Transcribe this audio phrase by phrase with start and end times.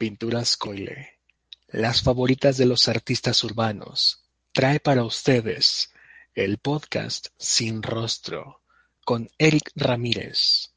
[0.00, 1.18] Pinturas Coile,
[1.68, 5.92] las favoritas de los artistas urbanos, trae para ustedes
[6.32, 8.62] el podcast Sin Rostro
[9.04, 10.72] con Eric Ramírez.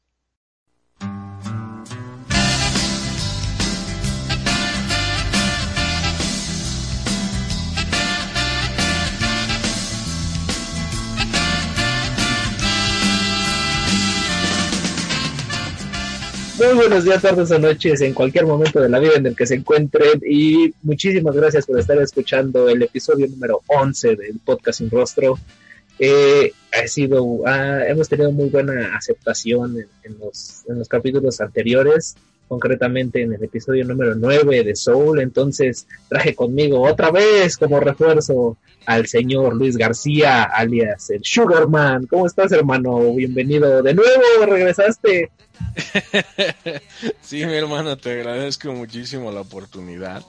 [16.56, 19.44] Muy buenos días, tardes o noches, en cualquier momento de la vida en el que
[19.44, 20.20] se encuentren.
[20.24, 25.36] Y muchísimas gracias por estar escuchando el episodio número 11 del podcast Sin Rostro.
[25.98, 32.14] Eh, ha sido, hemos tenido muy buena aceptación en, los, en los capítulos anteriores
[32.48, 35.20] concretamente en el episodio número 9 de Soul.
[35.20, 42.06] Entonces traje conmigo otra vez como refuerzo al señor Luis García, alias el Sugarman.
[42.06, 43.14] ¿Cómo estás, hermano?
[43.14, 45.30] Bienvenido de nuevo, regresaste.
[47.22, 50.22] sí, mi hermano, te agradezco muchísimo la oportunidad.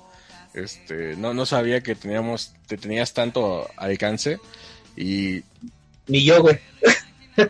[0.54, 4.40] Este, no, no sabía que teníamos, te tenías tanto alcance
[4.96, 5.44] y.
[6.08, 6.60] Ni yo, güey.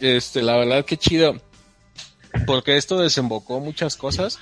[0.00, 1.38] este, la verdad que chido
[2.44, 4.38] porque esto desembocó muchas cosas.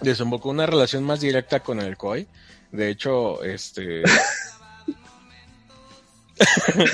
[0.00, 2.26] Desembocó una relación más directa con el COI.
[2.72, 4.02] De hecho, este.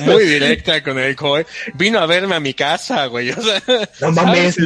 [0.01, 1.47] muy directa con el COI.
[1.75, 3.31] Vino a verme a mi casa, güey.
[3.31, 3.63] O sea,
[4.01, 4.57] no mames,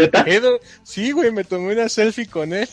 [0.83, 2.69] Sí, güey, me tomé una selfie con él.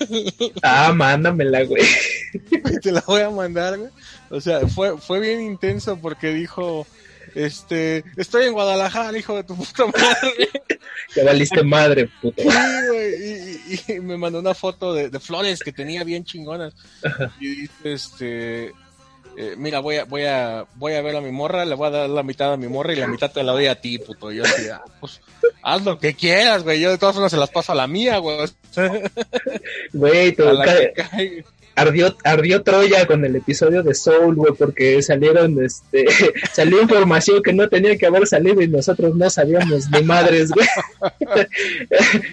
[0.64, 1.84] ah, mándamela, güey.
[2.82, 3.92] Te la voy a mandar, güey.
[4.30, 6.88] O sea, fue, fue bien intenso porque dijo
[7.38, 10.50] este, estoy en Guadalajara, hijo de tu puta madre.
[11.14, 12.42] Te valiste madre, puto.
[12.42, 16.74] y, me mandó una foto de, flores que tenía bien chingonas.
[17.40, 18.66] Y dice, este,
[19.38, 21.92] eh, mira, voy a, voy a, voy a ver a mi morra, le voy a
[21.92, 24.32] dar la mitad a mi morra y la mitad te la doy a ti, puto.
[24.32, 25.22] yo así, ah, pues,
[25.62, 26.80] haz lo que quieras, güey.
[26.80, 28.50] Yo de todas formas se las paso a la mía, güey.
[29.94, 30.44] Güey, tú,
[31.78, 36.06] ardió, ardió Troya con el episodio de Soul, güey, porque salieron, este,
[36.54, 40.68] salió información que no tenía que haber salido y nosotros no sabíamos ni madres, güey.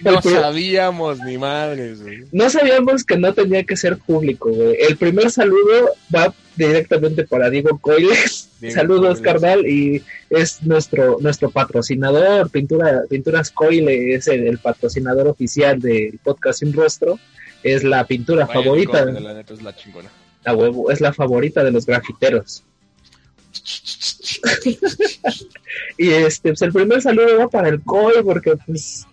[0.03, 2.23] no sabíamos ni madres, güey.
[2.31, 4.77] No sabíamos que no tenía que ser público, güey.
[4.79, 8.49] El primer saludo va directamente para Diego Coiles.
[8.73, 10.01] Saludos, carnal, y
[10.31, 16.73] es nuestro nuestro patrocinador, Pintura, Pinturas Coile, es el, el patrocinador oficial del podcast Sin
[16.73, 17.19] Rostro
[17.65, 19.05] es la pintura favorita.
[19.05, 20.11] de la neta es la chingona.
[20.43, 22.63] La huevo, es la favorita de los grafiteros.
[25.97, 29.07] y este, pues el primer saludo va para el COI, porque pues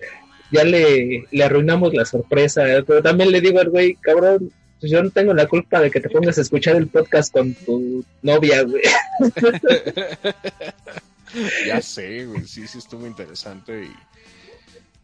[0.50, 2.70] ya le, le arruinamos la sorpresa.
[2.70, 2.82] ¿eh?
[2.82, 6.00] Pero también le digo al güey, cabrón, pues yo no tengo la culpa de que
[6.00, 8.82] te pongas a escuchar el podcast con tu novia, güey.
[11.66, 13.90] ya sé, güey, sí, sí estuvo interesante y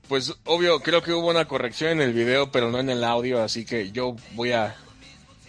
[0.08, 3.42] pues obvio, creo que hubo una corrección en el video, pero no en el audio,
[3.42, 4.76] así que yo voy a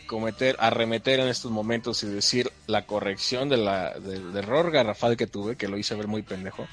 [0.06, 5.28] cometer, arremeter en estos momentos y decir la corrección de la, del error garrafal que
[5.28, 6.68] tuve, que lo hice ver muy pendejo.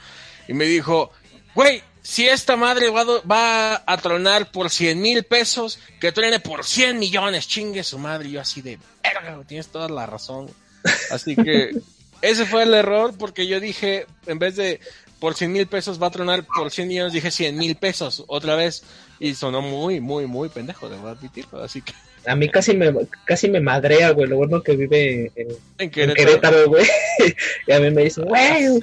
[0.48, 1.10] Y me dijo,
[1.54, 6.98] güey, si esta madre va, a tronar por 100 mil pesos, que truene por 100
[6.98, 8.28] millones, chingue su madre.
[8.28, 10.48] Y yo así de, verga, tienes toda la razón.
[11.10, 11.72] Así que
[12.22, 14.80] ese fue el error, porque yo dije, en vez de
[15.18, 18.54] por 100 mil pesos va a tronar por 100 millones, dije 100 mil pesos otra
[18.54, 18.82] vez
[19.18, 21.92] y sonó muy, muy, muy pendejo, debo admitirlo, así que...
[22.26, 22.92] A mí casi me,
[23.24, 25.32] casi me madrea, güey, lo bueno que vive
[25.78, 26.86] en, Querétaro, güey,
[27.66, 28.80] y a mí me dice, güey,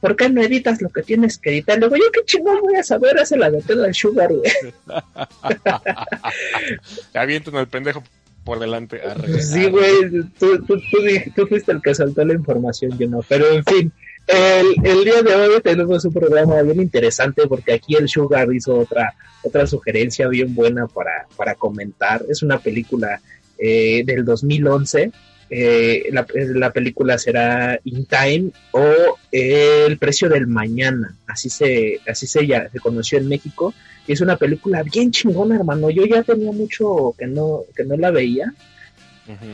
[0.00, 1.78] ¿por qué no editas lo que tienes que editar?
[1.78, 4.52] Luego, yo qué chingón voy a saber, hace la de el sugar, güey.
[7.14, 8.04] Avientan al pendejo
[8.44, 9.00] por delante.
[9.40, 10.98] sí, güey, tú, tú, tú,
[11.34, 13.92] tú, fuiste el que saltó la información, yo no, pero en fin...
[14.28, 19.14] El, día de hoy tenemos un programa bien interesante porque aquí el Sugar hizo otra,
[19.42, 22.22] otra sugerencia bien buena para, para comentar.
[22.28, 23.20] Es una película
[23.56, 25.10] eh, del 2011.
[25.50, 31.16] Eh, la, la, película será In Time o El precio del mañana.
[31.26, 33.72] Así se, así se, ya, se conoció en México.
[34.06, 35.88] Y es una película bien chingona, hermano.
[35.88, 38.52] Yo ya tenía mucho que no, que no la veía.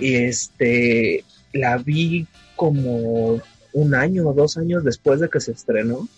[0.01, 3.41] Y este la vi como
[3.75, 6.09] un año o dos años después de que se estrenó,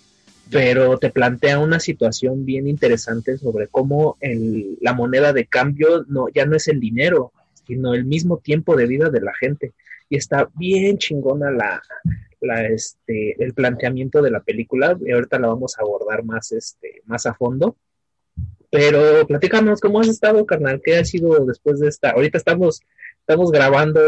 [0.50, 6.28] pero te plantea una situación bien interesante sobre cómo el, la moneda de cambio no,
[6.28, 7.32] ya no es el dinero,
[7.66, 9.72] sino el mismo tiempo de vida de la gente.
[10.08, 11.82] Y está bien chingona la,
[12.40, 17.02] la, este, el planteamiento de la película, y ahorita la vamos a abordar más, este,
[17.06, 17.76] más a fondo.
[18.70, 22.10] Pero platícanos cómo has estado, carnal, qué ha sido después de esta.
[22.10, 22.82] Ahorita estamos
[23.28, 24.00] estamos grabando,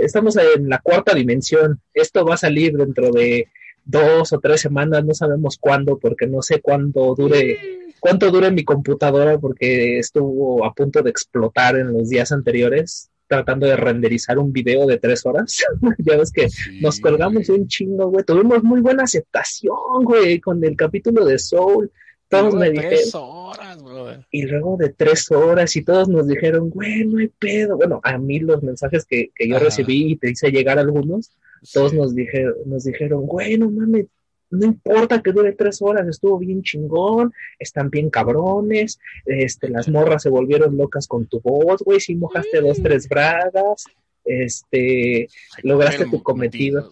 [0.00, 1.80] estamos en la cuarta dimensión.
[1.94, 3.46] Esto va a salir dentro de
[3.84, 7.56] dos o tres semanas, no sabemos cuándo, porque no sé cuándo dure
[8.00, 13.66] cuánto dura mi computadora porque estuvo a punto de explotar en los días anteriores tratando
[13.66, 15.64] de renderizar un video de tres horas.
[15.98, 16.48] ya ves que
[16.80, 18.24] nos colgamos un chingo, güey.
[18.24, 21.92] Tuvimos muy buena aceptación, güey, con el capítulo de Soul.
[22.28, 24.26] Todos me dijeron.
[24.30, 27.76] Y luego de tres horas y todos nos dijeron, güey, no hay pedo.
[27.76, 31.30] Bueno, a mí los mensajes que, que yo recibí y te hice llegar algunos,
[31.72, 34.06] todos nos, dijeron, nos dijeron, güey, no mames,
[34.50, 40.22] no importa que dure tres horas, estuvo bien chingón, están bien cabrones, este, las morras
[40.22, 43.84] se volvieron locas con tu voz, güey, si mojaste dos, tres bragas,
[44.24, 45.28] este,
[45.62, 46.90] lograste tu cometido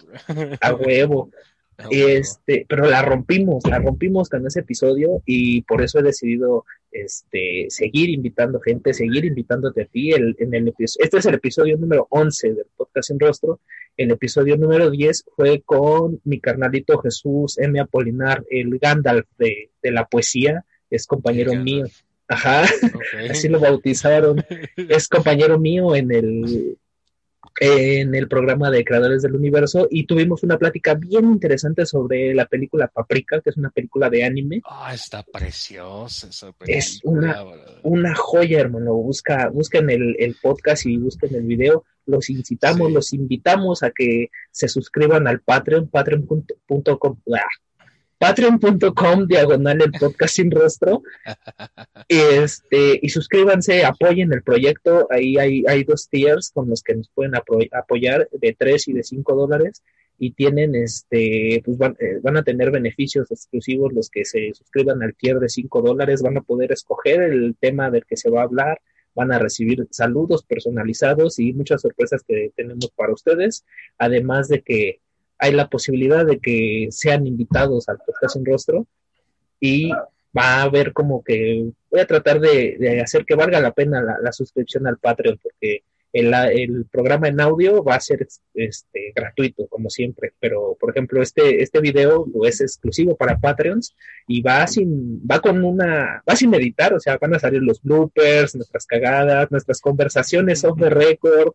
[0.61, 1.31] a huevo.
[1.91, 7.67] Este, pero la rompimos, la rompimos con ese episodio y por eso he decidido este,
[7.69, 10.13] seguir invitando gente, seguir invitándote a ti.
[10.13, 13.61] El, en el este es el episodio número 11 del podcast en rostro.
[13.97, 17.79] El episodio número 10 fue con mi carnalito Jesús M.
[17.81, 21.87] Apolinar, el Gandalf de, de la poesía, es compañero mío.
[22.29, 22.63] Ajá,
[23.31, 24.45] así lo bautizaron.
[24.89, 26.79] Es compañero mío en el,
[27.61, 32.47] en el programa de Creadores del Universo y tuvimos una plática bien interesante sobre la
[32.47, 34.63] película Paprika, que es una película de anime.
[34.65, 36.79] Ah, está preciosa esa película.
[36.79, 37.45] Es una,
[37.83, 38.95] una joya, hermano.
[38.95, 41.85] Busca, busquen el, el, podcast y busquen el video.
[42.07, 47.17] Los incitamos, los invitamos a que se suscriban al Patreon, patreon.com
[48.19, 51.03] patreon.com diagonal el podcast sin rostro.
[52.09, 55.07] Este, y suscríbanse, apoyen el proyecto.
[55.11, 59.03] Ahí hay, hay dos tiers con los que nos pueden apoyar de 3 y de
[59.03, 59.83] 5 dólares.
[60.19, 65.03] Y tienen, este, pues van, eh, van, a tener beneficios exclusivos los que se suscriban
[65.03, 66.23] al tier de 5 dólares.
[66.23, 68.81] Van a poder escoger el tema del que se va a hablar.
[69.15, 73.65] Van a recibir saludos personalizados y muchas sorpresas que tenemos para ustedes.
[73.99, 75.01] Además de que
[75.39, 78.87] hay la posibilidad de que sean invitados al podcast en rostro
[79.61, 79.91] y
[80.37, 84.33] va a haber como que voy a tratar de, hacer que valga la pena la,
[84.33, 85.83] suscripción al Patreon porque
[86.13, 90.33] el, el, programa en audio va a ser este gratuito como siempre.
[90.39, 93.95] Pero por ejemplo este este video es exclusivo para Patreons
[94.27, 97.83] y va sin va con una va sin editar o sea van a salir los
[97.83, 101.53] bloopers nuestras cagadas nuestras conversaciones off the record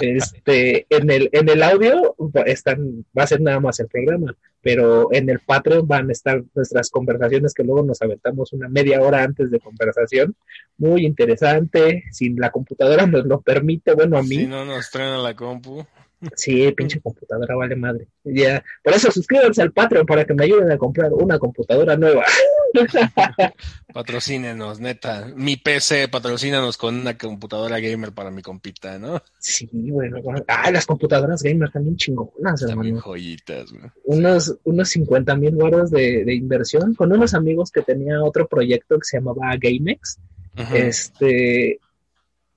[0.00, 2.14] este, en el, en el audio
[2.46, 6.42] están, va a ser nada más el programa, pero en el Patreon van a estar
[6.54, 10.34] nuestras conversaciones que luego nos aventamos una media hora antes de conversación.
[10.78, 12.04] Muy interesante.
[12.12, 14.36] Si la computadora nos lo permite, bueno, a mí.
[14.36, 15.84] Si no nos traen la compu.
[16.36, 18.06] Sí, pinche computadora vale madre.
[18.22, 22.24] Ya, por eso suscríbanse al Patreon para que me ayuden a comprar una computadora nueva.
[23.92, 25.30] Patrocínenos, neta.
[25.36, 29.22] Mi PC, patrocínanos con una computadora gamer para mi compita, ¿no?
[29.38, 30.18] Sí, bueno.
[30.48, 33.84] Ah, las computadoras gamer también chingonas, También joyitas, güey.
[34.04, 35.56] Unos, unos 50 mil
[35.90, 40.18] de, de, inversión con unos amigos que tenía otro proyecto que se llamaba GameX.
[40.74, 41.80] Este,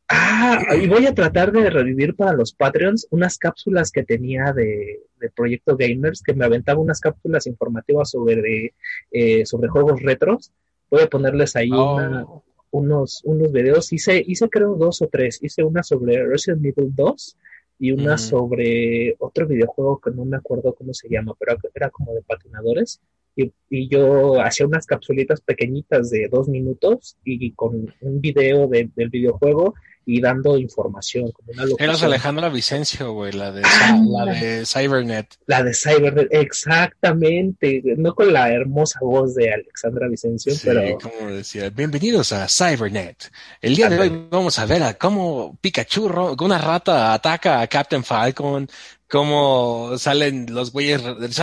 [0.07, 5.01] Ah, y voy a tratar de revivir para los Patreons unas cápsulas que tenía de,
[5.35, 8.75] Proyecto Gamers, que me aventaba unas cápsulas informativas sobre,
[9.11, 10.51] eh, sobre juegos retros.
[10.91, 12.43] Voy a ponerles ahí oh.
[12.69, 13.91] unos, unos videos.
[13.91, 15.39] Hice, hice creo dos o tres.
[15.41, 17.37] Hice una sobre Resident Evil 2
[17.79, 22.13] y una sobre otro videojuego que no me acuerdo cómo se llama, pero era como
[22.13, 23.01] de patinadores.
[23.35, 29.09] Y, y, yo hacía unas capsulitas pequeñitas de dos minutos y con un video del
[29.09, 29.73] videojuego
[30.05, 31.31] y dando información.
[31.31, 35.27] Como una Eras Alejandra Vicencio, güey, la de, ah, la de Cybernet.
[35.47, 37.81] La de Cybernet, exactamente.
[37.97, 40.97] No con la hermosa voz de Alexandra Vicencio, sí, pero.
[40.99, 43.31] como decía, bienvenidos a Cybernet.
[43.61, 48.03] El día de hoy vamos a ver a cómo Pikachu, una rata ataca a Captain
[48.03, 48.69] Falcon,
[49.09, 51.01] cómo salen los güeyes,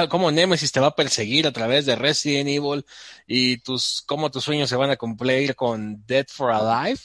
[0.08, 2.84] cómo Nemesis te va a perseguir a través de Resident Evil
[3.26, 7.00] y tus, cómo tus sueños se van a cumplir con Dead for Alive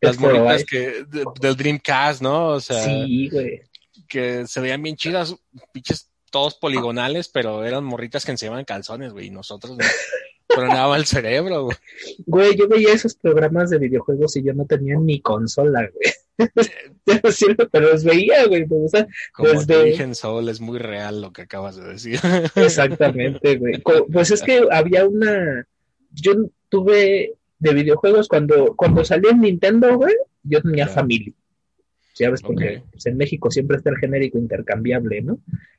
[0.00, 1.04] las moritas que
[1.40, 2.48] del Dreamcast, ¿no?
[2.48, 3.62] O sea, sí, güey.
[4.08, 5.34] que se veían bien chidas,
[5.72, 9.86] pinches todos poligonales, pero eran morritas que enseñaban calzones, güey, y nosotros nos
[10.46, 11.76] tronaba el cerebro, güey.
[12.26, 16.12] Güey, yo veía esos programas de videojuegos y yo no tenía ni consola, güey.
[17.72, 18.64] pero los veía, güey.
[18.70, 20.14] O sea, Como desde...
[20.14, 22.20] Soul es muy real lo que acabas de decir.
[22.54, 23.82] Exactamente, güey.
[24.12, 25.66] Pues es que había una.
[26.12, 26.34] Yo
[26.68, 31.32] tuve de videojuegos, cuando, cuando salió en Nintendo, güey, yo tenía familia.
[32.16, 35.38] Ya ves, porque pues, en México siempre está el genérico intercambiable, ¿no?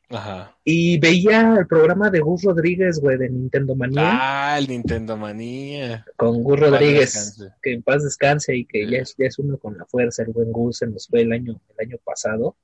[0.09, 0.57] Ajá.
[0.63, 4.09] Y veía el programa de Gus Rodríguez, güey, de Nintendo Manía.
[4.12, 6.05] Ah, el Nintendo Manía.
[6.15, 9.77] Con Gus Rodríguez, que en paz descanse y que ya, es, ya es uno con
[9.77, 12.55] la fuerza, el buen Gus, se nos fue el año, el año pasado.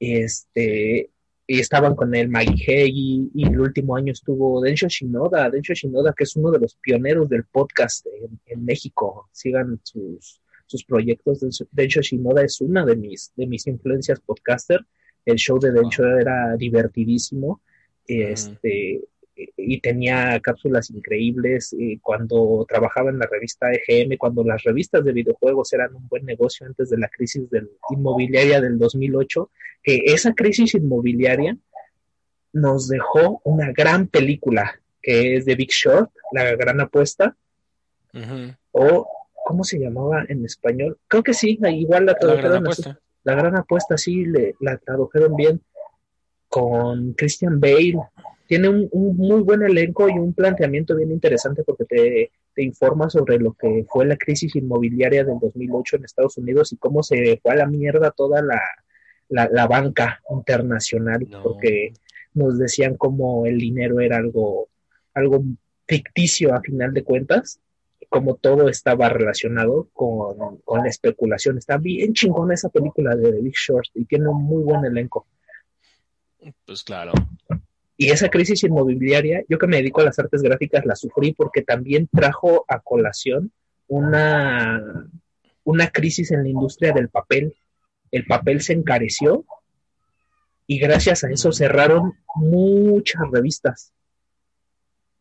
[0.00, 1.10] Este,
[1.46, 6.24] y estaban con el Hegi y el último año estuvo Densho Shinoda, Densho Shinoda que
[6.24, 8.06] es uno de los pioneros del podcast
[8.46, 14.20] en, México, sigan sus, sus proyectos, Densho Shinoda es una de mis, de mis influencias
[14.20, 14.80] podcaster,
[15.26, 17.60] el show de Densho era divertidísimo,
[18.06, 19.02] este,
[19.36, 25.72] y tenía cápsulas increíbles cuando trabajaba en la revista EGM, cuando las revistas de videojuegos
[25.72, 29.50] eran un buen negocio antes de la crisis del, inmobiliaria del 2008,
[29.82, 31.56] que esa crisis inmobiliaria
[32.52, 37.36] nos dejó una gran película que es The Big Short, La Gran Apuesta,
[38.70, 39.08] o
[39.44, 40.98] ¿cómo se llamaba en español?
[41.08, 42.52] Creo que sí, igual la tradujeron.
[42.52, 45.62] La Gran Apuesta, la gran apuesta sí, le, la tradujeron bien
[46.48, 47.98] con Christian Bale,
[48.46, 52.30] tiene un, muy buen elenco y un planteamiento bien interesante porque te,
[52.62, 57.02] informa sobre lo que fue la crisis inmobiliaria del 2008 en Estados Unidos y cómo
[57.02, 61.94] se fue a la mierda toda la, banca internacional, porque
[62.34, 64.68] nos decían cómo el dinero era algo,
[65.14, 65.42] algo
[65.88, 67.58] ficticio a final de cuentas,
[68.08, 71.58] como todo estaba relacionado con, con la especulación.
[71.58, 75.26] Está bien chingona esa película de The Big Short y tiene un muy buen elenco.
[76.66, 77.12] Pues claro.
[77.96, 81.62] Y esa crisis inmobiliaria, yo que me dedico a las artes gráficas, la sufrí porque
[81.62, 83.52] también trajo a colación
[83.86, 85.08] una,
[85.62, 87.54] una crisis en la industria del papel.
[88.10, 89.44] El papel se encareció
[90.66, 93.92] y gracias a eso cerraron muchas revistas.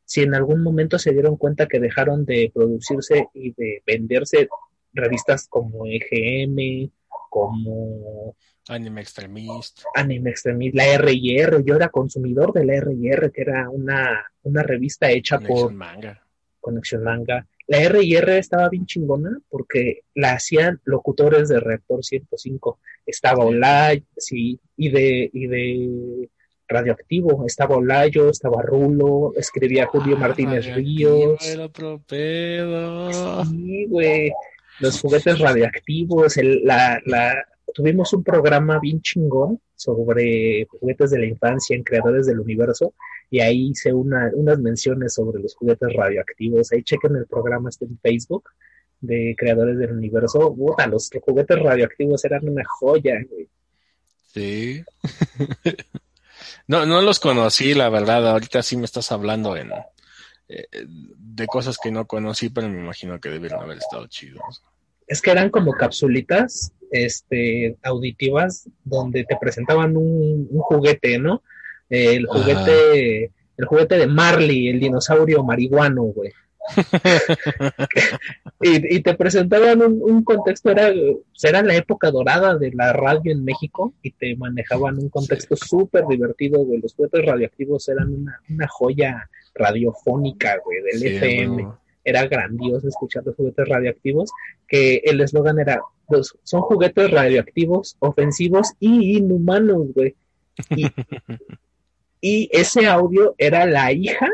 [0.06, 4.50] Si en algún momento se dieron cuenta que dejaron de producirse y de venderse
[4.94, 6.92] revistas como EGM,
[7.30, 8.36] como
[8.70, 9.84] Anime Extremist.
[9.96, 15.10] Anime Extremist, la R&R, yo era consumidor de la R&R, que era una, una revista
[15.10, 15.74] hecha por...
[15.74, 16.20] Manga.
[16.60, 17.46] Conexión Manga.
[17.68, 22.80] La R&R estaba bien chingona porque la hacían locutores de Reactor 105.
[23.06, 26.30] Estaba Olay, sí, y de, y de
[26.68, 27.46] Radioactivo.
[27.46, 31.46] Estaba Olayo, estaba Rulo, escribía Julio ah, Martínez Ríos.
[31.46, 31.70] Era
[33.46, 34.32] Sí, güey.
[34.80, 41.26] Los juguetes radioactivos, el, la, la, tuvimos un programa bien chingón sobre juguetes de la
[41.26, 42.94] infancia en Creadores del Universo
[43.30, 46.72] y ahí hice una, unas menciones sobre los juguetes radioactivos.
[46.72, 48.50] Ahí chequen el programa este en Facebook
[49.02, 50.54] de Creadores del Universo.
[50.56, 53.16] Puta, los juguetes radioactivos eran una joya.
[54.34, 54.84] Sí.
[56.68, 58.30] no, no los conocí, la verdad.
[58.30, 59.72] Ahorita sí me estás hablando en,
[60.48, 64.62] eh, de cosas que no conocí, pero me imagino que debieron haber estado chidos.
[65.08, 71.42] Es que eran como capsulitas este, auditivas donde te presentaban un, juguete, ¿no?
[71.90, 76.32] El juguete, el juguete de Marley, el dinosaurio marihuano, güey.
[78.62, 80.94] y, te presentaban un, contexto, era,
[81.42, 86.06] era la época dorada de la radio en México y te manejaban un contexto súper
[86.08, 86.80] divertido, güey.
[86.80, 91.68] Los juguetes radioactivos eran una, joya radiofónica, güey, del FM
[92.04, 94.32] era grandioso escuchar los juguetes radioactivos,
[94.68, 95.82] que el eslogan era,
[96.44, 100.16] son juguetes radioactivos, ofensivos y inhumanos, güey.
[102.26, 104.30] Y, ese audio era la hija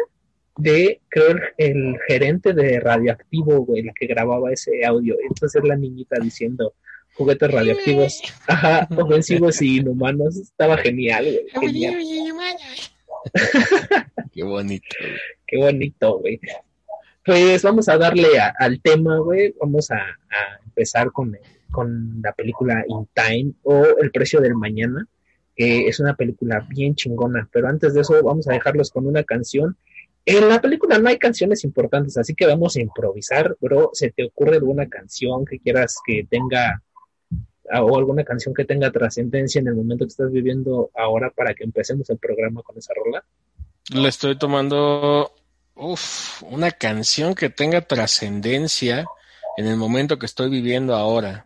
[0.58, 5.16] de, creo, el, gerente de radioactivo, güey, la que grababa ese audio.
[5.28, 6.76] Entonces la niñita diciendo,
[7.16, 11.72] juguetes radioactivos, ajá, ofensivos y inhumanos, estaba genial, güey.
[11.72, 11.98] Genial.
[14.32, 14.86] Qué bonito.
[15.48, 16.40] Qué bonito, güey.
[17.26, 19.54] Pues vamos a darle al tema, güey.
[19.60, 20.00] Vamos a,
[20.66, 21.36] empezar con,
[21.72, 25.06] con la película In Time o El precio del mañana,
[25.56, 27.50] que es una película bien chingona.
[27.52, 29.78] Pero antes de eso, vamos a dejarlos con una canción.
[30.26, 33.90] En la película no hay canciones importantes, así que vamos a improvisar, bro.
[33.94, 36.82] ¿Se te ocurre alguna canción que quieras que tenga
[37.72, 41.64] o alguna canción que tenga trascendencia en el momento que estás viviendo ahora para que
[41.64, 43.24] empecemos el programa con esa rola?
[43.94, 45.32] Le estoy tomando
[45.82, 49.06] Uf, una canción que tenga trascendencia
[49.56, 51.46] en el momento que estoy viviendo ahora.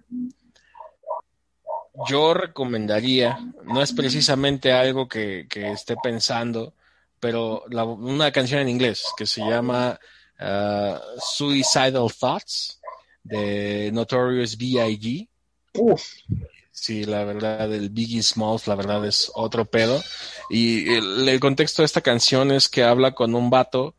[2.10, 6.74] Yo recomendaría, no es precisamente algo que, esté pensando,
[7.20, 10.00] pero una canción en inglés que se llama
[10.40, 12.82] uh, Suicidal Thoughts
[13.22, 15.30] de Notorious B.I.G.
[16.72, 20.02] Sí, la verdad, el Biggie Smalls, la verdad es otro pedo.
[20.50, 23.96] Y el, el, contexto de esta canción es que habla con un vato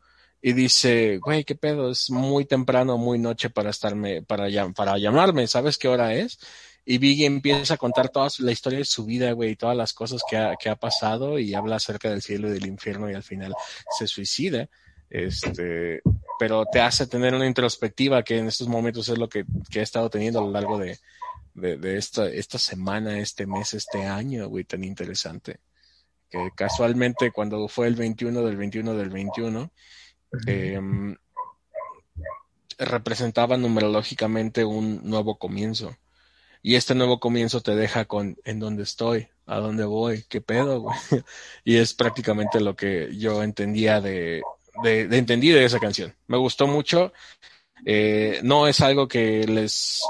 [0.47, 5.47] y dice, güey, qué pedo, es muy temprano, muy noche para estarme, para, para llamarme,
[5.47, 6.37] ¿sabes qué hora es?
[6.85, 10.21] Y Biggie empieza a contar toda la historia de su vida, güey, todas las cosas
[10.29, 13.23] que ha, que ha pasado y habla acerca del cielo y del infierno y al
[13.23, 13.55] final
[13.97, 14.69] se suicida.
[15.09, 16.03] Este,
[16.37, 19.81] pero te hace tener una introspectiva que en estos momentos es lo que, que he
[19.81, 20.99] estado teniendo a lo largo de,
[21.55, 25.57] de, de esta, esta semana, este mes, este año, güey, tan interesante
[26.29, 29.71] que casualmente cuando fue el 21 del 21 del 21,
[30.47, 30.79] eh,
[32.77, 35.95] representaba numerológicamente un nuevo comienzo.
[36.61, 40.81] Y este nuevo comienzo te deja con en dónde estoy, a dónde voy, qué pedo,
[40.81, 40.97] güey.
[41.63, 44.41] Y es prácticamente lo que yo entendía de,
[44.83, 46.15] de, de entendí de esa canción.
[46.27, 47.13] Me gustó mucho.
[47.85, 50.01] Eh, no es algo que les,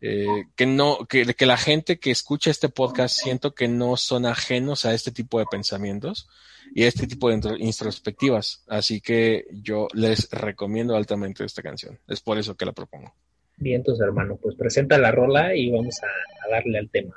[0.00, 4.26] eh, que no, que, que la gente que escucha este podcast siento que no son
[4.26, 6.28] ajenos a este tipo de pensamientos
[6.74, 8.64] y este tipo de intro- introspectivas.
[8.68, 11.98] Así que yo les recomiendo altamente esta canción.
[12.08, 13.12] Es por eso que la propongo.
[13.56, 16.06] Bien, entonces, hermano, pues presenta la rola y vamos a,
[16.46, 17.14] a darle al tema.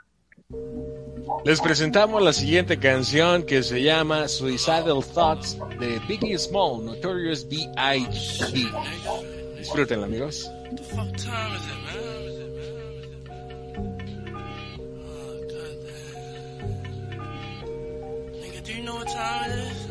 [1.45, 8.67] Les presentamos la siguiente canción que se llama Suicidal Thoughts de Biggie Small, Notorious B.I.G.
[9.57, 10.51] Disfrútenla, amigos.
[10.69, 12.32] What the fuck time is it, man?
[18.63, 19.87] Do you know what time it is?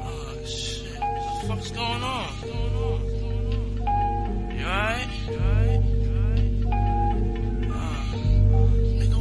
[0.00, 0.98] Oh, shit.
[0.98, 2.28] What the fuck's going on?
[4.56, 5.57] You alright?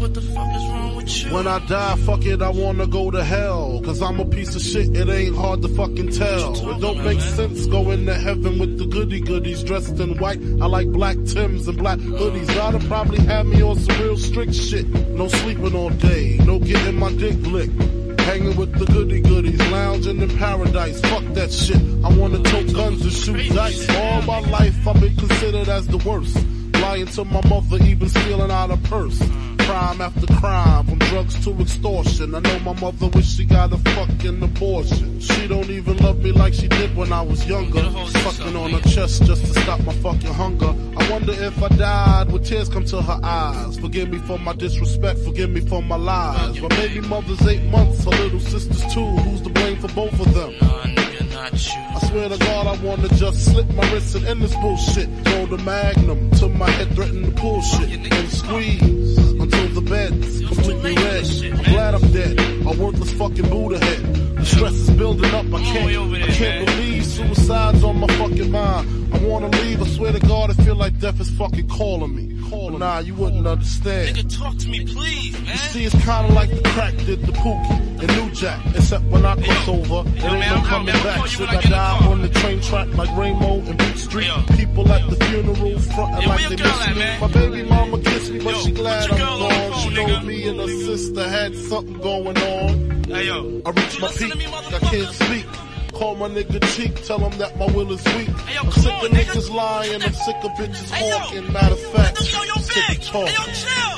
[0.08, 1.34] What the fuck is wrong with you?
[1.34, 3.82] When I die, fuck it, I wanna go to hell.
[3.84, 6.54] Cause I'm a piece of shit, it ain't hard to fucking tell.
[6.54, 10.40] It don't make sense going to heaven with the goody goodies dressed in white.
[10.62, 12.54] I like black Tims and black hoodies.
[12.56, 14.88] Y'all probably have me on some real strict shit.
[15.10, 17.82] No sleeping all day, no getting my dick licked.
[18.22, 21.02] Hanging with the goody goodies, lounging in paradise.
[21.02, 21.82] Fuck that shit.
[22.04, 23.90] I wanna tote guns and shoot dice.
[23.90, 26.38] All my life I've been considered as the worst.
[26.82, 29.20] Lying to my mother, even stealing out a purse.
[29.20, 29.57] Mm.
[29.68, 32.34] Crime after crime, from drugs to extortion.
[32.34, 35.20] I know my mother wish she got a fucking abortion.
[35.20, 37.82] She don't even love me like she did when I was younger.
[37.82, 40.74] Fucking on her chest just to stop my fucking hunger.
[40.96, 43.78] I wonder if I died, would tears come to her eyes?
[43.78, 46.62] Forgive me for my disrespect, forgive me for my lies.
[46.62, 49.06] My baby mother's eight months, her little sister's two.
[49.06, 50.54] Who's to blame for both of them?
[50.62, 51.82] Nah, nigga, not you.
[51.82, 55.10] I swear to God, I wanna just slip my wrist and end this bullshit.
[55.26, 59.37] Throw the magnum to my head, threaten to pull shit and squeeze
[59.82, 61.26] the bed's completely red.
[61.54, 64.36] I'm glad I'm dead, a worthless fucking Buddha head.
[64.38, 69.07] The stress is building up, I can't, I can't believe suicide's on my fucking mind.
[69.14, 72.38] I wanna leave, I swear to God, I feel like death is fucking calling me.
[72.50, 74.16] But nah, you wouldn't understand.
[74.16, 75.48] Nigga, talk to me, please, man.
[75.48, 78.60] You see, it's kinda like the crack did the Pookie and New Jack.
[78.76, 81.28] Except when I cross over, it ain't man, no coming back.
[81.28, 84.32] Should I I get the die on the train track like Rainbow and Beat Street?
[84.56, 87.20] People at the funeral frontin' like they miss me.
[87.20, 89.74] My baby mama kissed me, but she glad I'm gone.
[89.80, 93.04] She know me and her sister had something going on.
[93.06, 93.62] Hey, yo.
[93.66, 95.67] I reached my peak, me, I can't speak.
[95.98, 98.28] Call my nigga cheek, tell him that my will is weak.
[98.28, 99.24] Hey, yo, I'm sick on, of nigga.
[99.24, 101.42] niggas lying, I'm sick of bitches hey.
[101.52, 103.28] Matter of fact, I'm sick of talking.
[103.28, 103.98] Hey, yo, chill.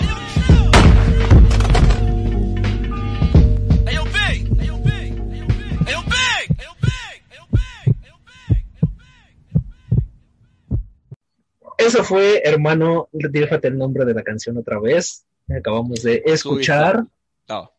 [11.79, 15.25] Eso fue, hermano, dífate el nombre de la canción otra vez.
[15.49, 16.95] Acabamos de escuchar.
[16.95, 17.09] Suicidal,
[17.47, 17.71] no.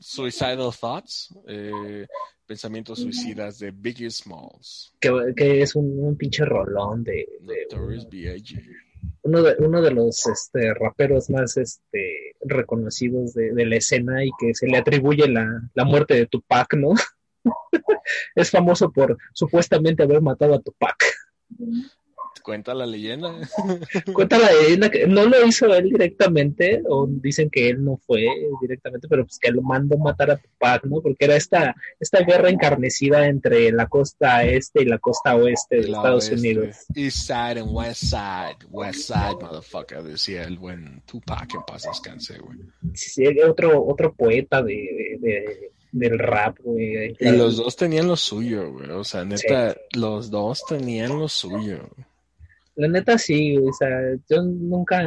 [0.00, 1.34] Suicidal Thoughts.
[1.46, 2.06] Eh,
[2.46, 4.94] pensamientos suicidas de Biggie Smalls.
[5.00, 8.62] que, que es un, un pinche rolón de, de Notorious B.I.G.
[9.22, 14.30] uno de uno de los este, raperos más este, reconocidos de, de la escena y
[14.38, 16.94] que se le atribuye la, la muerte de Tupac, ¿no?
[18.34, 21.04] es famoso por supuestamente haber matado a Tupac.
[22.46, 23.34] Cuenta la leyenda.
[24.14, 28.24] Cuenta la leyenda que no lo hizo él directamente, o dicen que él no fue
[28.60, 31.00] directamente, pero pues que lo mandó matar a Tupac, ¿no?
[31.00, 35.88] Porque era esta, esta guerra encarnecida entre la costa este y la costa oeste de
[35.88, 36.36] La Estados oeste.
[36.36, 36.76] Unidos.
[36.94, 38.68] East Side and West Side.
[38.70, 42.58] West Side, motherfucker, decía el buen Tupac en paz descanse, güey.
[42.94, 47.16] Sí, sí, otro, otro poeta de, de- del rap, güey.
[47.18, 48.90] Y los dos tenían lo suyo, güey.
[48.90, 51.88] O sea, neta, los dos tenían lo suyo.
[52.76, 53.88] La neta sí, o sea,
[54.28, 55.00] yo nunca,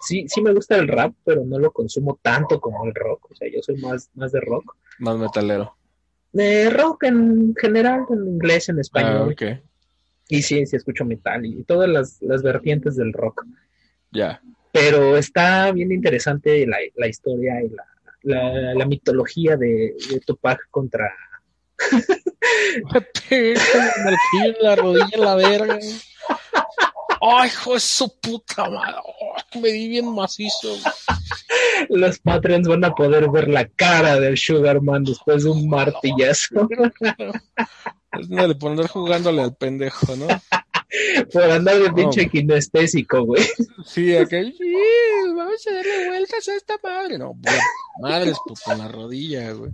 [0.00, 3.34] sí, sí me gusta el rap, pero no lo consumo tanto como el rock, o
[3.34, 4.74] sea, yo soy más, más de rock.
[4.98, 5.76] Más metalero.
[6.32, 9.42] De rock en general, en inglés, en Ah, español, ok.
[10.28, 13.44] y sí, sí escucho metal y, todas las, las vertientes del rock.
[14.10, 14.40] Ya.
[14.72, 17.84] Pero está bien interesante la, la historia y la,
[18.22, 21.12] la, la mitología de, de Tupac contra...
[22.90, 25.78] Me en la rodilla en la verga.
[27.20, 28.96] Ay, hijo de su puta madre.
[29.60, 30.76] Me di bien macizo.
[31.88, 36.68] Los Patreons van a poder ver la cara del Sugarman después de un martillazo.
[38.12, 40.26] Es de poner jugándole al pendejo, ¿no?
[41.32, 43.42] Por andar de pinche kinestésico, güey.
[43.84, 44.38] Sí, acá.
[45.34, 47.18] vamos a darle vueltas a esta madre.
[47.18, 47.56] No, güey,
[48.00, 49.70] madres, pues con la rodilla, güey.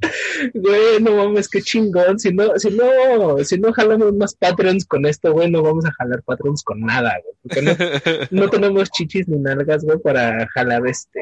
[0.55, 2.19] Güey, no mames, qué chingón.
[2.19, 5.93] Si no, si no, si no jalamos más Patreons con esto, güey, no vamos a
[5.93, 7.35] jalar Patreons con nada, güey.
[7.43, 7.73] Porque no,
[8.45, 11.21] no tenemos chichis ni nalgas, güey, para jalar este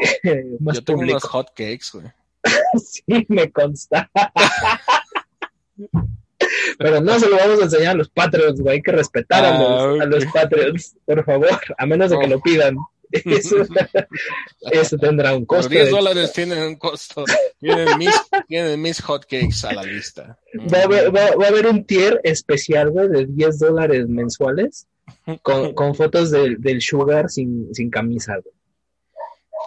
[0.61, 1.17] más Yo tengo público.
[1.17, 2.07] unos hot cakes, güey.
[2.83, 4.11] Sí, me consta.
[6.79, 8.77] Pero no se lo vamos a enseñar a los Patreons, güey.
[8.77, 10.27] Hay que respetar a, Ah, los, a los.
[10.27, 12.29] Patreons, por favor, a menos de que Oh.
[12.29, 12.77] lo pidan.
[13.13, 13.57] Eso,
[14.71, 15.69] eso tendrá un Por costo.
[15.71, 17.25] 10 de- dólares tienen un costo.
[17.59, 18.15] Tienen mis,
[18.47, 20.39] tienen mis hot cakes a la lista.
[20.73, 24.87] Va a, haber, va- va a haber un tier especial, güey, de 10 dólares mensuales
[25.43, 28.55] con, con fotos del, del Sugar sin, sin camisa, güey.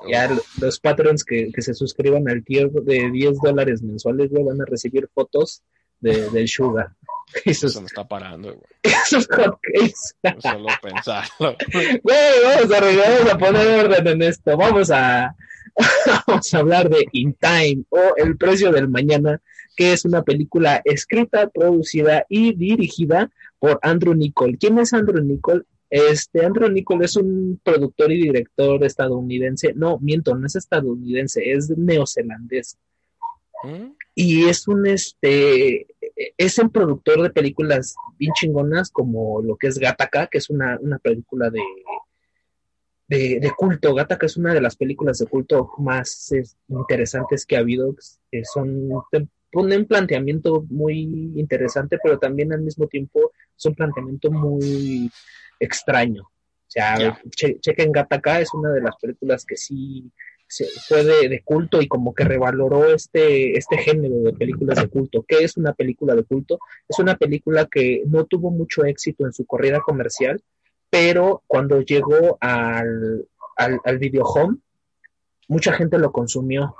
[0.09, 0.29] Ya
[0.61, 4.65] los patrons que, que se suscriban al tier de 10 dólares mensuales, güey, van a
[4.65, 5.61] recibir fotos
[6.03, 6.91] de, del Sugar.
[7.45, 8.65] Esos, Se me está parando, güey.
[8.83, 10.15] esos hotcakes.
[10.39, 11.57] Solo pensarlo.
[12.03, 14.55] Güey, vamos a, vamos a poner orden en esto.
[14.55, 15.35] Vamos a,
[16.27, 19.41] vamos a hablar de In Time o El Precio del Mañana,
[19.75, 24.57] que es una película escrita, producida y dirigida por Andrew Nichol.
[24.59, 25.65] ¿Quién es Andrew Nichol?
[25.89, 29.73] Este Andrew Nichol es un productor y director estadounidense.
[29.73, 32.77] No, miento, no es estadounidense, es neozelandés.
[33.63, 33.93] ¿Mm?
[34.15, 35.87] Y es un este
[36.37, 40.77] es un productor de películas bien chingonas como lo que es Gattaca, que es una,
[40.79, 41.61] una película de,
[43.07, 43.93] de, de culto.
[43.93, 47.95] Gattaca es una de las películas de culto más es, interesantes que ha habido.
[48.31, 53.75] que son te pone un planteamiento muy interesante, pero también al mismo tiempo es un
[53.75, 55.11] planteamiento muy
[55.59, 56.23] extraño.
[56.23, 60.11] O sea, che- chequen Gattaca, es una de las películas que sí
[60.87, 65.23] fue de, de culto y como que revaloró este, este género de películas de culto.
[65.27, 66.59] ¿Qué es una película de culto?
[66.87, 70.41] Es una película que no tuvo mucho éxito en su corrida comercial,
[70.89, 74.57] pero cuando llegó al, al, al video home,
[75.47, 76.75] mucha gente lo consumió.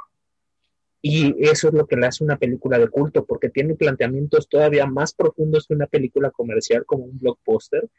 [1.06, 4.86] Y eso es lo que le hace una película de culto, porque tiene planteamientos todavía
[4.86, 7.90] más profundos que una película comercial como un blockbuster.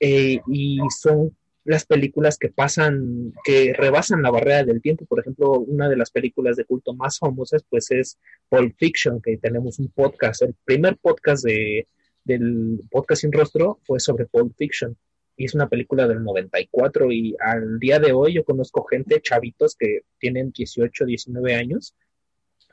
[0.00, 5.04] eh, y son las películas que pasan, que rebasan la barrera del tiempo.
[5.04, 9.36] Por ejemplo, una de las películas de culto más famosas, pues es Pulp Fiction, que
[9.36, 10.42] tenemos un podcast.
[10.42, 11.88] El primer podcast de,
[12.24, 14.96] del podcast sin rostro fue sobre Pulp Fiction.
[15.36, 19.76] Y es una película del 94 y al día de hoy yo conozco gente, chavitos
[19.76, 21.94] que tienen 18, 19 años,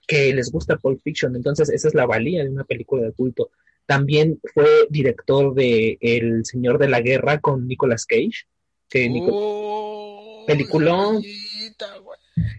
[0.07, 1.35] que les gusta Pulp Fiction.
[1.35, 3.49] Entonces esa es la valía de una película de culto.
[3.85, 8.45] También fue director de El Señor de la Guerra con Nicolas Cage.
[8.93, 11.23] Que Nico- Oh, Peliculón.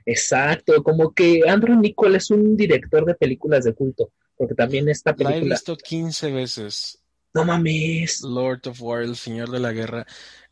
[0.07, 5.11] Exacto, como que Andrew Nichol es un director de películas de culto, porque también esta
[5.11, 7.03] La he película, visto 15 veces.
[7.35, 10.07] no mames, Lord of War, el señor de la guerra.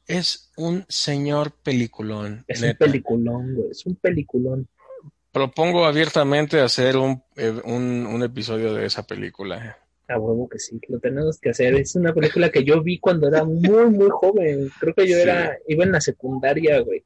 [0.07, 2.45] Es un señor peliculón.
[2.49, 4.68] es un peliculón, güey, es un peliculón.
[5.31, 9.79] Propongo abiertamente hacer un, eh, un, un episodio de esa película.
[10.12, 11.75] A huevo que sí, lo tenemos que hacer.
[11.75, 14.70] Es una película que yo vi cuando era muy, muy joven.
[14.81, 15.22] Creo que yo Sí.
[15.22, 17.03] era, iba en la secundaria, güey.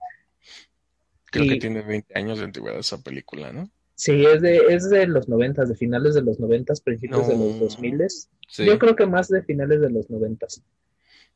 [1.30, 3.70] Creo Y- que tiene 20 años de antigüedad esa película, ¿no?
[3.94, 7.58] Sí, es de, es de los noventas, de finales de los noventas, principios de los
[7.58, 8.28] dos miles.
[8.48, 8.66] Sí.
[8.66, 10.62] Yo creo que más de finales de los noventas.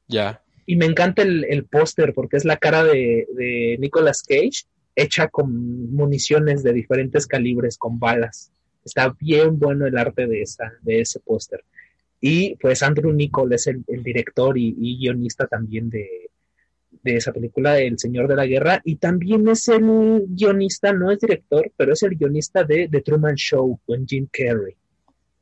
[0.09, 0.43] Ya.
[0.67, 5.29] Y me encanta el, el póster porque es la cara de, de Nicolas Cage hecha
[5.29, 8.53] con municiones de diferentes calibres, con balas.
[8.85, 10.45] Está bien bueno el arte de,
[10.83, 11.65] de ese póster.
[12.21, 16.31] Y pues Andrew Nichol es el, director y, guionista también de,
[17.03, 18.81] de esa película, El Señor de la Guerra.
[18.85, 23.37] Y también es el guionista, no es director, pero es el guionista de The Truman
[23.37, 24.77] Show con Jim Carrey.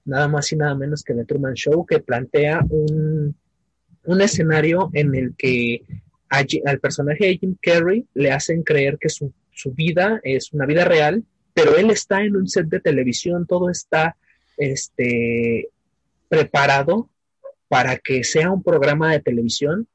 [0.04, 3.34] Nada más y nada menos que The Truman Show, que plantea un,
[4.04, 5.82] un escenario en el que
[6.30, 10.84] al personaje de Jim Carrey le hacen creer que su, su vida es una vida
[10.84, 11.24] real,
[11.58, 14.16] pero él está en un set de televisión, todo está
[14.56, 15.68] este,
[16.28, 17.10] preparado
[17.66, 19.88] para que sea un programa de televisión,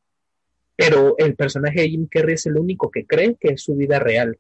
[0.76, 3.98] pero el personaje de Jim Carrey es el único que cree que es su vida
[3.98, 4.38] real.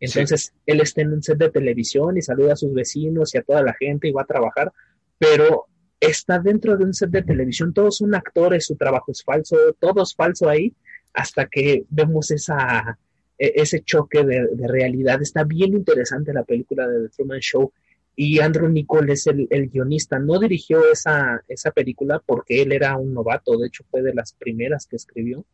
[0.00, 3.42] Entonces, él está en un set de televisión y saluda a sus vecinos y a
[3.42, 4.70] toda la gente y va a trabajar,
[5.16, 5.64] pero
[5.98, 10.02] está dentro de un set de televisión, todos son actores, su trabajo es falso, todo
[10.02, 10.74] es falso ahí,
[11.14, 12.98] hasta que vemos esa,
[13.40, 15.22] ese choque de, realidad.
[15.22, 17.72] Está bien interesante la película de The Truman Show
[18.14, 20.18] y Andrew Nichol es el, el guionista.
[20.18, 24.34] No dirigió esa, esa película porque él era un novato, de hecho fue de las
[24.34, 25.46] primeras que escribió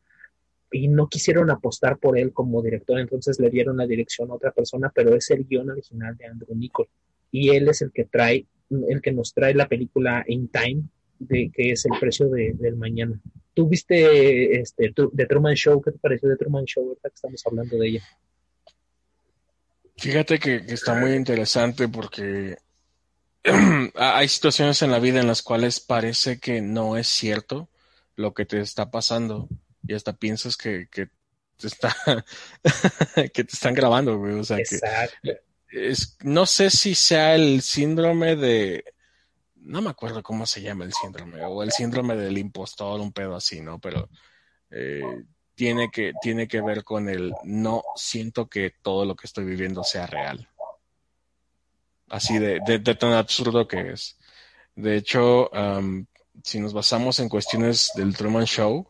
[0.73, 4.51] y no quisieron apostar por él como director, entonces le dieron la dirección a otra
[4.51, 6.89] persona, pero es el guion original de Andrew Nichol
[7.31, 8.47] y él es el que trae,
[8.89, 10.83] el que nos trae la película In Time,
[11.19, 13.21] de que es el precio de- del mañana.
[13.55, 15.81] ¿Tú viste este The Truman Show?
[15.83, 16.89] ¿Qué te pareció The Truman Show?
[16.89, 18.03] Ahorita que estamos hablando de ella.
[19.97, 22.59] Fíjate que, que está muy interesante porque
[23.95, 27.71] hay situaciones en la vida en las cuales parece que no es cierto
[28.15, 29.49] lo que te está pasando
[29.87, 31.09] y hasta piensas que, que
[31.59, 31.95] te está
[33.15, 34.35] que te están grabando, güey.
[34.35, 35.17] O sea, que Exacto.
[35.71, 38.85] es, no sé si sea el síndrome de,
[39.67, 43.35] no me acuerdo cómo se llama el síndrome, o el síndrome del impostor, un pedo
[43.35, 43.81] así, ¿no?
[43.81, 44.09] Pero
[44.71, 45.25] eh,
[45.55, 49.83] tiene que, tiene que ver con el no siento que todo lo que estoy viviendo
[49.83, 50.49] sea real.
[52.09, 54.17] Así de, de, de tan absurdo que es.
[54.77, 56.07] De hecho, um,
[56.45, 58.87] si nos basamos en cuestiones del Truman Show,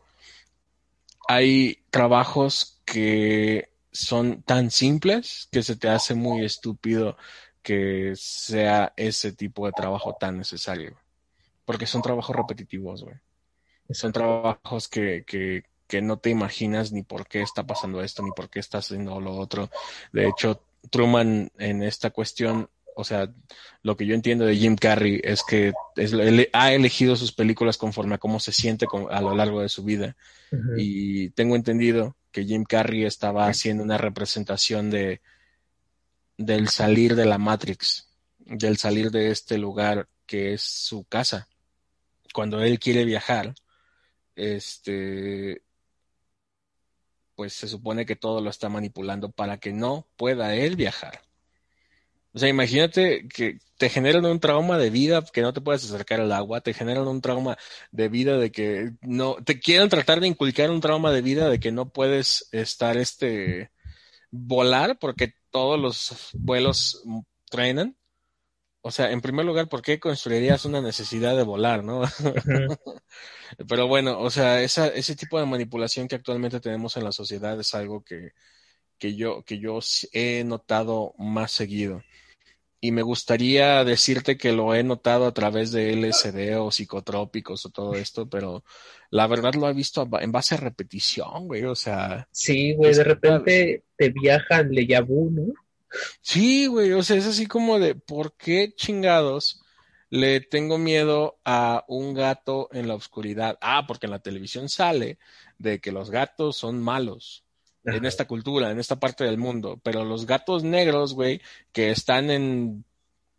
[1.27, 7.17] hay trabajos que son tan simples que se te hace muy estúpido
[7.67, 10.95] que sea ese tipo de trabajo tan necesario.
[11.65, 13.17] Porque son trabajos repetitivos, güey.
[13.89, 18.31] Son trabajos que, que, que no te imaginas ni por qué está pasando esto, ni
[18.31, 19.69] por qué está haciendo lo otro.
[20.13, 23.33] De hecho, Truman en esta cuestión, o sea,
[23.83, 27.77] lo que yo entiendo de Jim Carrey es que es, él ha elegido sus películas
[27.77, 30.15] conforme a cómo se siente con, a lo largo de su vida.
[30.77, 35.19] Y tengo entendido que Jim Carrey estaba haciendo una representación de
[36.37, 41.47] del salir de la Matrix, del salir de este lugar que es su casa.
[42.33, 43.55] Cuando él quiere viajar,
[44.35, 45.63] este
[47.35, 51.21] pues se supone que todo lo está manipulando para que no pueda él viajar.
[52.33, 56.19] O sea, imagínate que te generan un trauma de vida que no te puedes acercar
[56.19, 57.57] al agua, te generan un trauma
[57.91, 61.59] de vida de que no, te quieren tratar de inculcar un trauma de vida de
[61.59, 63.71] que no puedes estar este
[64.31, 67.03] volar porque todos los vuelos
[67.49, 67.97] trenan.
[68.81, 72.03] O sea, en primer lugar, ¿por qué construirías una necesidad de volar, no?
[73.67, 77.59] Pero bueno, o sea, esa, ese tipo de manipulación que actualmente tenemos en la sociedad
[77.59, 78.31] es algo que,
[78.99, 79.79] que yo, que yo
[80.13, 82.03] he notado más seguido.
[82.79, 87.69] Y me gustaría decirte que lo he notado a través de LSD o psicotrópicos o
[87.69, 88.63] todo esto, pero
[89.09, 91.63] la verdad lo he visto en base a repetición, güey.
[91.63, 95.53] O sea, Sí, güey, de repente te viaja el déjà vu, ¿no?
[96.21, 96.91] sí, güey.
[96.93, 99.63] O sea, es así como de, ¿por qué chingados
[100.09, 103.57] le tengo miedo a un gato en la oscuridad?
[103.61, 105.17] Ah, porque en la televisión sale
[105.57, 107.43] de que los gatos son malos.
[107.87, 109.79] En esta cultura, en esta parte del mundo.
[109.83, 112.85] Pero los gatos negros, güey, que están en,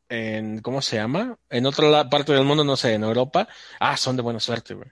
[0.09, 1.39] en, ¿cómo se llama?
[1.51, 4.75] En otra la- parte del mundo, no sé, en Europa, ah, son de buena suerte,
[4.75, 4.89] güey.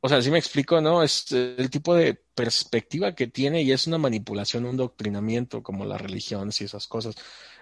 [0.00, 1.02] O sea, sí me explico, ¿no?
[1.02, 6.00] Es el tipo de perspectiva que tiene y es una manipulación, un doctrinamiento como las
[6.00, 7.14] religiones y esas cosas.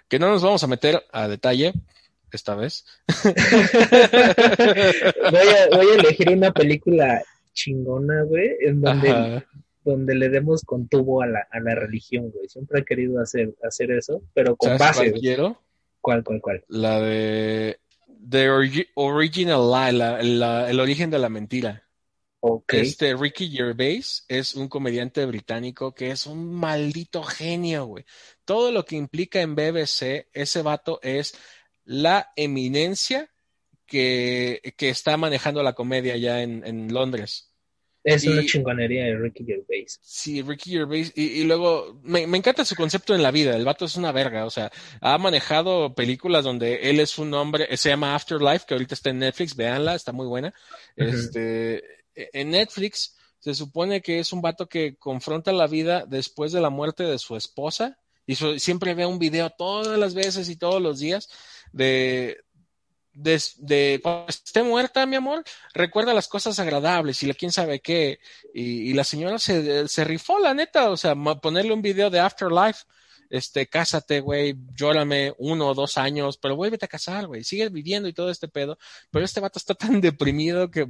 [0.08, 1.72] Que no nos vamos a meter a detalle
[2.32, 2.86] esta vez.
[5.30, 9.44] Voy a, voy a elegir una película chingona, güey, en donde, Ajá.
[9.84, 12.48] Donde le demos con tubo a la, a la religión, güey.
[12.48, 15.10] Siempre he querido hacer, hacer eso, pero con ¿Sabes base.
[15.10, 15.62] cuál quiero?
[16.00, 16.64] ¿Cuál, cuál, cuál?
[16.68, 17.78] La de
[18.28, 21.86] The Origi- Original Lie, la- la- el origen de la mentira.
[22.42, 22.72] Ok.
[22.72, 28.04] Este Ricky Gervais es un comediante británico que es un maldito genio, güey.
[28.46, 31.34] Todo lo que implica en BBC, ese vato es
[31.84, 33.30] la eminencia
[33.86, 37.49] que, que está manejando la comedia ya en, en Londres.
[38.02, 39.98] Es una chingonería de Ricky Gervais.
[40.02, 41.12] Sí, Ricky Gervais.
[41.14, 43.54] Y, y luego, me, me encanta su concepto en la vida.
[43.54, 44.46] El vato es una verga.
[44.46, 48.94] O sea, ha manejado películas donde él es un hombre, se llama Afterlife, que ahorita
[48.94, 50.54] está en Netflix, véanla, está muy buena.
[50.96, 51.82] Este,
[52.14, 56.70] en Netflix se supone que es un vato que confronta la vida después de la
[56.70, 60.80] muerte de su esposa y su- siempre ve un video todas las veces y todos
[60.80, 61.28] los días
[61.72, 62.38] de,
[63.12, 65.44] de, de cuando esté muerta, mi amor,
[65.74, 68.20] recuerda las cosas agradables y la quién sabe qué.
[68.54, 72.84] Y, la señora se, se rifó, la neta, o sea, ponerle un video de Afterlife.
[73.28, 78.08] Este, cásate, güey, llórame uno o dos años, pero vuélvete a casar, güey, sigue viviendo
[78.08, 78.76] y todo este pedo.
[79.10, 80.86] Pero este vato está tan deprimido que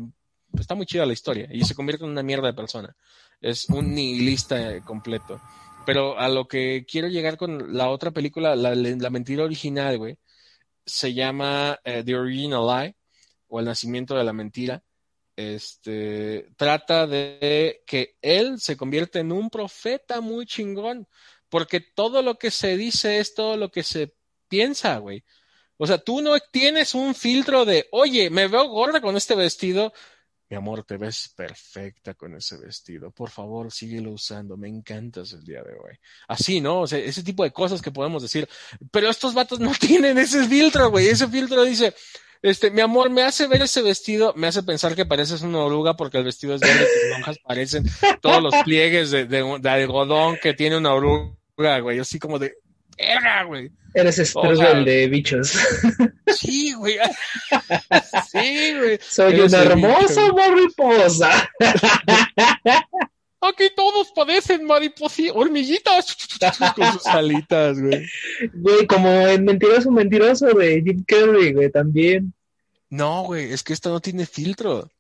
[0.59, 2.97] está muy chida la historia y se convierte en una mierda de persona.
[3.41, 5.41] Es un nihilista completo.
[5.87, 10.19] Pero a lo que quiero llegar con la otra película, la, la mentira original, güey,
[10.91, 12.97] se llama eh, The Original Lie
[13.49, 14.83] o El nacimiento de la mentira.
[15.37, 21.09] Este trata de que él se convierte en un profeta muy chingón,
[21.49, 24.15] porque todo lo que se dice es todo lo que se
[24.49, 25.25] piensa, güey.
[25.79, 29.95] O sea, tú no tienes un filtro de, oye, me veo gorda con este vestido.
[30.51, 33.13] Mi amor, te ves perfecta con ese vestido.
[33.13, 34.57] Por favor, síguelo usando.
[34.57, 35.97] Me encantas el día de hoy.
[36.27, 36.81] Así, ¿no?
[36.81, 38.49] O sea, ese tipo de cosas que podemos decir.
[38.91, 41.07] Pero estos vatos no tienen ese filtro, güey.
[41.07, 41.95] Ese filtro dice,
[42.43, 45.97] este, mi amor, me hace ver ese vestido, me hace pensar que pareces una oruga
[45.97, 47.85] porque el vestido es verde, tus lonjas parecen
[48.21, 52.01] todos los pliegues de, de, de algodón que tiene una oruga, güey.
[52.01, 52.57] Así como de,
[53.01, 53.71] verga, güey.
[53.95, 55.53] Eres O Strudel sea- de bichos.
[56.29, 56.97] Sí, güey.
[58.31, 58.99] Sí, güey.
[59.03, 60.35] Soy Eres una hermosa bicho.
[60.37, 61.51] mariposa.
[63.43, 66.15] Aquí todos padecen mariposi, hormiguitas
[66.77, 68.07] con sus alitas, güey.
[68.53, 72.35] Güey, como en Mentiroso, Mentiroso de Jim Carrey, güey, también.
[72.91, 74.91] No, güey, es que esto no tiene filtro.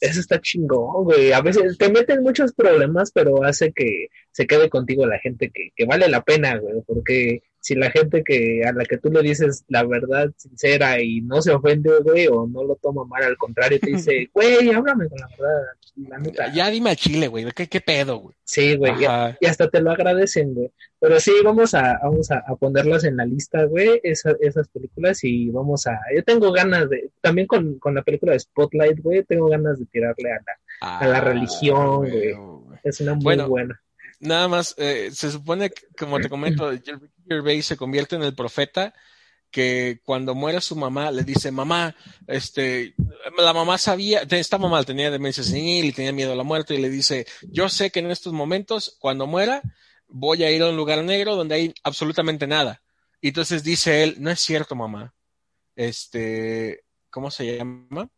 [0.00, 1.32] Eso está chingón, güey.
[1.32, 5.70] A veces te meten muchos problemas, pero hace que se quede contigo la gente que,
[5.74, 6.82] que vale la pena, güey.
[6.86, 11.20] Porque si la gente que a la que tú le dices la verdad sincera y
[11.20, 15.08] no se ofende, güey, o no lo toma mal, al contrario, te dice, güey, háblame
[15.08, 15.62] con la verdad,
[15.96, 16.52] la neta.
[16.52, 18.34] Ya dime a Chile, güey, ¿qué, qué pedo, güey?
[18.44, 19.36] Sí, güey, y, Ajá.
[19.40, 20.70] y hasta te lo agradecen, güey.
[21.00, 25.22] Pero sí, vamos a, vamos a, a ponerlas en la lista, güey, esa- esas películas
[25.22, 25.96] y vamos a...
[26.16, 27.10] Yo tengo ganas de...
[27.20, 30.40] También con, con la película de Spotlight, güey, tengo ganas de tirarle a
[30.80, 30.98] la...
[30.98, 32.32] a la religión, güey.
[32.32, 32.78] güey.
[32.82, 33.80] Es una muy Bueno, buena.
[34.20, 36.92] Nada más, eh, se supone que, como te comento, Ricky
[37.28, 38.94] Gervais se convierte en el profeta
[39.50, 41.94] que cuando muere su mamá le dice, mamá,
[42.26, 42.94] este,
[43.36, 46.78] la mamá sabía, esta mamá tenía demencia senil y tenía miedo a la muerte y
[46.78, 49.62] le dice, yo sé que en estos momentos, cuando muera,
[50.08, 52.82] voy a ir a un lugar negro donde hay absolutamente nada.
[53.20, 55.14] Y entonces dice él, no es cierto, mamá.
[55.76, 58.10] Este, ¿cómo se llama?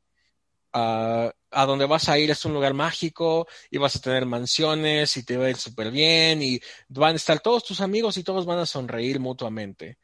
[0.72, 5.16] Ah, a donde vas a ir es un lugar mágico y vas a tener mansiones
[5.16, 8.24] y te va a ir súper bien y van a estar todos tus amigos y
[8.24, 9.98] todos van a sonreír mutuamente.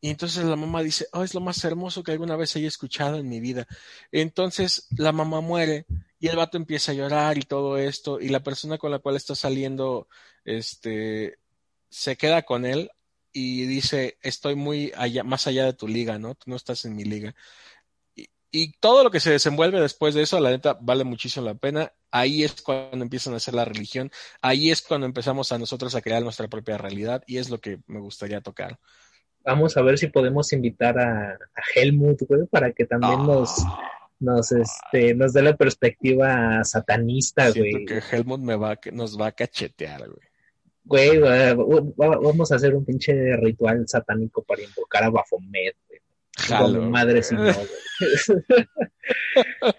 [0.00, 3.16] Y entonces la mamá dice, oh, es lo más hermoso que alguna vez haya escuchado
[3.18, 3.66] en mi vida.
[4.12, 5.86] Entonces la mamá muere
[6.18, 9.16] y el vato empieza a llorar y todo esto y la persona con la cual
[9.16, 10.08] está saliendo,
[10.44, 11.38] este,
[11.88, 12.90] se queda con él
[13.32, 16.34] y dice, estoy muy allá, más allá de tu liga, ¿no?
[16.34, 17.34] Tú no estás en mi liga.
[18.56, 21.92] Y, todo lo que se desenvuelve después de eso, la neta, vale muchísimo la pena.
[22.10, 24.10] Ahí es cuando empiezan a hacer la religión.
[24.40, 27.80] Ahí es cuando empezamos a nosotros a crear nuestra propia realidad y es lo que
[27.86, 28.78] me gustaría tocar.
[29.44, 33.62] Vamos a ver si podemos invitar a, a Helmut, güey, para que también nos,
[34.18, 37.84] nos, este, nos dé la perspectiva satanista, Siento güey.
[37.86, 40.26] que Helmut me va, nos va a cachetear, güey.
[40.84, 45.76] Güey, va- va- vamos a hacer un pinche ritual satánico para invocar a Baphomet.
[46.36, 46.90] Jalo.
[46.90, 47.54] Madre si no, güey.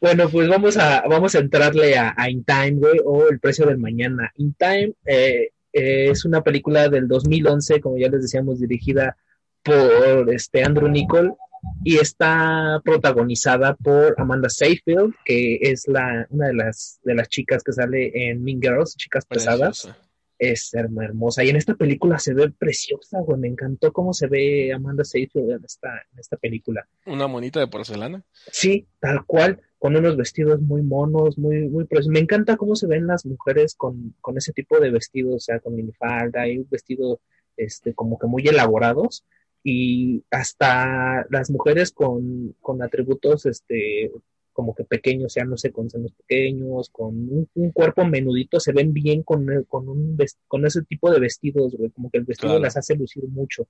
[0.00, 3.66] bueno, pues vamos a, vamos a entrarle a, a In Time, güey, o El precio
[3.66, 4.32] del mañana.
[4.36, 9.16] In Time eh, eh, es una película del 2011, como ya les decíamos, dirigida
[9.62, 11.34] por este Andrew Nichol
[11.82, 17.62] y está protagonizada por Amanda Seyfield, que es la, una de las, de las chicas
[17.62, 19.98] que sale en Mean Girls, Chicas Pesadas Preciosa.
[20.38, 21.44] Es hermosa.
[21.44, 23.38] Y en esta película se ve preciosa, güey.
[23.38, 26.86] Me encantó cómo se ve Amanda Seyfield en esta, en esta película.
[27.06, 28.22] Una monita de porcelana.
[28.50, 31.86] Sí, tal cual, con unos vestidos muy monos, muy, muy.
[32.08, 35.60] Me encanta cómo se ven las mujeres con, con ese tipo de vestidos, o sea,
[35.60, 37.20] con minifalda y un vestido,
[37.56, 39.24] este, como que muy elaborados.
[39.62, 44.10] Y hasta las mujeres con, con atributos, este,
[44.54, 48.58] como que pequeños, o sea, no sé, con senos pequeños, con un, un cuerpo menudito,
[48.60, 50.16] se ven bien con, el- con, un
[50.48, 52.64] con ese tipo de vestidos, güey, como que el vestido Claro.
[52.64, 53.66] las hace lucir mucho.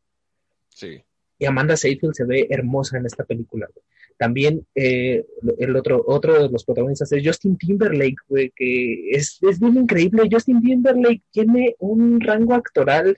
[0.68, 1.03] Sí.
[1.40, 3.85] Y Amanda Seyfield se ve hermosa en esta película, güey.
[4.16, 5.25] También eh,
[5.59, 10.29] el otro, otro de los protagonistas es Justin Timberlake, güey, que es, es bien increíble.
[10.31, 13.16] Justin Timberlake tiene un rango actoral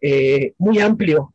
[0.00, 1.32] eh, muy amplio,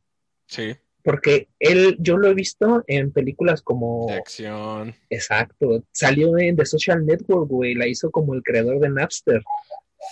[0.47, 0.73] Sí.
[1.03, 4.93] Porque él, yo lo he visto en películas como, De acción.
[5.09, 9.41] exacto, salió en The Social Network, güey, la hizo como el creador de Napster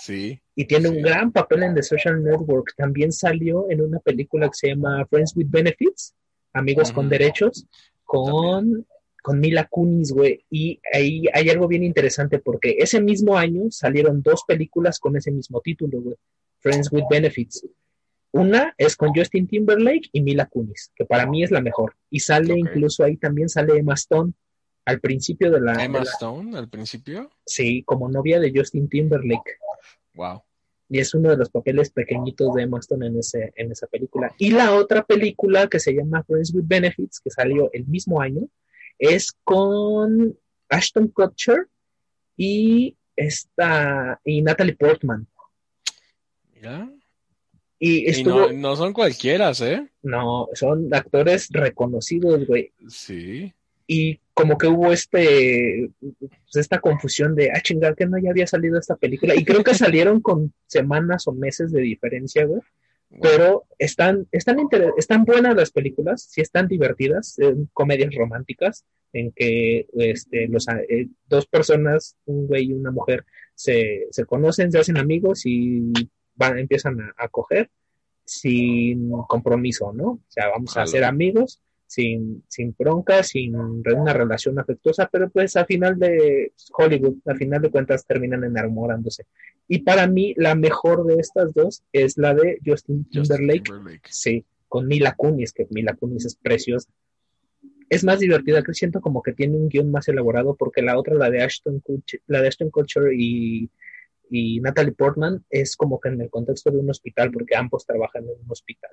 [0.02, 0.40] Sí.
[0.56, 0.96] y tiene Sí.
[0.98, 2.74] un gran papel en The Social Network.
[2.78, 6.14] También salió en una película que se llama Friends with Benefits,
[6.54, 7.10] Amigos con.
[7.10, 7.66] Derechos,
[8.04, 8.86] con,
[9.22, 10.44] con Mila Kunis, güey.
[10.50, 15.32] Y ahí hay algo bien interesante porque ese mismo año salieron dos películas con ese
[15.32, 16.16] mismo título, güey.
[16.60, 17.66] Friends with Benefits.
[18.32, 21.96] Una es con Justin Timberlake y Mila Kunis, que para mí es la mejor.
[22.10, 24.34] Y sale incluso ahí también sale Emma Stone
[24.86, 27.32] al principio de la, de Emma la- Stone al principio.
[27.46, 29.58] sí, como novia de Justin Timberlake
[30.14, 30.44] Wow.
[30.90, 34.34] y es uno de los papeles pequeñitos de Emma Stone en, ese, en esa película.
[34.38, 38.48] Y la otra película que se llama Friends with Benefits, que salió el mismo año,
[39.00, 40.38] es con
[40.70, 41.68] Ashton Kutcher
[42.38, 45.28] y esta y Natalie Portman.
[46.54, 46.90] Mira.
[47.80, 49.88] Y Y estuvo, no, no, no son cualquieras, ¿eh?
[50.54, 52.72] son actores reconocidos, güey.
[52.90, 53.54] Sí.
[53.88, 58.48] Y como que hubo este pues, esta confusión de, ah, chingar, que no ya había
[58.48, 59.34] salido esta película.
[59.36, 62.62] Y creo que salieron con semanas o meses de diferencia, güey.
[63.22, 69.32] pero están, están, inter- están buenas las películas, sí están divertidas, eh, comedias románticas, en
[69.32, 73.26] que este, los, eh, dos personas, un güey y una mujer,
[73.56, 75.92] se, se conocen, se hacen amigos y
[76.40, 77.70] van, empiezan a, a coger.
[78.26, 80.08] sin compromiso, ¿no?
[80.12, 80.88] O sea, vamos a Jalo.
[80.88, 87.16] ser amigos sin, sin bronca, sin una relación afectuosa, pero pues al final de Hollywood,
[87.26, 89.26] al final de cuentas terminan enamorándose.
[89.68, 94.08] Y para mí la mejor de estas dos es la de Justin Justin Timberlake, Timberlake.
[94.10, 96.88] sí, con Mila Kunis, que Mila Kunis es preciosa.
[97.90, 101.16] Es más divertida, que siento como que tiene un guion más elaborado, porque la otra,
[101.16, 103.68] la de Ashton Kutcher, la de Ashton Kutcher y,
[104.30, 108.24] y Natalie Portman, es como que en el contexto de un hospital, porque ambos trabajan
[108.24, 108.92] en un hospital.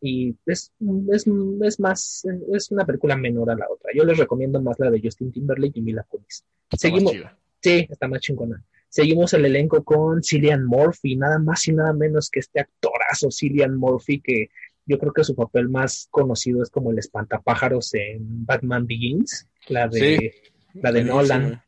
[0.00, 0.72] Y es,
[1.12, 1.26] es,
[1.62, 3.90] es más, es una película menor a la otra.
[3.94, 6.44] Yo les recomiendo más la de Justin Timberlake y Mila Kunis.
[6.70, 7.12] Está más Seguimos.
[7.60, 8.64] Sí, está más chingona.
[8.88, 13.76] Seguimos el elenco con Cillian Murphy, nada más y nada menos que este actorazo Cillian
[13.76, 14.48] Murphy, que
[14.86, 19.86] yo creo que su papel más conocido es como el espantapájaros en Batman Begins, la
[19.86, 20.34] de,
[20.74, 21.04] la de.
[21.04, 21.62] Nolan.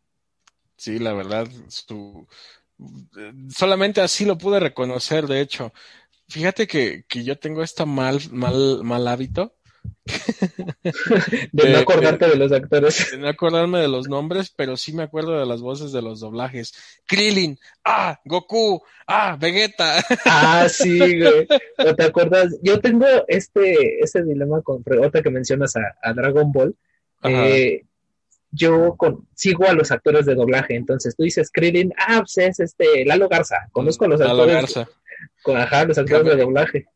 [0.82, 2.26] Sí, la verdad, su...
[3.54, 5.72] solamente así lo pude reconocer, de hecho.
[6.28, 9.54] Fíjate que, que yo tengo esta mal, mal, mal hábito
[11.52, 13.12] De no acordarte de los actores.
[13.12, 16.18] de no acordarme de los nombres, pero sí me acuerdo de las voces de los
[16.18, 16.74] doblajes.
[17.06, 20.02] Krillin, ah, Goku, ah, Vegeta.
[20.24, 21.46] Ah, sí, güey.
[21.78, 22.58] ¿O ¿Te acuerdas?
[22.60, 26.74] Yo tengo este, este dilema con ahorita que mencionas a, a Dragon Ball.
[27.22, 27.84] Eh,
[28.52, 32.60] yo con- sigo a los actores de doblaje, entonces tú dices Krillin, ah, pues es
[32.60, 33.56] este Lalo Garza.
[33.72, 34.88] Conozco a los Lalo actores, Garza.
[35.42, 36.86] con, ajá, los actores de doblaje.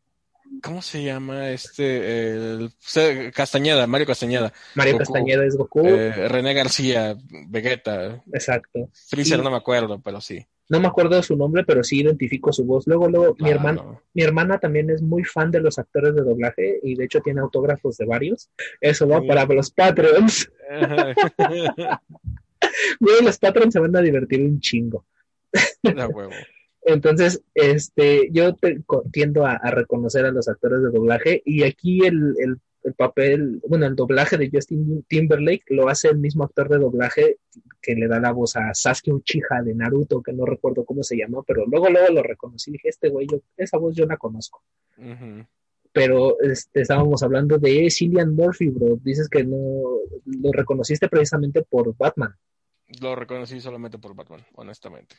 [0.62, 2.30] ¿Cómo se llama este?
[2.30, 2.70] El,
[3.34, 4.52] Castañeda, Mario Castañeda.
[4.74, 5.04] Mario Goku.
[5.04, 7.16] Castañeda es Goku, Eh, René García,
[7.48, 8.22] Vegeta.
[8.32, 8.88] exacto.
[9.08, 10.46] Freezer no me acuerdo, pero sí.
[10.68, 12.86] No me acuerdo de su nombre, pero sí identifico su voz.
[12.86, 13.82] Luego, luego, mi hermana,
[14.14, 17.40] mi hermana también es muy fan de los actores de doblaje y de hecho tiene
[17.40, 18.50] autógrafos de varios.
[18.80, 19.26] Eso va Sí.
[19.28, 20.50] para los Patreons.
[20.70, 21.14] Ajá.
[23.00, 25.04] Güey, los Patreons se van a divertir un chingo.
[25.84, 26.30] Huevo.
[26.82, 28.80] Entonces, este, yo te-
[29.12, 33.60] tiendo a, a reconocer a los actores de doblaje y aquí el, el- el papel,
[33.68, 37.38] bueno, el doblaje de Justin Timberlake lo hace el mismo actor de doblaje
[37.82, 41.16] que le da la voz a Sasuke Uchiha de Naruto, que no recuerdo cómo se
[41.16, 44.16] llama, pero luego, luego lo reconocí y dije, este güey, yo- esa voz yo la
[44.16, 44.62] conozco.
[45.92, 48.98] Pero este, estábamos hablando de Cillian Murphy, bro.
[49.02, 49.56] Dices que no
[50.24, 52.34] lo reconociste precisamente por Batman.
[53.00, 55.16] Lo reconocí solamente por Batman, honestamente.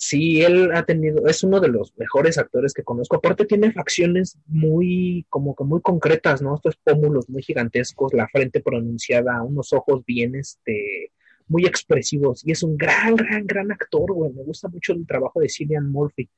[0.00, 3.16] Sí, él ha tenido, es uno de los mejores actores que conozco.
[3.16, 6.54] Aparte tiene facciones muy, como que muy concretas, ¿no?
[6.54, 11.10] Estos pómulos muy gigantescos, la frente pronunciada, unos ojos bien, este,
[11.48, 12.46] muy expresivos.
[12.46, 14.32] Y es un gran, gran, gran actor, güey.
[14.32, 16.28] Me gusta mucho el trabajo de Cillian Murphy.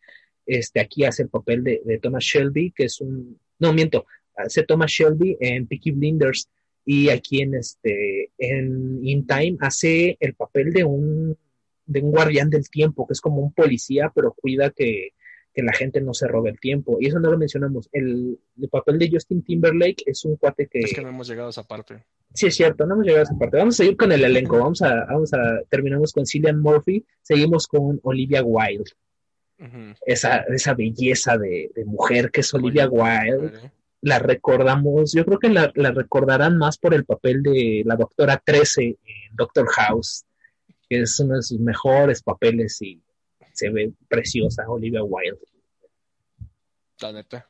[0.46, 4.06] Este, aquí hace el papel de, de Thomas Shelby, que es un, no, miento,
[4.36, 6.48] hace Thomas Shelby en Peaky Blinders.
[6.86, 11.36] Y aquí en este, en In Time hace el papel de un
[11.90, 15.10] de un guardián del tiempo, que es como un policía, pero cuida que,
[15.52, 16.98] que la gente no se robe el tiempo.
[17.00, 17.88] Y eso no lo mencionamos.
[17.92, 20.80] El, el papel de Justin Timberlake es un cuate que...
[20.80, 22.04] Es que no hemos llegado a esa parte.
[22.32, 23.56] Sí, es cierto, no hemos llegado a esa parte.
[23.56, 24.58] Vamos a seguir con el elenco.
[24.58, 28.92] Vamos a, vamos a, terminamos con Cillian Murphy, seguimos con Olivia Wilde,
[30.06, 33.72] esa, esa belleza de, de mujer que es Olivia Wilde.
[34.02, 38.40] La recordamos, yo creo que la, la recordarán más por el papel de la doctora
[38.42, 40.24] 13 en Doctor House,
[40.90, 43.00] que es uno de sus mejores papeles y
[43.52, 45.38] se ve preciosa Olivia Wilde.
[47.00, 47.48] La neta.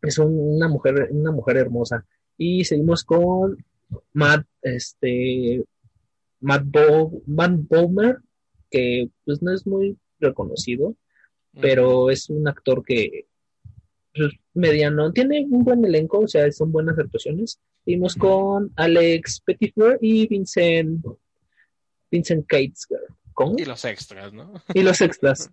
[0.00, 2.06] Es un- una mujer, una mujer hermosa.
[2.38, 3.58] Y seguimos con
[4.12, 5.64] Matt, este,
[6.40, 8.18] Matt, Bo- Matt Bomer,
[8.70, 10.94] que pues no es muy reconocido,
[11.60, 13.26] pero es un actor que
[14.14, 17.60] pues, mediano, tiene un buen elenco, o sea, son buenas actuaciones.
[17.84, 21.04] Seguimos con Alex Petitfer y Vincent,
[22.10, 23.00] Vincent Keitzger.
[23.34, 23.54] ¿Cómo?
[23.58, 24.52] Y los extras, ¿no?
[24.74, 25.50] y los extras.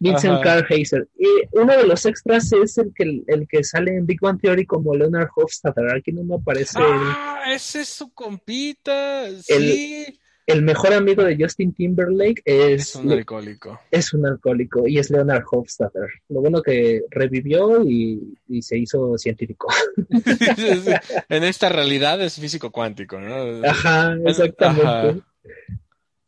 [0.00, 0.42] Vincent Ajá.
[0.42, 1.08] Carl Heiser.
[1.16, 4.66] Y uno de los extras es el que, el que sale en Big Bang Theory
[4.66, 5.94] como Leonard Hofstadter.
[5.94, 9.28] Aquí no me aparece el, Ah, ese es su compita.
[9.42, 10.18] Sí.
[10.46, 12.42] el mejor amigo de Justin Timberlake.
[12.44, 13.80] Es, Es un alcohólico.
[13.92, 16.08] es un alcohólico y es Leonard Hofstadter.
[16.28, 19.68] Lo bueno que revivió y, y se hizo científico.
[21.28, 23.66] en esta realidad es físico cuántico, ¿no?
[23.66, 24.86] Ajá, exactamente.
[24.86, 25.14] Ajá.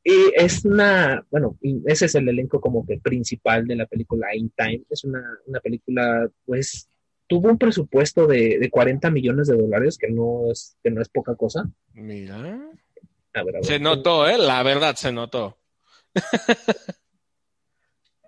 [0.04, 4.34] Y es una, bueno, y ese es el elenco como que principal de la película
[4.34, 4.82] In Time.
[4.90, 6.88] Es una, una película, pues,
[7.28, 11.08] tuvo un presupuesto de, de 40 millones de dólares, que no es, que no es
[11.08, 11.70] poca cosa.
[11.94, 12.36] Mira.
[12.36, 12.40] A
[13.44, 13.64] ver, a ver.
[13.64, 14.38] Se notó, ¿eh?
[14.38, 15.58] La verdad se notó.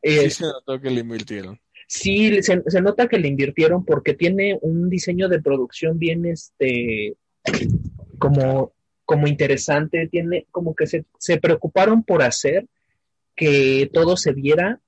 [0.07, 1.59] Eh, Sí se notó que le invirtieron.
[1.89, 7.17] sí, se, se nota que le invirtieron porque tiene un diseño de producción bien, este,
[8.19, 8.74] como,
[9.05, 10.09] como interesante.
[10.09, 12.67] Tiene como que se, se preocuparon por hacer
[13.37, 14.81] que todo se viera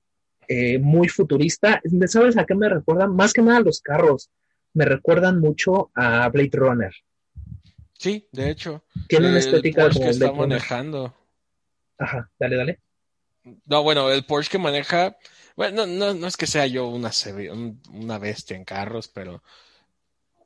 [0.47, 1.81] eh, muy futurista.
[2.07, 3.15] ¿Sabes a qué me recuerdan?
[3.15, 4.29] Más que nada los carros.
[4.73, 6.93] Me recuerdan mucho a Blade Runner.
[7.93, 8.83] Sí, de hecho.
[9.07, 10.49] Tiene una estética Porsche como que está Blade Runner.
[10.49, 11.15] manejando.
[11.97, 12.79] Ajá, dale, dale.
[13.65, 15.17] No, bueno, el Porsche que maneja,
[15.55, 17.11] bueno, no, no, no es que sea yo una,
[17.93, 19.41] una bestia en carros, pero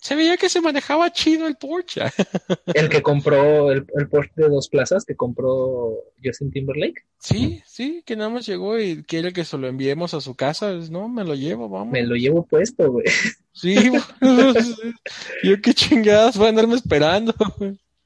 [0.01, 2.01] se veía que se manejaba chido el Porsche.
[2.73, 5.93] El que compró el, el Porsche de dos plazas que compró
[6.23, 7.05] Justin Timberlake.
[7.19, 10.73] Sí, sí, que nada más llegó y quiere que se lo enviemos a su casa.
[10.89, 11.93] No, me lo llevo, vamos.
[11.93, 13.05] Me lo llevo puesto, güey.
[13.53, 13.75] Sí,
[15.43, 17.35] yo qué chingadas voy a andarme esperando.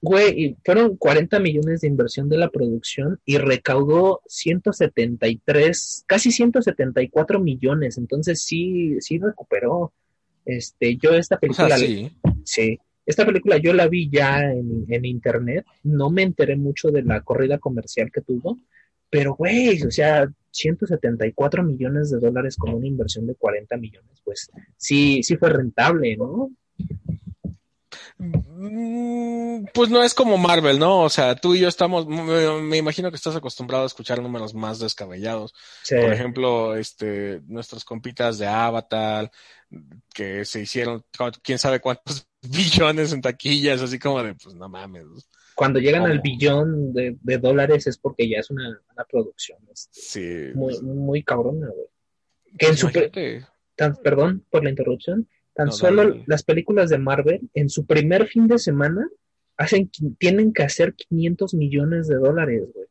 [0.01, 7.39] Güey, y fueron 40 millones de inversión de la producción y recaudó 173, casi 174
[7.39, 7.99] millones.
[7.99, 9.93] Entonces sí, sí recuperó.
[10.45, 12.11] Este, yo esta O película, sea, sí.
[12.43, 15.65] sí, esta película yo la vi ya en, en internet.
[15.83, 18.59] No me enteré mucho de la corrida comercial que tuvo,
[19.09, 24.49] pero güey, o sea, 174 millones de dólares con una inversión de 40 millones, pues
[24.77, 26.51] sí, sí fue rentable, ¿no?
[28.18, 31.01] Mm, Pues no es como Marvel, ¿no?
[31.01, 34.53] O sea, tú y yo estamos, me, me imagino que estás acostumbrado a escuchar números
[34.53, 35.53] más descabellados.
[35.84, 35.95] Sí.
[35.95, 39.32] Por ejemplo, este, nuestros compitas de Avatar,
[40.13, 41.03] que se hicieron
[41.43, 45.05] quién sabe cuántos billones en taquillas, así como de, pues no mames.
[45.55, 46.13] cuando llegan ¿Cómo?
[46.13, 50.57] al billón de, de dólares es porque ya es una, una producción este, Sí.
[50.57, 51.88] muy, muy cabrona, güey.
[52.57, 53.47] Que en su pre- Imagínate.
[53.76, 57.85] tan- perdón por la interrupción, tan No, solo dale, las películas de Marvel en su
[57.85, 59.09] primer fin de semana
[59.57, 59.89] hacen,
[60.19, 62.87] tienen que hacer 500 millones de dólares, güey.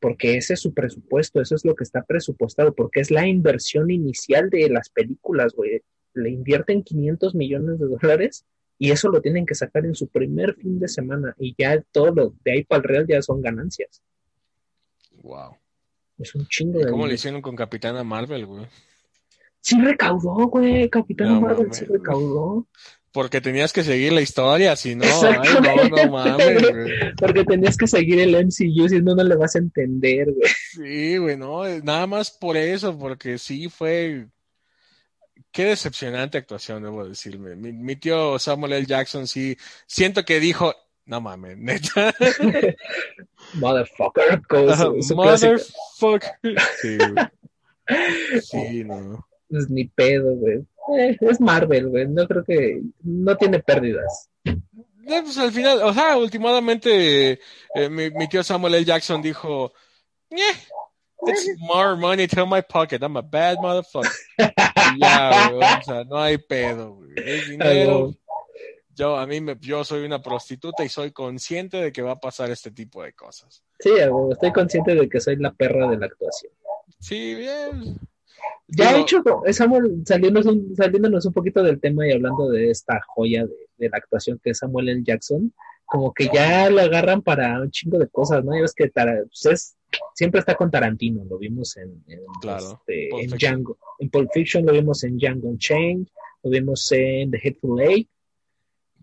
[0.00, 3.90] Porque ese es su presupuesto, eso es lo que está presupuestado, porque es la inversión
[3.90, 5.82] inicial de las películas, güey.
[6.14, 8.44] Le invierten 500 millones de dólares
[8.78, 12.12] y eso lo tienen que sacar en su primer fin de semana y ya todo
[12.14, 14.02] lo de ahí para el real ya son ganancias.
[15.22, 15.56] Wow.
[16.18, 17.14] Es un chingo ¿Y de cómo le dinero.
[17.14, 18.66] hicieron con Capitana Marvel, güey?
[19.64, 22.68] Sí recaudó, güey, Capitán No Marvel sí recaudó.
[23.12, 27.14] Porque tenías que seguir la historia, si no, ay, no, no mames, güey.
[27.16, 30.50] Porque tenías que seguir el MCU, si no, no le vas a entender, güey.
[30.72, 34.26] Sí, güey, no, eh, nada más por eso, porque sí fue.
[35.50, 37.56] Qué decepcionante actuación, debo decirme.
[37.56, 38.86] Mi, mi tío Samuel L.
[38.86, 39.56] Jackson sí,
[39.86, 40.74] siento que dijo,
[41.06, 42.14] no mames, neta.
[43.54, 44.42] Motherfucker.
[45.14, 46.60] Motherfucker.
[46.82, 47.26] Sí, güey.
[48.42, 49.26] Sí, no.
[49.54, 50.66] Pues ni pedo, güey.
[50.98, 52.08] Eh, es Marvel, güey.
[52.08, 52.82] No creo que.
[53.04, 54.28] No tiene pérdidas.
[54.44, 54.56] Eh,
[55.22, 57.38] pues al final, o sea, últimamente
[57.74, 58.84] eh, mi, mi tío Samuel L.
[58.84, 59.72] Jackson dijo,
[60.28, 60.56] "Yeah,
[61.28, 64.10] it's more money to my pocket, I'm a bad motherfucker.
[64.98, 67.12] Ya, güey, o sea, no hay pedo, güey.
[67.16, 68.12] Es dinero.
[68.96, 72.20] Yo, a mí, me, yo soy una prostituta y soy consciente de que va a
[72.20, 73.62] pasar este tipo de cosas.
[73.78, 76.52] Sí, güey, estoy consciente de que soy la perra de la actuación.
[76.98, 77.98] Sí, bien.
[78.68, 79.22] Ya de hecho,
[79.52, 83.88] Samuel, saliéndonos un, saliéndonos un poquito del tema y hablando de esta joya de, de
[83.90, 85.02] la actuación que es Samuel L.
[85.04, 85.52] Jackson,
[85.84, 88.54] como que ya lo agarran para un chingo de cosas, ¿no?
[88.54, 89.76] Ya ves que pues es-
[90.14, 93.30] siempre está con Tarantino, lo vimos en, en, Claro, este, Pulp en.
[93.38, 96.06] Django, en Pulp Fiction, lo vimos en Django Unchained,
[96.42, 98.08] lo vimos en The Hateful Eight,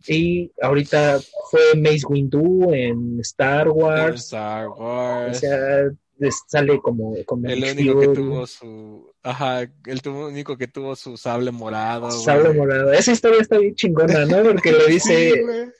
[0.07, 1.19] y ahorita
[1.51, 5.37] fue Mace Windu en Star Wars, Star o Wars.
[5.39, 5.93] sea, es-
[6.47, 9.09] sale como, como el único que tuvo su.
[9.23, 12.07] Ajá, el único que tuvo su sable morado.
[12.09, 12.19] güey.
[12.21, 12.91] Sable morado.
[12.93, 14.43] Esa historia está bien chingona, ¿no?
[14.43, 15.31] Porque le dice,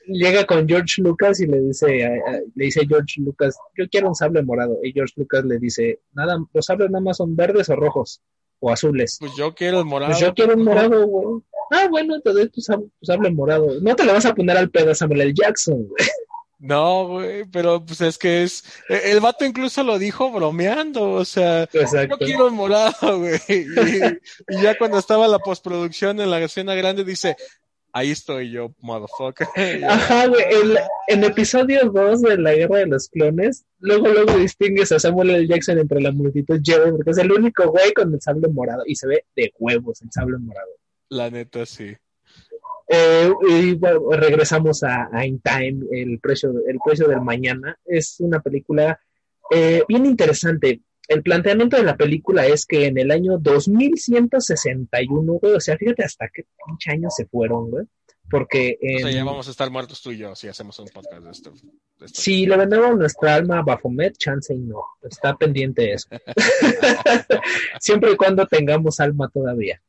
[0.05, 3.87] Sí, llega con George Lucas y le dice, a- a- le dice George Lucas, yo
[3.89, 4.79] quiero un sable morado.
[4.83, 8.21] Y George Lucas le dice, nada, los sables nada más son verdes o rojos
[8.59, 9.17] o azules.
[9.19, 10.11] Pues yo quiero el morado.
[10.11, 11.41] Pues yo quiero un morado, güey.
[11.73, 13.67] Ah, bueno, doy tu sable, tu sable morado.
[13.81, 15.33] No te le vas a poner al pedo Samuel L.
[15.33, 16.05] Jackson, güey.
[16.61, 18.63] No, güey, pero pues es que es.
[18.87, 21.67] El vato incluso lo dijo bromeando, o sea.
[21.71, 23.39] Yo quiero el morado, güey.
[23.47, 23.65] Y,
[24.47, 27.35] y ya cuando estaba la postproducción en la escena grande dice,
[27.93, 29.47] ahí estoy yo, motherfucker.
[29.89, 30.43] Ajá, güey.
[30.51, 35.31] En, en episodio 2 de la Guerra de los Clones, luego, luego distingues a Samuel
[35.31, 35.47] L.
[35.47, 38.95] Jackson entre la multitud Jedi porque es el único güey con el sable morado y
[38.95, 40.69] se ve de huevos el sable morado.
[41.09, 41.95] La neta, sí.
[42.93, 47.79] Eh, y bueno, regresamos a, a In Time, el precio, el precio del mañana.
[47.85, 48.99] Es una película
[49.49, 50.81] eh, bien interesante.
[51.07, 56.03] El planteamiento de la película es que en el año 2161, güey, o sea, fíjate
[56.03, 57.85] hasta qué pinche años se fueron, güey.
[58.29, 61.23] Porque O sea, ya vamos a estar muertos tú y yo si hacemos un podcast
[61.23, 61.51] de esto.
[61.97, 62.21] de esto.
[62.21, 64.83] si le vendemos nuestra alma a Baphomet, chance y no.
[65.01, 66.09] Está pendiente eso.
[67.79, 69.81] Siempre y cuando tengamos alma todavía.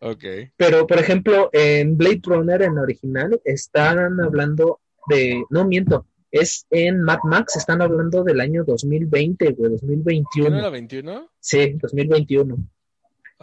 [0.00, 0.24] Ok.
[0.56, 5.44] Pero, por ejemplo, en Blade Runner, en la original, están hablando de.
[5.50, 6.06] No miento.
[6.30, 10.58] Es en Mad Max, están hablando del año 2020, güey, ¿Quién 2021.
[10.58, 11.30] era 21?
[11.40, 12.58] Sí, 2021.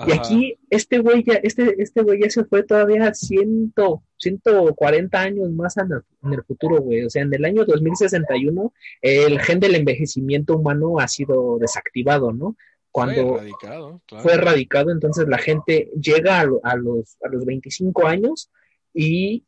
[0.08, 3.74] Y aquí este güey ya, este, este güey ya se fue todavía 100,
[4.18, 7.06] 140 años más en el, en el futuro, güey.
[7.06, 12.58] O sea, en el año 2061 el gen del envejecimiento humano ha sido desactivado, ¿no?
[12.96, 14.24] Fue Cuando erradicado, claro.
[14.24, 18.50] fue erradicado, entonces la gente llega a, lo- a los, a los 25 años
[18.94, 19.44] y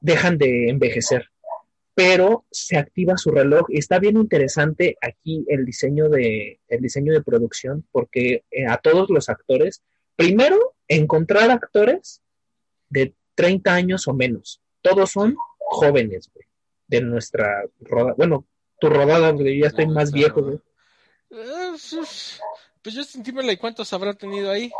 [0.00, 1.28] dejan de envejecer.
[1.94, 7.12] Pero se activa su reloj y está bien interesante aquí el diseño de, el diseño
[7.12, 9.82] de producción, porque eh, a todos los actores,
[10.16, 12.22] primero, encontrar actores
[12.88, 14.60] de 30 años o menos.
[14.80, 16.46] Todos son jóvenes, güey,
[16.86, 18.14] de nuestra rodada.
[18.16, 18.46] Bueno,
[18.78, 20.34] tu rodada, yo ya estoy No, más claro.
[20.34, 20.58] viejo, güey.
[22.82, 24.70] Pues, Justin Timberlake, ¿cuántos habrá tenido ahí?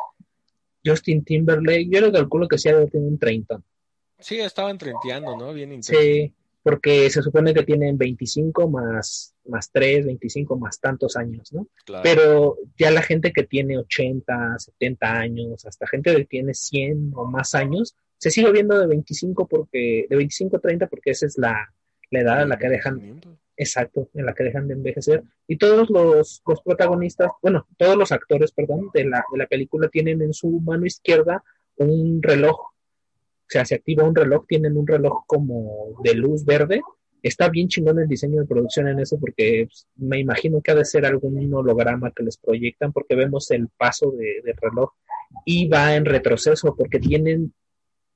[0.84, 3.62] Justin Timberlake, yo le calculo que sí ha de tener un 30.
[4.18, 5.52] Sí, estaban trenteando, ¿no?
[5.52, 6.00] Bien intenso.
[6.00, 6.32] Sí,
[6.62, 11.68] porque se supone que tienen 25 más, más 3, 25 más tantos años, ¿no?
[11.84, 12.02] Claro.
[12.02, 17.26] Pero ya la gente que tiene 80, 70 años, hasta gente que tiene 100 o
[17.26, 21.36] más años, se sigue viendo de 25 porque, de 25 a 30 porque esa es
[21.38, 21.74] la,
[22.10, 23.20] la edad a la que dejan,
[23.56, 25.22] exacto, en la que dejan de envejecer.
[25.46, 29.88] Y todos los, los protagonistas, bueno, todos los actores, perdón, de la, de la película
[29.88, 31.42] tienen en su mano izquierda
[31.76, 32.58] un reloj.
[32.60, 36.80] O sea, se activa un reloj, tienen un reloj como de luz verde.
[37.22, 40.74] Está bien chingón el diseño de producción en eso porque pues, me imagino que ha
[40.74, 44.90] de ser algún holograma que les proyectan porque vemos el paso de- del reloj
[45.44, 47.52] y va en retroceso porque tienen,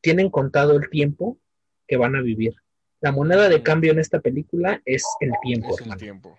[0.00, 1.38] tienen contado el tiempo
[1.86, 2.54] que van a vivir.
[3.00, 5.98] La moneda de cambio en esta película es el tiempo, Es el hermano.
[5.98, 6.38] tiempo.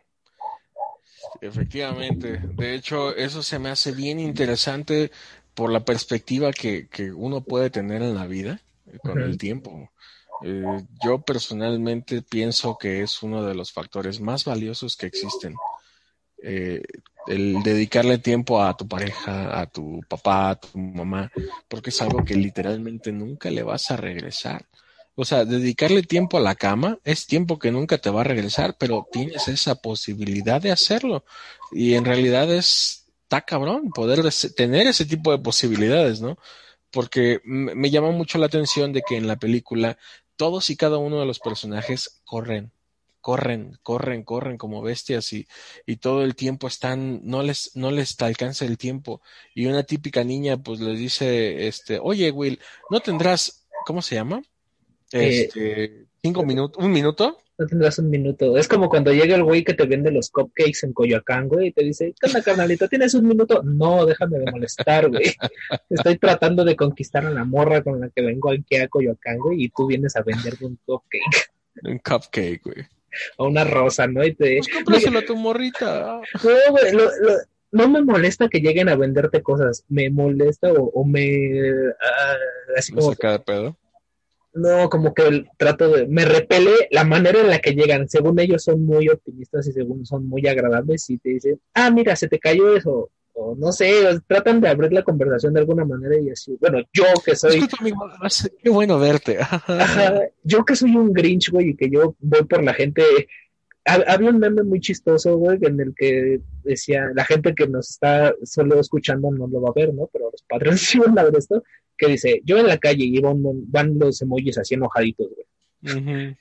[1.42, 2.40] Efectivamente.
[2.56, 5.12] De hecho, eso se me hace bien interesante
[5.54, 8.62] por la perspectiva que, que uno puede tener en la vida
[9.04, 9.92] con el tiempo.
[10.44, 15.56] Eh, yo personalmente pienso que es uno de los factores más valiosos que existen.
[16.44, 16.84] Eh,
[17.28, 21.32] el dedicarle tiempo a tu pareja, a tu papá, a tu mamá,
[21.68, 24.66] porque es algo que literalmente nunca le vas a regresar.
[25.20, 28.78] O sea, dedicarle tiempo a la cama es tiempo que nunca te va a regresar,
[28.78, 31.26] pero tienes esa posibilidad de hacerlo.
[31.72, 34.22] Y en realidad es, está cabrón poder
[34.56, 36.38] tener ese tipo de posibilidades, ¿no?
[36.92, 39.98] Porque me llama mucho la atención de que en la película
[40.36, 42.72] todos y cada uno de los personajes corren,
[43.20, 45.48] corren, corren, corren como bestias y,
[45.88, 49.22] y todo el tiempo están, no les, no les alcanza el tiempo.
[49.56, 52.60] Y una típica niña pues les dice, este, oye Will,
[52.92, 54.44] ¿no tendrás, ¿cómo se llama?
[55.14, 57.38] Eh, Este, cinco minutos, un minuto.
[57.60, 58.56] No tendrás un minuto.
[58.56, 61.72] Es como cuando llega el güey que te vende los cupcakes en Coyoacán, güey, y
[61.72, 62.88] te dice, ¿qué onda, carnalito?
[62.88, 63.64] ¿Tienes un minuto?
[63.64, 65.24] No, déjame de molestar, güey.
[65.90, 69.64] Estoy tratando de conquistar a la morra con la que vengo aquí a Coyoacán, güey,
[69.64, 71.50] y tú vienes a venderme un cupcake
[71.84, 72.86] Un cupcake, güey.
[73.38, 74.24] o una rosa, ¿no?
[74.24, 74.58] Y te...
[74.58, 76.22] Pues cómpraselo a tu morrita.
[76.44, 77.40] No, güey, lo- lo-
[77.72, 81.50] no me molesta que lleguen a venderte cosas, me molesta o, o me...
[82.02, 82.36] ah,
[82.78, 83.12] así Me como...
[83.14, 83.78] saca de pedo.
[84.58, 88.10] No, como que el trato de, me repele la manera en la que llegan.
[88.10, 92.16] Según ellos son muy optimistas y según son muy agradables y te dicen, ah, mira,
[92.16, 93.10] se te cayó eso.
[93.40, 93.92] O no sé,
[94.26, 96.58] tratan de abrir la conversación de alguna manera y así.
[96.60, 97.98] Bueno, yo que soy, Disculpa, amigo,
[98.64, 99.38] qué bueno verte.
[99.68, 103.04] ajá, yo que soy un Grinch, güey, y que yo voy por la gente.
[103.86, 107.92] Ha- Había un meme muy chistoso, güey, en el que decía, la gente que nos
[107.92, 110.10] está solo escuchando no lo va a ver, ¿no?
[110.12, 111.64] Pero los padres sí van a ver esto,
[111.98, 116.36] que dice, yo en la calle y van, van los emojis así enojaditos, güey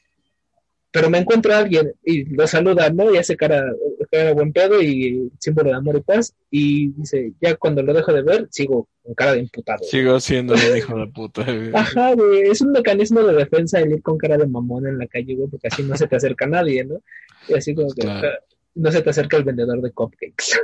[0.92, 3.12] pero me encuentro a alguien y lo saluda, ¿no?
[3.14, 3.62] Y hace cara,
[4.10, 6.34] cara de buen pedo y símbolo de amor y paz.
[6.50, 9.84] Y dice, ya cuando lo dejo de ver, sigo con cara de imputado.
[9.84, 11.42] Sigo siendo un hijo de puta.
[11.44, 11.70] güey.
[11.74, 15.06] Ajá, güey, es un mecanismo de defensa el ir con cara de mamón en la
[15.06, 17.02] calle, güey, porque así no se te acerca nadie, ¿no?
[17.46, 18.28] Y así como que Claro.
[18.76, 20.58] no se te acerca el vendedor de cupcakes.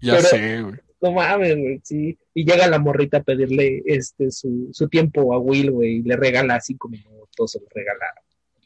[0.00, 0.74] Ya pero- sé, güey.
[1.02, 2.16] No mames, güey, sí.
[2.34, 6.16] Y llega la morrita a pedirle este su, su tiempo a Will, güey, y le
[6.16, 8.06] regala cinco minutos, le regala,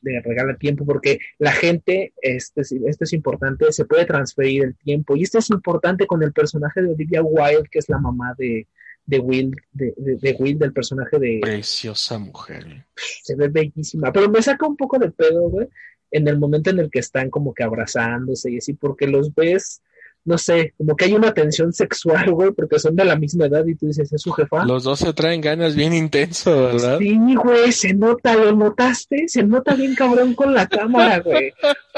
[0.03, 4.77] le regala tiempo, porque la gente, este, es- esto es importante, se puede transferir el
[4.77, 5.17] tiempo.
[5.17, 8.69] Y esto es importante con el personaje de Olivia Wilde, que es la mamá de,
[9.07, 12.85] de Will, de, de- de Will, del personaje de, Preciosa mujer.
[13.23, 15.69] se ve bellísima, pero me saca un poco de pedo, güey,
[16.11, 19.83] en el momento en el que están como que abrazándose y así, porque los ves,
[20.27, 23.65] no sé, como que hay una tensión sexual, güey, porque son de la misma edad
[23.65, 24.65] y tú dices, ¿es su jefa?
[24.67, 26.99] Los dos se traen ganas bien intenso, ¿verdad?
[26.99, 29.29] Sí, güey, se nota, ¿lo notaste?
[29.29, 31.53] Se nota bien cabrón con la cámara, güey.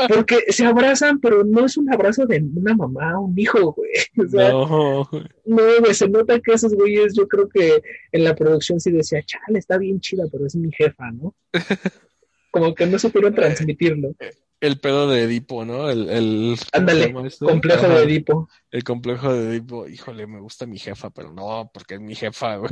[0.08, 3.90] Porque se abrazan, pero no es un abrazo de una mamá, un hijo, güey.
[4.18, 5.24] O sea, No, güey.
[5.46, 9.22] no, güey, se nota que esos güeyes, yo creo que en la producción sí decía,
[9.24, 11.34] chale, está bien chida, pero es mi jefa, ¿no?
[12.50, 14.14] Como que no supieron transmitirlo.
[14.60, 15.88] El pedo de Edipo, ¿no?
[15.90, 17.46] El, el, ¿cómo Ándale, esto?
[17.46, 18.48] complejo Ajá, de Edipo.
[18.70, 19.88] El complejo de Edipo.
[19.88, 22.70] Híjole, me gusta mi jefa, pero no, porque es mi jefa, güey.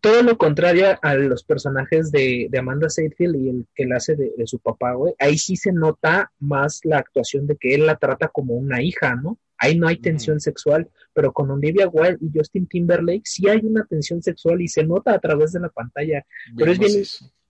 [0.00, 4.16] Todo lo contrario a los personajes de, de Amanda Seyfried y el que la hace
[4.16, 5.14] de, de su papá, güey.
[5.18, 9.14] Ahí sí se nota más la actuación de que él la trata como una hija,
[9.14, 9.38] ¿no?
[9.58, 13.84] Ahí no hay tensión sexual, pero con Olivia Wilde y Justin Timberlake sí hay una
[13.84, 16.24] tensión sexual y se nota a través de la pantalla.
[16.56, 17.04] Pero es bien-.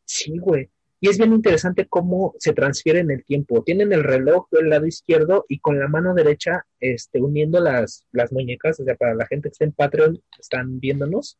[0.05, 0.69] Sí, güey.
[1.01, 3.63] Y es bien interesante cómo se transfiere en el tiempo.
[3.63, 8.33] Tienen el reloj del lado izquierdo y con la mano derecha, este, uniendo las, las
[8.33, 11.39] muñecas, o sea, para la gente que está en Patreon, están viéndonos,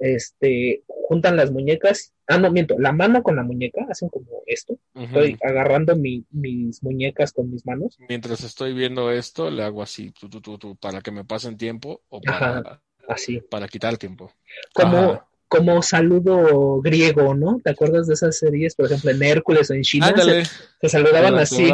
[0.00, 2.12] este, juntan las muñecas.
[2.26, 4.78] Ah, no, miento, la mano con la muñeca, hacen como esto.
[4.94, 7.96] Estoy agarrando mi- mis muñecas con mis manos.
[8.08, 11.56] Mientras estoy viendo esto, le hago así, tu, tu, tu, tu, para que me pasen
[11.56, 12.82] tiempo o para, Ajá.
[13.08, 13.40] Así.
[13.40, 14.32] para quitar tiempo.
[14.74, 15.28] Como, Ajá.
[15.50, 17.60] Como saludo griego, ¿no?
[17.62, 18.76] ¿Te acuerdas de esas series?
[18.76, 21.68] Por ejemplo, en Hércules o en China se, Ándale, se saludaban así.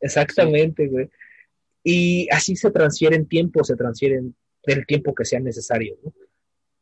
[0.00, 1.10] Exactamente, güey.
[1.84, 6.14] Y así se transfieren tiempo, se transfieren el tiempo que sea necesario, ¿no?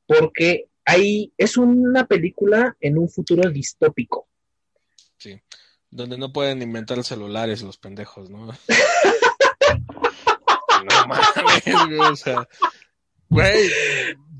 [0.06, 4.28] Porque ahí es una película en un futuro distópico.
[5.18, 5.40] Sí.
[5.90, 8.46] Donde no pueden inventar celulares los pendejos, ¿no?
[10.84, 12.48] no mames, güey, o sea,
[13.28, 13.68] güey,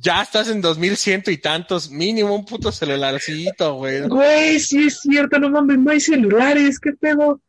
[0.05, 4.03] ya estás en 2100 y tantos, mínimo un puto celularcito, güey.
[4.07, 7.41] Güey, sí es cierto, no mames, no hay celulares, qué pedo.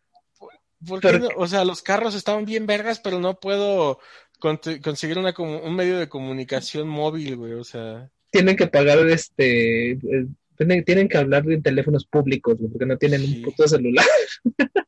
[0.88, 1.28] ¿Por qué Pero- no?
[1.38, 4.00] O sea, los carros estaban bien vergas, pero no puedo
[4.40, 8.10] con- conseguir una, un medio de comunicación móvil, güey, o sea.
[8.32, 9.92] Tienen que pagar este.
[9.92, 10.00] eh,
[10.58, 13.36] tienen, tienen que hablar de teléfonos públicos, güey, porque no tienen Sí.
[13.38, 14.06] un puto celular.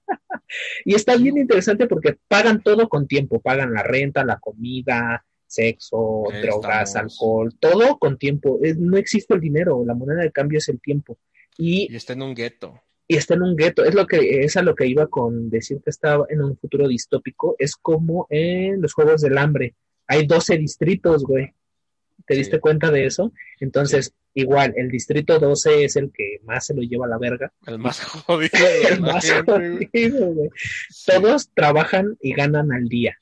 [0.86, 6.24] y está bien interesante porque pagan todo con tiempo, pagan la renta, la comida, sexo,
[6.41, 7.14] drogas, estamos.
[7.14, 8.60] alcohol, todo con tiempo.
[8.62, 11.18] Es- no existe el dinero, la moneda de cambio es el tiempo.
[11.58, 12.82] Y, Y está en un gueto.
[13.08, 15.80] y está en un gueto, es lo que es a lo que iba con decir
[15.84, 19.76] que estaba en un futuro distópico, es como en los Juegos del Hambre.
[20.08, 21.54] Hay 12 distritos, güey.
[22.26, 22.39] ¿Te Sí.
[22.41, 23.32] diste cuenta de eso?
[23.62, 27.54] Entonces, igual, el distrito 12 es el que más se lo lleva a la verga.
[27.66, 28.50] El más jodido
[29.00, 30.50] El más jodido, güey.
[30.89, 31.12] Sí.
[31.12, 33.18] Todos trabajan y ganan al día.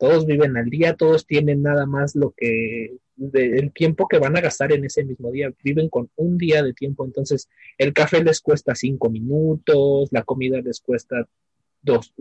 [0.00, 2.96] Todos viven al día, todos tienen nada más lo que
[3.34, 5.52] el tiempo que van a gastar en ese mismo día.
[5.62, 10.62] Viven con un día de tiempo, entonces el café les cuesta cinco minutos, la comida
[10.62, 11.28] les cuesta
[11.82, 12.14] dos,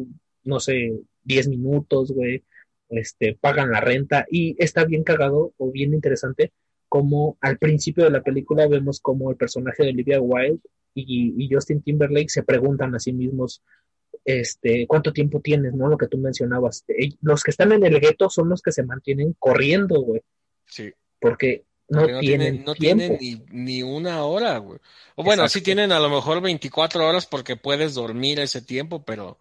[0.44, 0.92] no sé,
[1.24, 2.44] diez minutos, güey.
[2.90, 6.52] Este, pagan la renta y está bien cagado o bien interesante
[6.90, 10.60] como al principio de la película vemos como el personaje de Olivia Wilde
[10.96, 13.64] y Justin Timberlake se preguntan a sí mismos
[14.26, 15.88] este, cuánto tiempo tienes, ¿no?
[15.88, 16.84] Lo que tú mencionabas.
[17.22, 20.22] Los que están en el gueto son los que se mantienen corriendo, güey,
[20.66, 20.92] Sí.
[21.20, 23.18] porque no, tienen, no tiempo.
[23.18, 24.80] tienen ni, ni una hora, güey.
[25.16, 25.66] O bueno, sí Exacto.
[25.66, 29.40] tienen a lo mejor 24 horas porque puedes dormir ese tiempo, pero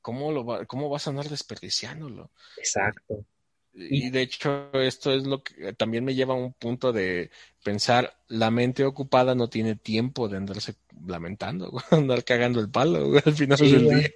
[0.00, 2.30] ¿cómo, lo va- cómo vas a andar desperdiciándolo?
[2.56, 3.24] Exacto.
[3.78, 7.30] Y de hecho, esto es lo que también me lleva a un punto de
[7.62, 13.32] pensar, la mente ocupada no tiene tiempo de andarse lamentando, andar cagando el palo, al
[13.34, 14.10] final Sí, del día.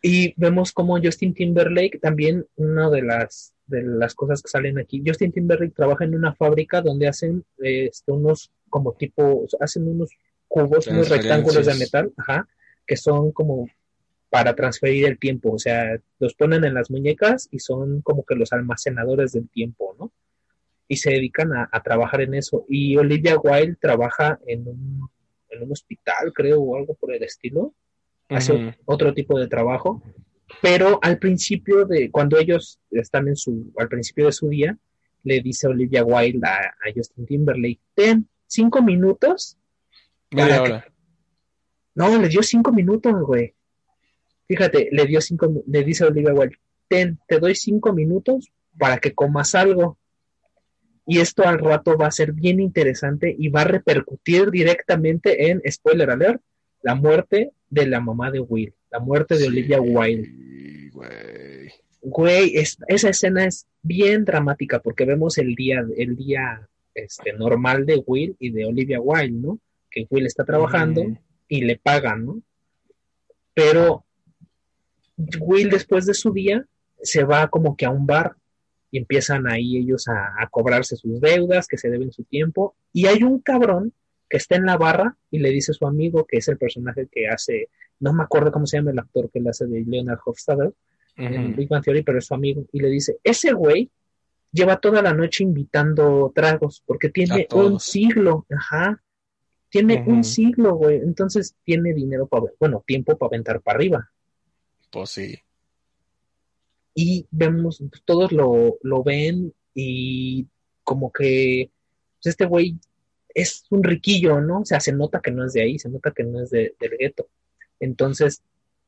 [0.00, 5.02] Y vemos como Justin Timberlake, también una de las, de las cosas que salen aquí,
[5.04, 10.10] Justin Timberlake trabaja en una fábrica donde hacen eh, este, unos como tipo, hacen unos
[10.46, 12.46] cubos, unos rectángulos de metal, ajá,
[12.86, 13.68] que son como
[14.30, 18.34] para transferir el tiempo, o sea, los ponen en las muñecas y son como que
[18.34, 20.12] los almacenadores del tiempo, ¿no?
[20.86, 22.64] Y se dedican a, a trabajar en eso.
[22.68, 25.08] Y Olivia Wilde trabaja en un,
[25.50, 27.74] en un hospital, creo, o algo por el estilo.
[28.30, 30.02] Hace otro tipo de trabajo,
[30.60, 34.76] pero al principio de, cuando ellos están en su, al principio de su día,
[35.24, 39.56] le dice Olivia Wilde a, a Justin Timberlake, ten cinco minutos,
[40.30, 40.82] Media que-
[41.94, 43.54] no, le dio cinco minutos, güey,
[44.48, 46.56] fíjate, le dio cinco, le dice Olivia Wilde,
[46.88, 49.98] ten, te doy cinco minutos para que comas algo,
[51.06, 55.62] y esto al rato va a ser bien interesante y va a repercutir directamente en,
[55.70, 56.42] spoiler alert,
[56.82, 60.90] la muerte de la mamá de Will, la muerte de Sí, Olivia Wilde.
[60.92, 61.70] güey.
[62.00, 67.84] Güey, es- esa escena es bien dramática porque vemos el día, el día este, normal
[67.86, 69.58] de Will y de Olivia Wilde, ¿no?
[69.90, 71.04] Que Will está trabajando
[71.48, 72.42] y le pagan, ¿no?
[73.54, 74.04] Pero
[75.40, 76.64] Will después de su día
[77.02, 78.36] se va como que a un bar
[78.90, 83.06] y empiezan ahí ellos a, a cobrarse sus deudas, que se deben su tiempo, y
[83.06, 83.92] hay un cabrón
[84.30, 87.08] que está en la barra y le dice a su amigo, que es el personaje
[87.10, 87.68] que hace,
[88.00, 90.72] no me acuerdo cómo se llama el actor que le hace de Leonard Hofstadter,
[91.16, 91.56] en Ujú.
[91.56, 93.90] Big Bang Theory, pero es su amigo, y le dice, ese güey
[94.52, 99.02] lleva toda la noche invitando tragos, porque tiene un siglo, ajá,
[99.70, 100.96] Tiene un siglo, güey.
[100.96, 104.10] Entonces tiene dinero para, bueno, tiempo para aventar para arriba.
[104.90, 105.38] Pues sí.
[106.94, 110.46] Y vemos, pues, todos lo, lo ven y
[110.82, 111.70] como que
[112.16, 112.78] pues, este güey
[113.34, 114.60] es un riquillo, ¿no?
[114.60, 116.74] O sea, se nota que no es de ahí, se nota que no es de,
[116.80, 117.28] del gueto.
[117.78, 118.42] Entonces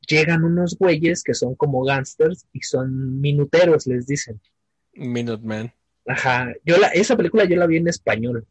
[0.09, 4.41] llegan unos güeyes que son como gángsters y son minuteros, les dicen.
[4.95, 5.73] Minuteman.
[6.07, 8.47] Ajá, yo la, esa película yo la vi en español,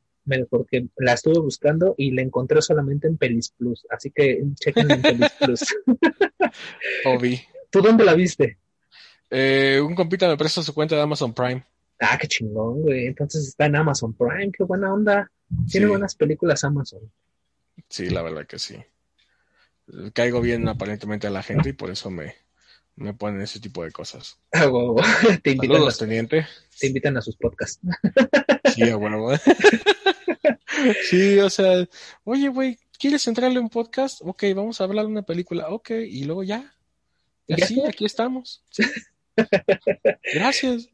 [0.50, 5.02] porque la estuve buscando y la encontré solamente en Pelis Plus, así que chequen en
[5.02, 5.66] Pelis Plus.
[7.06, 7.42] Obi.
[7.70, 8.58] ¿Tú dónde la viste?
[9.30, 11.64] Eh, un compita me presta su cuenta de Amazon Prime.
[12.00, 13.08] Ah, qué chingón, güey.
[13.08, 15.30] Entonces está en Amazon Prime, qué buena onda.
[15.70, 15.90] Tiene Sí.
[15.90, 17.12] buenas películas Amazon.
[17.90, 18.78] Sí, la verdad que sí.
[20.14, 22.36] Caigo bien aparentemente a la gente y por eso me,
[22.96, 24.38] me ponen ese tipo de cosas.
[24.52, 24.96] Ah, huevo.
[25.44, 26.48] te, invitan a, Saludos, teniente.
[26.80, 27.80] te invitan a sus podcasts.
[28.76, 29.32] Sí, a huevo.
[31.10, 31.88] Sí, o sea,
[32.24, 34.22] oye, güey, ¿quieres entrarle un podcast?
[34.24, 35.70] Ok, vamos a hablar de una película.
[35.70, 36.74] Ok, y luego ya.
[37.48, 38.64] Y así, aquí estamos.
[38.70, 38.84] Sí.
[40.34, 40.90] Gracias.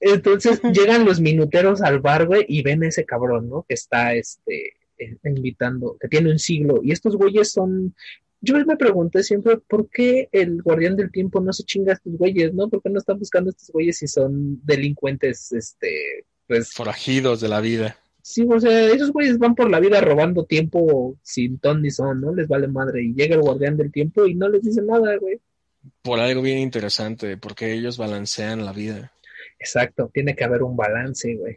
[0.00, 3.64] Entonces llegan los minuteros al bar, güey, y ven a ese cabrón, ¿no?
[3.68, 6.80] Que está, este, eh, invitando, que tiene un siglo.
[6.82, 7.94] Y estos güeyes son...
[8.40, 12.16] Yo me pregunté siempre, ¿por qué el guardián del tiempo no se chinga a estos
[12.16, 12.68] güeyes, no?
[12.68, 16.72] ¿Por qué no están buscando a estos güeyes si son delincuentes, este, pues...
[16.72, 17.98] Forajidos de la vida.
[18.28, 22.20] Sí, o sea, esos güeyes van por la vida robando tiempo sin ton ni son,
[22.20, 22.34] ¿no?
[22.34, 23.02] Les vale madre.
[23.02, 25.40] Y llega el guardián del tiempo y no les dice nada, güey.
[26.02, 29.12] Por algo bien interesante, porque ellos balancean la vida.
[29.58, 31.56] Exacto, tiene que haber un balance, güey.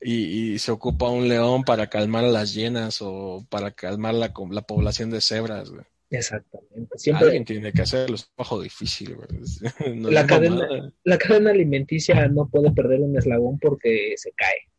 [0.00, 4.32] Y, y se ocupa un león para calmar a las hienas o para calmar la,
[4.32, 5.84] población de cebras, güey.
[6.08, 6.98] Exactamente.
[6.98, 9.28] Siempre Alguien tiene que hacerlo, es un trabajo difícil, güey.
[9.96, 14.70] No La cadena- la cadena alimenticia no puede perder un eslabón porque se cae.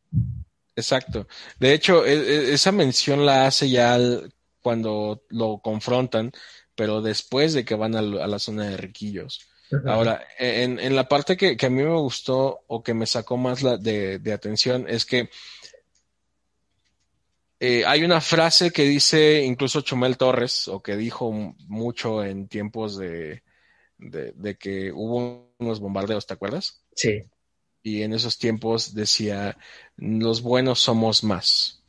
[0.76, 1.28] Exacto.
[1.60, 3.98] De hecho, e- e- esa mención la hace ya
[4.62, 6.32] cuando lo confrontan,
[6.76, 9.48] pero después de que van a, la zona de riquillos.
[9.72, 9.94] Ajá.
[9.94, 13.38] Ahora, en, en la parte que, que a mí me gustó o que me sacó
[13.38, 15.30] más la de, de atención es que
[17.64, 21.32] eh, hay una frase que dice incluso Chumel Torres, o que dijo
[21.68, 23.44] mucho en tiempos de,
[24.00, 26.84] de, de que hubo unos bombardeos, ¿te acuerdas?
[26.96, 27.24] Sí,
[27.84, 29.58] Y en esos tiempos decía,
[29.98, 31.82] los buenos somos más.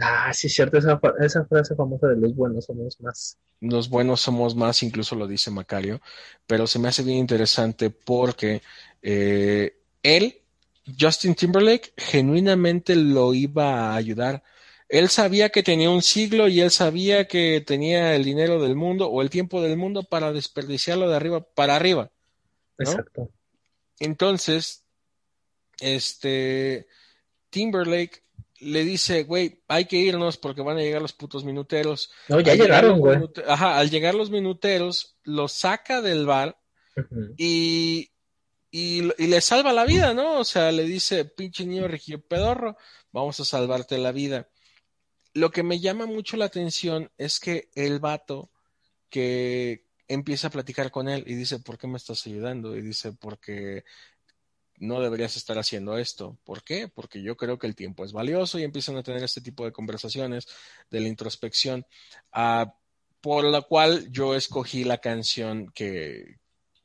[0.00, 3.38] ah, sí, es cierto, esa, esa frase famosa de los buenos somos más.
[3.60, 6.00] Los buenos somos más, incluso lo dice Macario,
[6.46, 8.62] pero se me hace bien interesante porque
[9.02, 10.40] eh, él,
[10.98, 14.42] Justin Timberlake, genuinamente lo iba a ayudar.
[14.88, 19.08] Él sabía que tenía un siglo y él sabía que tenía el dinero del mundo
[19.08, 22.10] o el tiempo del mundo para desperdiciarlo de arriba para arriba.
[22.78, 22.90] ¿No?
[22.90, 23.30] Exacto.
[23.98, 24.83] Entonces,
[25.80, 26.86] este
[27.50, 28.22] Timberlake
[28.60, 32.10] le dice, güey, hay que irnos porque van a llegar los putos minuteros.
[32.28, 33.18] No, ya Al llegar llegaron, güey.
[33.46, 36.58] Ajá, al llegar los minuteros, lo saca del bar
[37.36, 38.10] y,
[38.70, 40.38] y le salva la vida, ¿no?
[40.38, 42.76] O sea, le dice, pinche niño regio pedorro,
[43.12, 44.48] vamos a salvarte la vida.
[45.32, 48.50] Lo que me llama mucho la atención es que el vato
[49.10, 52.76] que empieza a platicar con él y dice, ¿por qué me estás ayudando?
[52.76, 53.84] Y dice, porque
[54.78, 56.38] no deberías estar haciendo esto.
[56.44, 56.88] ¿Por qué?
[56.88, 59.72] Porque yo creo que el tiempo es valioso y empiezan a tener este tipo de
[59.72, 60.46] conversaciones
[60.90, 61.86] de la introspección,
[62.32, 62.74] ah,
[63.20, 66.36] por la cual yo escogí la canción que,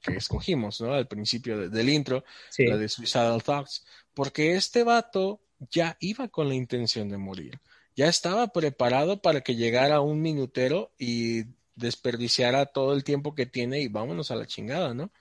[0.01, 0.93] que escogimos, ¿no?
[0.93, 6.27] Al principio de- del intro, Sí, la de Suicidal Thoughts, porque este vato ya iba
[6.29, 7.59] con la intención de morir,
[7.95, 11.43] ya estaba preparado para que llegara un minutero y
[11.75, 15.11] desperdiciara todo el tiempo que tiene y vámonos a la chingada, ¿no?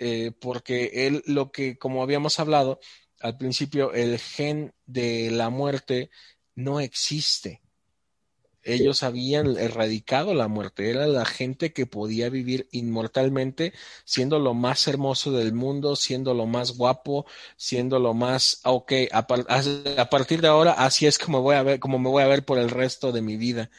[0.00, 2.80] Eh, porque él, lo que, como habíamos hablado
[3.20, 6.10] al principio, el gen de la muerte
[6.56, 7.62] no existe.
[8.62, 13.72] Ellos habían erradicado la muerte, era la gente que podía vivir inmortalmente,
[14.04, 17.24] siendo lo más hermoso del mundo, siendo lo más guapo,
[17.56, 21.62] siendo lo más, ok, a, par- a- partir de ahora así es como voy a
[21.62, 23.70] ver, como me voy a ver por el resto de mi vida.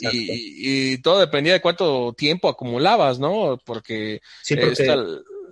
[0.00, 3.58] Y, y- y todo dependía de cuánto tiempo acumulabas, ¿no?
[3.64, 4.96] Porque, Sí, porque, esta,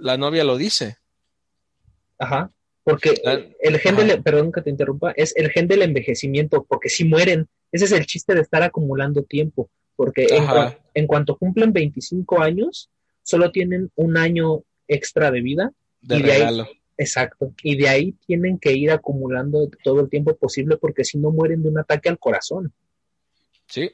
[0.02, 0.96] la novia lo dice.
[2.18, 2.50] ajá,
[2.84, 4.04] porque La- el gen ajá.
[4.04, 7.92] del, perdón que te interrumpa, es el gen del envejecimiento, porque si mueren, ese es
[7.92, 10.54] el chiste de estar acumulando tiempo, porque en, Ajá.
[10.54, 12.90] cua- en cuanto cumplen 25 años,
[13.22, 16.68] solo tienen un año extra de vida, De Y de ahí- regalo.
[16.98, 21.30] exacto, y de ahí tienen que ir acumulando todo el tiempo posible, porque si no
[21.30, 22.72] mueren de un ataque al corazón.
[23.68, 23.90] Sí.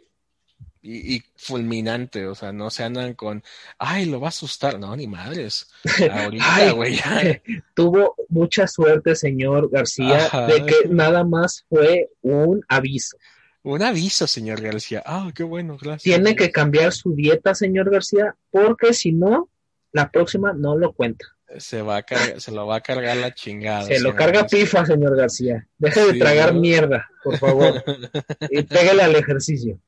[0.91, 3.43] Y, y fulminante, o sea, no se andan con,
[3.79, 4.79] ay, lo va a asustar.
[4.79, 5.69] No, ni madres.
[6.11, 7.43] Ahorita, güey, ya.
[7.75, 10.47] Tuvo mucha suerte, señor García, Ajá.
[10.47, 13.19] de que nada más fue un aviso.
[13.63, 15.03] Un aviso, señor García.
[15.05, 16.03] Ah, qué bueno, gracias.
[16.05, 19.51] Tiene que cambiar su dieta, señor García, porque si no,
[19.93, 21.27] la próxima no lo cuenta.
[21.59, 23.83] Se, va a cargar- se lo va a cargar la chingada.
[23.85, 24.61] Se lo carga García.
[24.61, 25.67] pifa, señor García.
[25.77, 26.61] Deje de Sí, tragar ¿no?
[26.61, 27.85] mierda, por favor.
[28.51, 29.79] y pégale al ejercicio.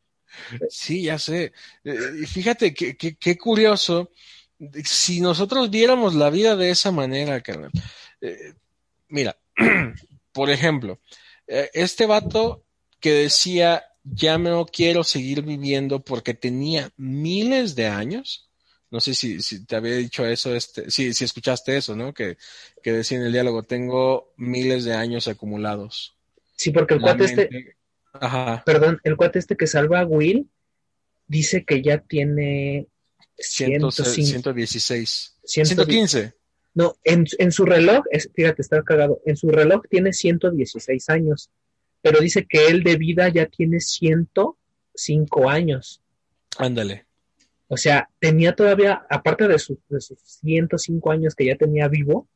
[0.68, 1.52] Sí, ya sé.
[1.84, 4.10] Eh, fíjate que, que- qué curioso.
[4.84, 7.70] Si nosotros viéramos la vida de esa manera, carnal.
[8.20, 8.54] Eh,
[9.08, 9.36] mira,
[10.32, 11.00] por ejemplo,
[11.46, 12.64] eh, este vato
[13.00, 18.48] que decía, ya no quiero seguir viviendo porque tenía miles de años.
[18.90, 22.12] No sé si, si te había dicho eso, este, si, si escuchaste eso, ¿no?
[22.12, 22.36] Que,
[22.82, 26.14] que decía en el diálogo, tengo miles de años acumulados.
[26.56, 27.76] Sí, porque el cuate este,
[28.12, 28.62] Ajá.
[28.66, 30.48] perdón, el cuate este que salva a Will
[31.26, 32.88] dice que ya tiene
[33.36, 35.36] 100, 105, 116.
[35.44, 35.68] 110.
[35.68, 36.34] 115.
[36.74, 39.20] No, en, en su reloj, es, fíjate, está cagado.
[39.26, 41.50] En su reloj tiene 116 años,
[42.02, 46.00] pero dice que él de vida ya tiene 105 años.
[46.58, 47.06] Ándale.
[47.68, 52.28] O sea, tenía todavía, aparte de, su- de sus 105 años que ya tenía vivo,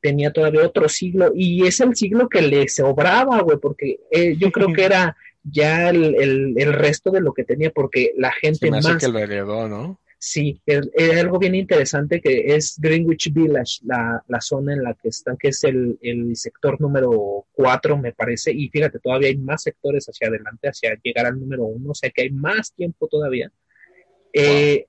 [0.00, 4.50] tenía todavía otro siglo, y es el siglo que le sobraba, güey, porque eh, yo
[4.50, 8.40] creo que era ya el, el- el resto de lo que tenía, porque la Se
[8.40, 10.00] gente me hace más, que lo heredó, ¿no?
[10.18, 14.92] sí, es, es algo bien interesante que es Greenwich Village, la, la zona en la
[14.94, 19.38] que están, que es el, el sector número 4, me parece, y fíjate, todavía hay
[19.38, 23.08] más sectores hacia adelante, hacia llegar al número 1, o sea que hay más tiempo
[23.08, 23.50] todavía.
[24.34, 24.86] Eh,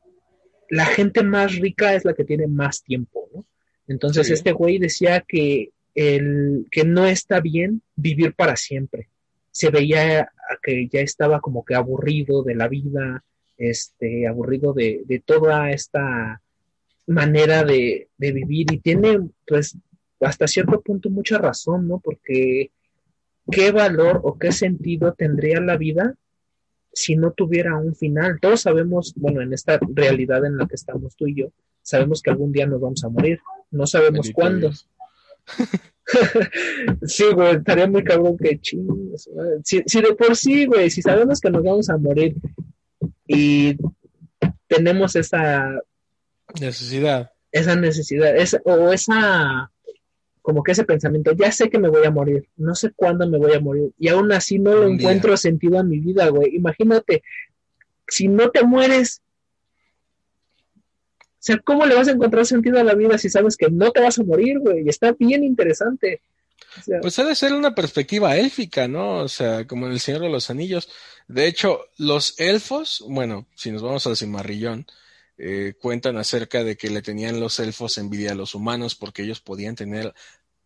[0.69, 3.45] la gente más rica es la que tiene más tiempo, ¿no?
[3.87, 4.33] Entonces Sí.
[4.33, 9.09] este güey decía que, el, que no está bien vivir para siempre.
[9.51, 10.31] Se veía
[10.63, 13.23] que ya estaba como que aburrido de la vida,
[13.57, 16.41] este, aburrido de, de toda esta
[17.07, 19.77] manera de, de vivir y tiene pues
[20.21, 21.99] hasta cierto punto mucha razón, ¿no?
[21.99, 22.71] Porque
[23.51, 26.15] ¿qué valor o qué sentido tendría la vida
[26.93, 28.39] si no tuviera un final?
[28.39, 31.47] Todos sabemos, bueno, en esta realidad en la que estamos tú y yo,
[31.81, 33.39] sabemos que algún día nos vamos a morir,
[33.71, 34.71] no sabemos Bendito cuándo.
[37.05, 38.59] Sí, güey, estaría muy cabrón que
[39.33, 39.61] madre.
[39.63, 42.35] Si, si de por sí, güey, si sabemos que nos vamos a morir
[43.27, 43.77] y
[44.67, 45.79] tenemos esa,
[46.59, 47.31] Necesidad.
[47.51, 49.71] esa necesidad, esa, o esa,
[50.41, 53.37] como que ese pensamiento, ya sé que me voy a morir, no sé cuándo me
[53.37, 54.95] voy a morir, y aún así no le día.
[54.95, 56.55] encuentro sentido a mi vida, güey.
[56.55, 57.23] Imagínate,
[58.07, 59.21] si no te mueres,
[61.41, 63.89] o sea, ¿cómo le vas a encontrar sentido a la vida si sabes que no
[63.89, 64.87] te vas a morir, güey?
[64.87, 66.21] Está bien interesante.
[67.01, 69.23] Pues ha de ser una perspectiva élfica, ¿no?
[69.23, 70.87] O sea, como en El Señor de los Anillos.
[71.27, 74.85] De hecho, los elfos, bueno, si nos vamos al cimarrillón,
[75.39, 79.41] eh, cuentan acerca de que le tenían los elfos envidia a los humanos porque ellos
[79.41, 80.13] podían tener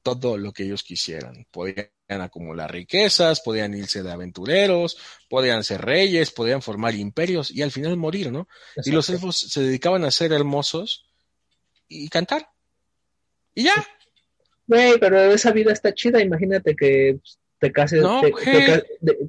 [0.03, 1.47] todo lo que ellos quisieran.
[1.51, 4.97] Podían acumular riquezas, podían irse de aventureros,
[5.29, 8.47] podían ser reyes, podían formar imperios y al final morir, ¿no?
[8.83, 11.05] Y los elfos se dedicaban a ser hermosos
[11.87, 12.49] y cantar.
[13.53, 13.73] Y ya.
[14.67, 16.21] Güey, pero esa vida está chida.
[16.21, 17.19] Imagínate que
[17.59, 18.01] te cases.
[18.01, 18.31] No, te-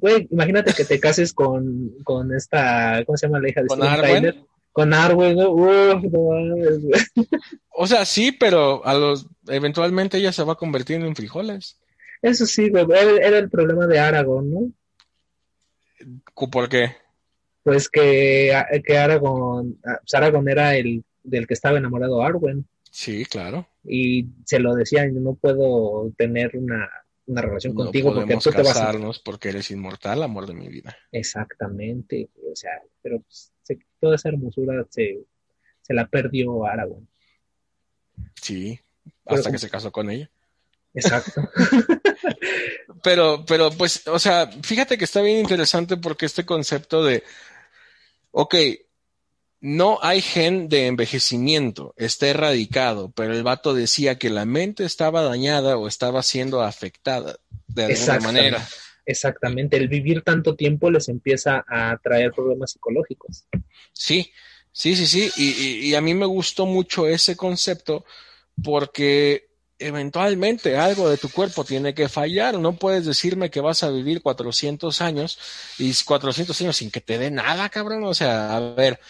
[0.01, 3.03] güey, imagínate que te cases con, con esta.
[3.07, 4.47] ¿Cómo se llama la hija de ¿Con Steven?
[4.73, 5.51] Con Arwen, ¿no?
[5.53, 7.27] Uf, no.
[7.71, 11.79] O sea, sí, pero a los eventualmente ella se va convirtiendo en frijoles.
[12.23, 12.87] Eso sí, güey.
[13.21, 14.73] Era, el problema de Aragorn, ¿no?
[16.51, 16.93] ¿Por qué?
[17.63, 18.53] Pues que,
[18.85, 19.79] que Aragorn.
[19.83, 22.67] pues Aragorn era el del que estaba enamorado Arwen.
[22.91, 23.69] Sí, claro.
[23.85, 26.89] Y se lo decía, no puedo tener una,
[27.27, 30.55] una relación No contigo porque tú te vas a casarnos porque eres inmortal, amor de
[30.55, 30.97] mi vida.
[31.13, 35.25] Exactamente, o sea, pero pues, se- toda esa hermosura se,
[35.83, 37.07] se la perdió Aragorn.
[38.41, 38.81] Sí,
[39.27, 40.31] hasta que se casó con ella.
[40.97, 41.49] Exacto.
[43.03, 47.23] Pero, pero, pues, o sea, fíjate que está bien interesante porque este concepto de,
[48.33, 48.55] ok,
[49.61, 55.23] no hay gen de envejecimiento, está erradicado, pero el vato decía que la mente estaba
[55.23, 57.37] dañada o estaba siendo afectada
[57.69, 58.69] de alguna manera.
[59.05, 63.47] Exactamente, el vivir tanto tiempo les empieza a traer problemas psicológicos.
[63.93, 64.33] Sí,
[64.73, 65.31] sí, sí, sí.
[65.37, 68.05] Y, y- y a mí me gustó mucho ese concepto
[68.65, 69.46] porque
[69.79, 72.59] eventualmente algo de tu cuerpo tiene que fallar.
[72.59, 75.39] No puedes decirme que vas a vivir 400 años
[75.79, 78.05] y 400 años sin que te dé nada, cabrón.
[78.05, 79.01] O sea, a ver,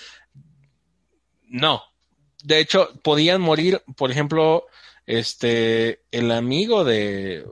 [1.49, 1.83] no.
[2.43, 4.67] De hecho, podían morir, por ejemplo,
[5.07, 7.45] este, el amigo de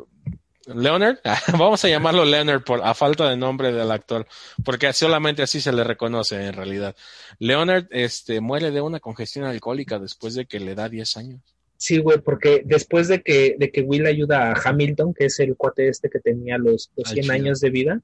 [0.66, 1.18] Leonard,
[1.52, 4.26] vamos a llamarlo Leonard por a falta de nombre del actor,
[4.64, 6.96] porque solamente así se le reconoce en realidad.
[7.38, 11.53] Leonard, este, muere de una congestión alcohólica después de que le da 10 años.
[11.76, 15.56] Sí, güey, porque después de que, de que Will ayuda a Hamilton, que es el
[15.56, 17.34] cuate este que tenía los, los Al 100 chido.
[17.34, 18.00] años de vida,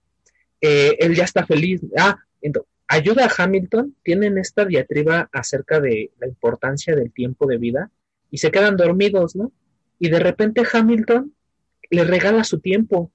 [0.60, 1.80] eh, él ya está feliz.
[1.96, 7.56] Ah, ento- ayuda a Hamilton, tienen esta diatriba acerca de la importancia del tiempo de
[7.58, 7.90] vida
[8.30, 9.52] y se quedan dormidos, ¿no?
[9.98, 11.32] Y de repente Hamilton
[11.90, 13.10] le regala su tiempo,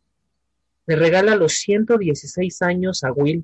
[0.88, 3.44] le regala los 116 años a Will.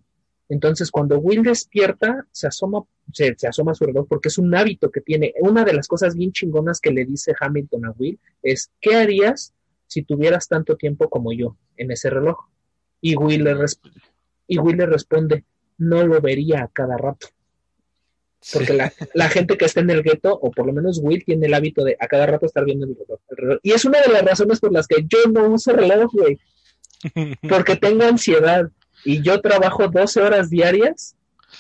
[0.51, 2.83] Entonces, cuando Will despierta, se asoma,
[3.13, 5.33] se, se asoma a su reloj porque es un hábito que tiene.
[5.39, 9.53] Una de las cosas bien chingonas que le dice Hamilton a Will es, ¿qué harías
[9.87, 12.37] si tuvieras tanto tiempo como yo en ese reloj?
[12.99, 13.55] Y Will le,
[14.45, 15.45] y Will le responde,
[15.77, 17.27] no lo vería a cada rato.
[18.51, 21.47] Porque la, la gente que está en el gueto, o por lo menos Will, tiene
[21.47, 23.21] el hábito de a cada rato estar viendo el reloj.
[23.29, 23.59] el reloj.
[23.63, 26.37] Y es una de las razones por las que yo no uso reloj, güey.
[27.49, 28.69] Porque tengo ansiedad
[29.03, 31.15] y yo trabajo 12 horas diarias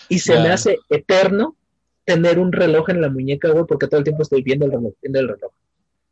[0.09, 1.55] y se me hace eterno
[2.05, 4.93] tener un reloj en la muñeca, güey, porque todo el tiempo estoy viendo el reloj,
[5.01, 5.51] viendo el reloj.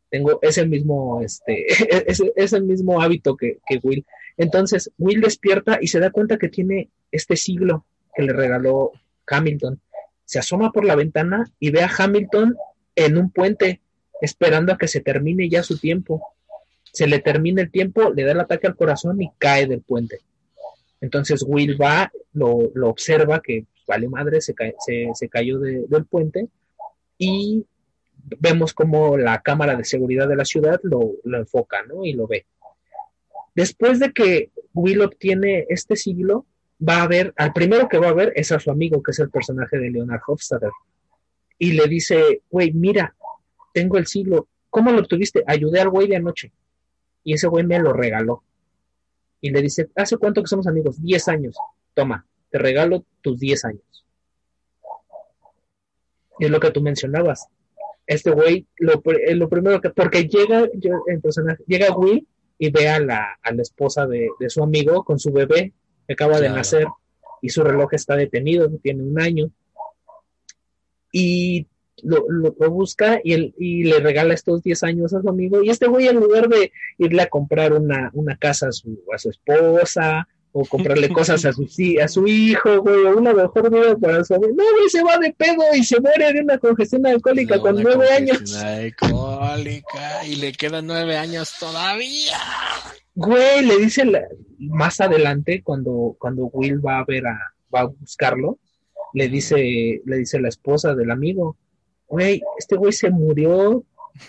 [0.08, 1.66] Tengo ese mismo, este,
[2.10, 4.04] ese, ese mismo hábito que, que Will.
[4.36, 8.92] Entonces, Will despierta y se da cuenta que tiene este siglo que le regaló
[9.26, 9.80] Hamilton.
[10.24, 12.56] Se asoma por la ventana y ve a Hamilton
[12.94, 13.80] en un puente,
[14.20, 16.34] esperando a que se termine ya su tiempo.
[16.92, 20.20] Se le termina el tiempo, le da el ataque al corazón y cae del puente.
[21.00, 24.54] Entonces Will va, lo, lo observa que vale madre, se,
[24.86, 26.48] se, se cayó de- del puente
[27.18, 27.64] y
[28.38, 32.04] vemos como la cámara de seguridad de la ciudad lo, lo enfoca, ¿no?
[32.04, 32.46] Y lo ve.
[33.54, 36.46] Después de que Will obtiene este siglo,
[36.86, 39.18] va a ver, al primero que va a ver es a su amigo, que es
[39.18, 40.70] el personaje de Leonard Hofstadter.
[41.58, 43.14] Y le dice, güey, mira,
[43.74, 44.48] tengo el siglo.
[44.70, 45.42] ¿Cómo lo obtuviste?
[45.46, 46.52] Ayudé al güey de anoche.
[47.24, 48.44] Y ese güey me lo regaló.
[49.40, 51.00] Y le dice, ¿hace cuánto que somos amigos?
[51.02, 51.56] 10 años.
[51.94, 54.04] Toma, te regalo tus 10 años.
[56.38, 57.48] Y es lo que tú mencionabas.
[58.06, 62.26] Este güey, lo, eh, lo primero que, porque llega yo- el personaje, llega Will
[62.58, 65.72] y ve a la, a la esposa de, de su amigo con su bebé
[66.06, 66.86] que acaba de nacer
[67.42, 69.50] y su reloj está detenido, tiene un año.
[71.12, 71.66] Y
[72.02, 75.62] lo, lo- lo busca y, él, y le regala estos 10 años a su amigo.
[75.62, 79.18] Y este güey, en lugar de irle a comprar una, una casa a su, a
[79.18, 81.66] su esposa o comprarle cosas a su,
[82.02, 85.16] a su hijo, güey, o una mejor vida para su amigo, no, güey, se va
[85.18, 88.56] de pedo y se muere de una congestión alcohólica No, con nueve años.
[88.56, 92.36] alcohólica, y le quedan nueve años todavía.
[93.14, 94.26] Güey, le dice la-
[94.58, 97.38] más adelante cuando, cuando Will va a ver a,
[97.74, 98.58] va a buscarlo,
[99.14, 101.56] le dice, le dice la esposa del amigo,
[102.10, 103.84] güey, este güey se murió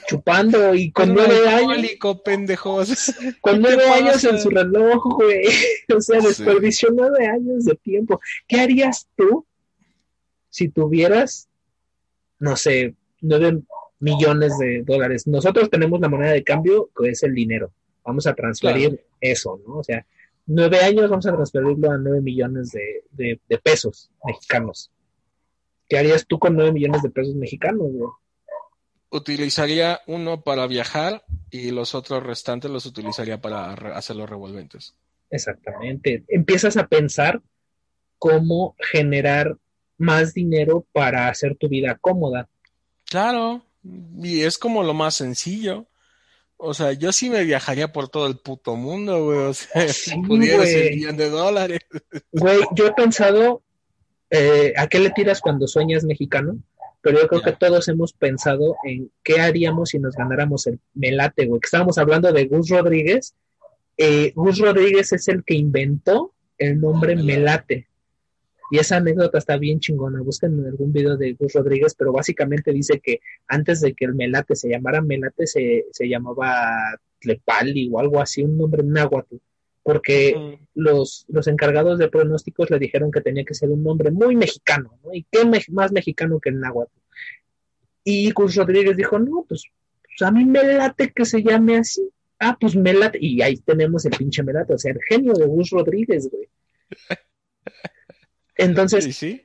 [0.08, 1.86] chupando y con nueve años,
[2.24, 3.14] pendejos.
[3.42, 5.44] con ¿qué te nueve años en su reloj, güey.
[5.96, 6.28] O sea, Sí.
[6.28, 8.22] desperdició nueve años de tiempo.
[8.48, 9.46] ¿Qué harías tú
[10.50, 11.50] si tuvieras,
[12.40, 13.62] no sé, nueve
[14.00, 15.28] millones de dólares?
[15.28, 17.72] Nosotros tenemos la moneda de cambio que es el dinero.
[18.06, 19.78] Vamos a transferir eso, ¿no?
[19.80, 20.06] O sea,
[20.46, 24.90] nueve años vamos a transferirlo a nueve millones de, de- de pesos mexicanos.
[25.92, 28.10] ¿Qué harías tú con nueve millones de pesos mexicanos, güey?
[29.10, 34.96] Utilizaría uno para viajar y los otros restantes los utilizaría para hacer los revolventes.
[35.30, 36.24] Exactamente.
[36.30, 37.42] Empiezas a pensar
[38.18, 39.58] cómo generar
[39.98, 42.48] más dinero para hacer tu vida cómoda.
[43.04, 45.88] Claro, y es como lo más sencillo.
[46.56, 49.40] O sea, yo sí me viajaría por todo el puto mundo, güey.
[49.40, 50.96] O sea, si pudiera güey.
[50.96, 51.82] millón de dólares.
[52.32, 53.62] Güey, yo he pensado,
[54.32, 56.58] eh, ¿a qué le tiras cuando sueñas mexicano?
[57.02, 61.46] Pero yo creo que todos hemos pensado en qué haríamos si nos ganáramos el melate,
[61.46, 61.60] güey.
[61.60, 63.36] Que estábamos hablando de Gus Rodríguez.
[63.98, 67.34] Eh, Gus Rodríguez es el que inventó el nombre Melate.
[67.36, 67.88] melate.
[68.70, 70.22] Y esa anécdota está bien chingona.
[70.22, 74.14] Busquen en algún video de Gus Rodríguez, pero básicamente dice que antes de que el
[74.14, 79.36] melate se llamara melate, se, se llamaba Tlepali o algo así, un nombre náhuatl.
[79.84, 84.12] Porque Mm, los, los encargados de pronósticos le dijeron que tenía que ser un nombre
[84.12, 85.14] muy mexicano, ¿no?
[85.14, 86.92] ¿Y qué me- más mexicano que el náhuatl?
[88.04, 89.64] Y Gus Rodríguez dijo, no, pues,
[90.04, 92.08] pues, a mí me late que se llame así.
[92.40, 93.18] Ah, pues me late.
[93.22, 96.48] Y ahí tenemos el pinche melate, o sea, el genio de Gus Rodríguez, güey.
[98.56, 99.42] Entonces, sí.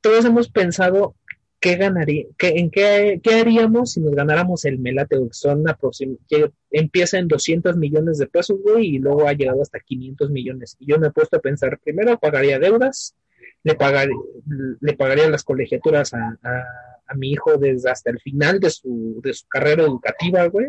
[0.00, 1.14] todos hemos pensado
[1.60, 5.64] qué ganaría, qué, en qué, qué haríamos si nos ganáramos el melate, son
[6.28, 10.76] que empieza en 200 millones de pesos, güey, y luego ha llegado hasta 500 millones.
[10.78, 13.14] Y yo me he puesto a pensar, primero pagaría deudas,
[13.62, 14.08] le, pagar,
[14.80, 16.64] le pagaría las colegiaturas a, a,
[17.06, 20.68] a mi hijo desde hasta el final de su, de su carrera educativa, güey,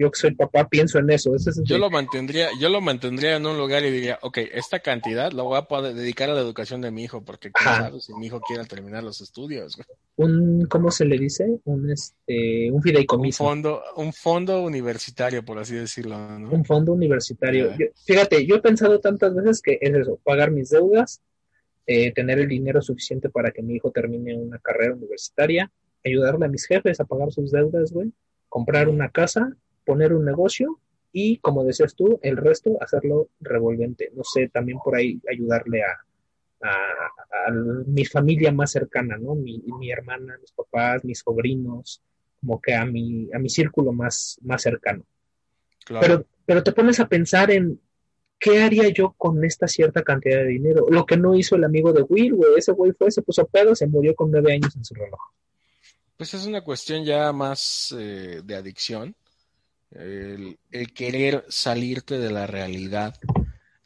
[0.00, 1.34] yo que soy papá pienso en eso.
[1.36, 4.38] Ese es el Yo lo mantendría, yo lo mantendría en un lugar y diría, ok,
[4.52, 7.68] esta cantidad la voy a poder dedicar a la educación de mi hijo, porque quién
[7.68, 7.84] Ajá.
[7.84, 9.76] sabe si mi hijo quiere terminar los estudios.
[10.16, 11.46] un, ¿cómo se le dice?
[11.64, 13.44] Un, este, un Un fideicomiso.
[13.44, 16.50] fondo, un fondo universitario, por así decirlo, ¿no?
[16.50, 17.76] un fondo universitario.
[17.78, 21.20] Yo- fíjate, yo he pensado tantas veces que es eso, pagar mis deudas,
[21.86, 25.70] eh, tener el dinero suficiente para que mi hijo termine una carrera universitaria,
[26.04, 28.12] ayudarle a mis jefes a pagar sus deudas, güey,
[28.48, 29.54] comprar una casa,
[29.84, 30.78] poner un negocio
[31.12, 34.10] y, como decías tú, el resto hacerlo revolvente.
[34.14, 39.34] No sé, también por ahí ayudarle a, a, a mi familia más cercana, ¿no?
[39.34, 42.00] Mi, mi hermana, mis papás, mis sobrinos,
[42.40, 45.04] como que a mi, a mi círculo más, más cercano.
[45.84, 46.06] Claro.
[46.06, 47.80] Pero, pero te pones a pensar en
[48.38, 50.86] qué haría yo con esta cierta cantidad de dinero.
[50.88, 52.52] Lo que no hizo el amigo de Will, güey.
[52.56, 55.20] Ese güey fue, se puso pedo, se murió con nueve años en su reloj.
[56.16, 59.14] Pues es una cuestión ya más eh, de adicción,
[59.92, 60.58] el,
[60.94, 63.16] querer salirte de la realidad,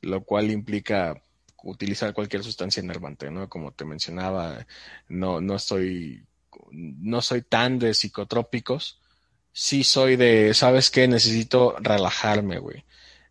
[0.00, 1.22] lo cual implica
[1.62, 3.48] utilizar cualquier sustancia enervante, ¿no?
[3.48, 4.66] Como te mencionaba,
[5.08, 6.26] no, no estoy,
[6.72, 9.00] no soy tan de psicotrópicos,
[9.52, 11.08] sí soy de, ¿sabes qué?
[11.08, 12.84] Necesito relajarme, güey.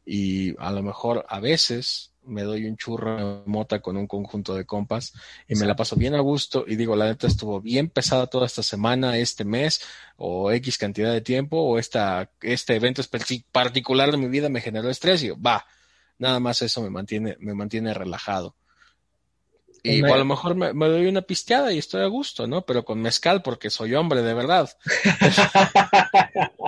[0.06, 4.56] Y a lo mejor a veces me doy un churro de mota con un conjunto
[4.56, 5.14] de compas
[5.48, 8.46] y me la paso bien a gusto y digo, la neta estuvo bien pesada toda
[8.46, 9.82] esta semana, este mes,
[10.18, 13.02] o X cantidad de tiempo, o esta, este evento
[13.52, 15.66] particular de mi vida me generó estrés y yo, va,
[16.18, 18.56] nada más eso me mantiene, me mantiene relajado.
[19.86, 22.62] Y Una- a lo mejor me, me doy una pisteada y estoy a gusto, ¿no?
[22.66, 24.70] Pero con mezcal porque soy hombre de verdad.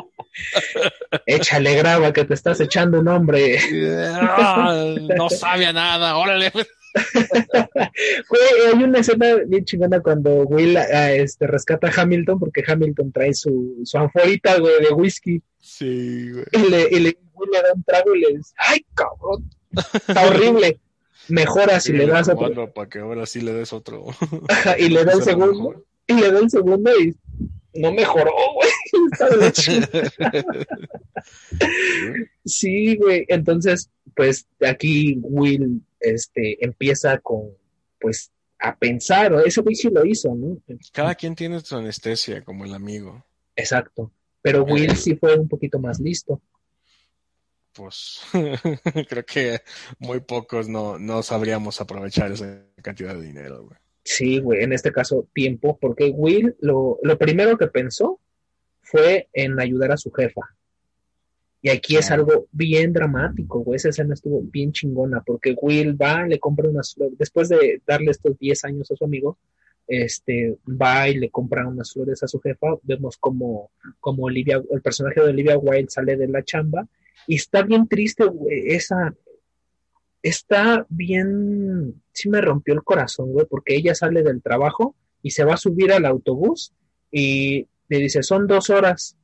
[1.25, 3.59] Échale graba que te estás echando un hombre.
[4.13, 6.51] Ah, no sabe a nada, órale.
[8.29, 13.33] Güey, hay una escena bien chingona cuando Will este, rescata a Hamilton porque Hamilton trae
[13.33, 15.41] su, su anforita, güey, de whisky.
[15.59, 16.45] Sí, güey.
[16.53, 19.49] Y le, y le, Will le da un trago y le dice, ¡ay, cabrón!
[20.07, 20.79] Está horrible.
[21.27, 22.71] Mejora si le das otro.
[22.73, 24.05] Para que ahora sí le des otro.
[24.47, 25.53] Ajá, y le da el segundo.
[25.53, 25.85] mejor.
[26.07, 27.15] Y le da el segundo y
[27.73, 28.69] no mejoró, güey.
[29.11, 30.11] Está de la chingada.
[32.45, 33.25] Sí, güey.
[33.27, 37.51] Entonces, pues aquí Will este, empieza con,
[37.99, 40.57] pues, a pensar, o ese güey sí lo hizo, ¿no?
[40.91, 43.25] Cada quien tiene su anestesia, como el amigo.
[43.55, 44.11] Exacto.
[44.41, 46.41] Pero Will sí fue un poquito más listo.
[47.73, 48.21] Pues
[49.09, 49.59] creo que
[49.99, 53.77] muy pocos no, no sabríamos aprovechar esa cantidad de dinero, güey.
[54.03, 58.19] Sí, güey, en este caso tiempo, porque Will lo, lo primero que pensó
[58.85, 60.41] fue en ayudar a su jefa.
[61.61, 63.77] Y aquí es algo bien dramático, güey.
[63.77, 68.11] Esa escena estuvo bien chingona, porque Will va, le compra unas flores, después de darle
[68.11, 69.39] estos 10 años a su amigo,
[69.87, 72.67] este, va y le compra unas flores a su jefa.
[72.83, 76.87] Vemos como, como Olivia, el personaje de Olivia Wilde sale de la chamba
[77.27, 79.15] y está bien triste, güey, esa,
[80.21, 85.43] está bien, sí me rompió el corazón, güey, porque ella sale del trabajo y se
[85.43, 86.73] va a subir al autobús
[87.11, 89.17] y le dice, son dos horas.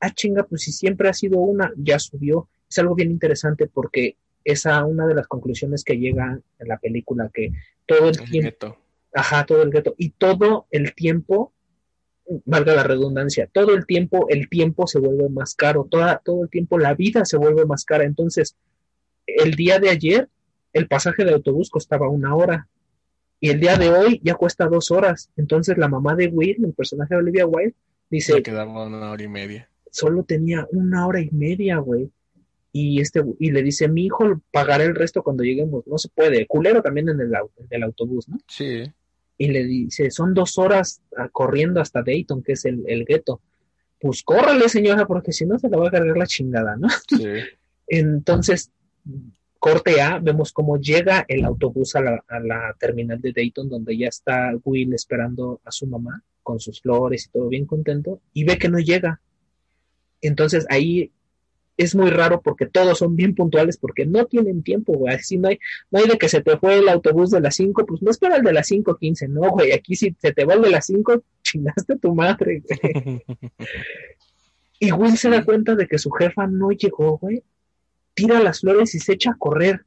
[0.00, 2.48] Ah, chinga, pues si siempre ha sido una, ya subió.
[2.68, 7.30] Es algo bien interesante porque esa una de las conclusiones que llega en la película,
[7.32, 7.52] que
[7.86, 8.76] todo el El tiempo, gueto.
[9.12, 11.52] ajá, todo el gueto, y todo el tiempo,
[12.44, 16.50] valga la redundancia, todo el tiempo el tiempo se vuelve más caro, toda, todo el
[16.50, 18.04] tiempo la vida se vuelve más cara.
[18.04, 18.56] Entonces,
[19.26, 20.28] el día de ayer,
[20.72, 22.68] el pasaje de autobús costaba una hora.
[23.40, 25.30] Y el día de hoy ya cuesta dos horas.
[25.36, 27.74] Entonces la mamá de Will, el personaje de Olivia Wilde,
[28.10, 29.70] dice, quedaba una hora y media.
[29.90, 32.10] solo tenía una hora y media, güey.
[32.72, 35.86] Y este, y le dice, mi hijo pagará el resto cuando lleguemos.
[35.86, 36.46] No se puede.
[36.46, 38.38] Culero también en el, en el autobús, ¿no?
[38.46, 38.84] Sí.
[39.38, 43.40] Y le dice, son dos horas ah, corriendo hasta Dayton, que es el, el gueto.
[44.00, 46.88] Pues córrale, señora, porque si no se la va a cargar la chingada, ¿no?
[47.08, 47.24] Sí.
[47.86, 48.70] Entonces,
[49.58, 53.96] corte A, vemos cómo llega el autobús a la, a la terminal de Dayton, donde
[53.96, 58.44] ya está Will esperando a su mamá con sus flores y todo bien contento, y
[58.44, 59.20] ve que no llega.
[60.22, 61.12] Entonces ahí
[61.76, 65.14] es muy raro porque todos son bien puntuales porque no tienen tiempo, güey.
[65.14, 65.58] Así no hay,
[65.90, 68.36] no hay de que se te fue el autobús de las 5, pues no espera
[68.36, 69.72] el de las 5.15, no, güey.
[69.72, 73.22] Aquí si se te va el de las 5, chingaste tu madre, güey.
[74.80, 77.42] Y Will se da cuenta de que su jefa no llegó, güey.
[78.14, 79.84] Tira las flores y se echa a correr.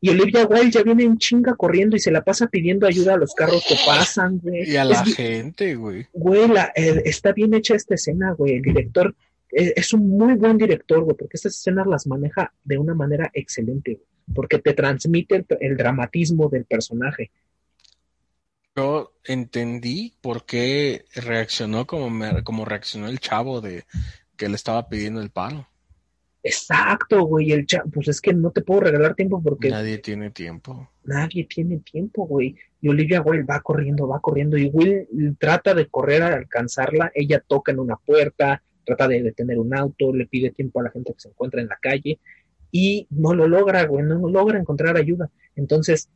[0.00, 3.16] Y Olivia Wilde ya viene en chinga corriendo y se la pasa pidiendo ayuda a
[3.16, 4.70] los carros que pasan, güey.
[4.70, 6.06] Y a la gente, güey.
[6.12, 8.56] Güey, la- eh, está bien hecha esta escena, güey.
[8.56, 9.14] El director
[9.52, 13.30] eh, es un muy buen director, güey, porque estas escenas las maneja de una manera
[13.32, 17.30] excelente, güey, porque te transmite el, el dramatismo del personaje.
[18.76, 23.84] Yo entendí por qué reaccionó como, me- como reaccionó el chavo de
[24.36, 25.66] que le estaba pidiendo el paro.
[26.46, 27.52] Exacto, güey.
[27.52, 30.88] El cha- pues es que no te puedo regalar tiempo porque Nadie tiene tiempo.
[31.04, 32.54] nadie tiene tiempo, güey.
[32.80, 35.06] Y Olivia Wilde va corriendo, va corriendo, y Will
[35.38, 37.10] trata de correr a alcanzarla.
[37.14, 40.90] Ella toca en una puerta, trata de detener un auto, le pide tiempo a la
[40.90, 42.18] gente que se encuentra en la calle,
[42.70, 45.30] y no lo logra, güey, no logra encontrar ayuda.
[45.56, 46.08] Entonces,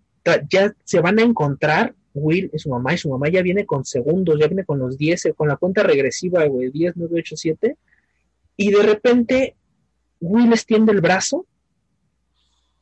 [0.49, 3.85] ya se van a encontrar Will y su mamá, y su mamá ya viene con
[3.85, 7.37] segundos, ya viene con los 10, eh, con la cuenta regresiva, güey, 10, 9, 8,
[7.37, 7.77] 7,
[8.57, 9.57] y de repente
[10.21, 11.47] Will extiende el brazo,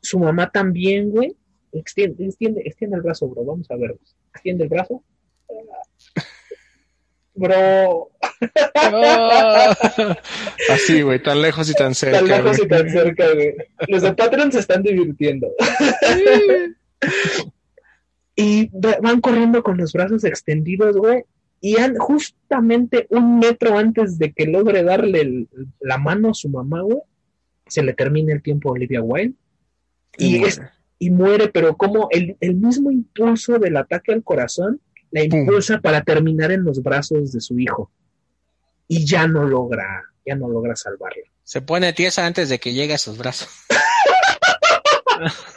[0.01, 1.37] su mamá también, güey,
[1.73, 3.97] extiende, extiende, extiende el brazo, bro, vamos a ver,
[4.33, 5.03] extiende el brazo.
[7.41, 8.11] Bro,
[10.71, 12.19] Así, güey, tan lejos y tan cerca.
[12.19, 12.67] tan lejos güey.
[12.67, 13.55] y tan cerca, güey.
[13.87, 15.47] Los de Patreon se están divirtiendo.
[18.35, 21.23] y va- van corriendo con los brazos extendidos, güey.
[21.61, 25.49] Y han, justamente un metro antes de que logre darle el-
[25.81, 26.99] la mano a su mamá, güey,
[27.69, 29.35] se le termina el tiempo a Olivia Wilde.
[30.17, 30.73] Y, es- muere.
[30.99, 34.81] y muere, pero como el, el mismo impulso del ataque al corazón
[35.11, 37.91] la impulsa para terminar en los brazos de su hijo.
[38.87, 41.25] Y ya no logra, ya no logra salvarla.
[41.45, 43.49] Se pone tiesa antes de que llegue a sus brazos.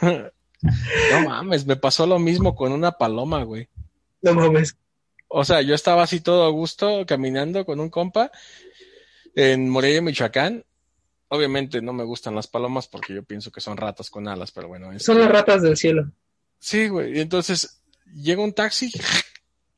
[0.02, 3.68] no mames, me pasó lo mismo con una paloma, güey.
[4.22, 4.76] No mames.
[5.28, 8.30] O sea, yo estaba así todo a gusto caminando con un compa
[9.34, 10.64] en Morelia, Michoacán.
[11.34, 14.68] Obviamente no me gustan las palomas porque yo pienso que son ratas con alas, pero
[14.68, 14.92] bueno.
[14.92, 16.10] es Son que- las ratas del cielo.
[16.58, 17.20] Sí, güey.
[17.20, 17.82] Entonces
[18.14, 18.92] llega un taxi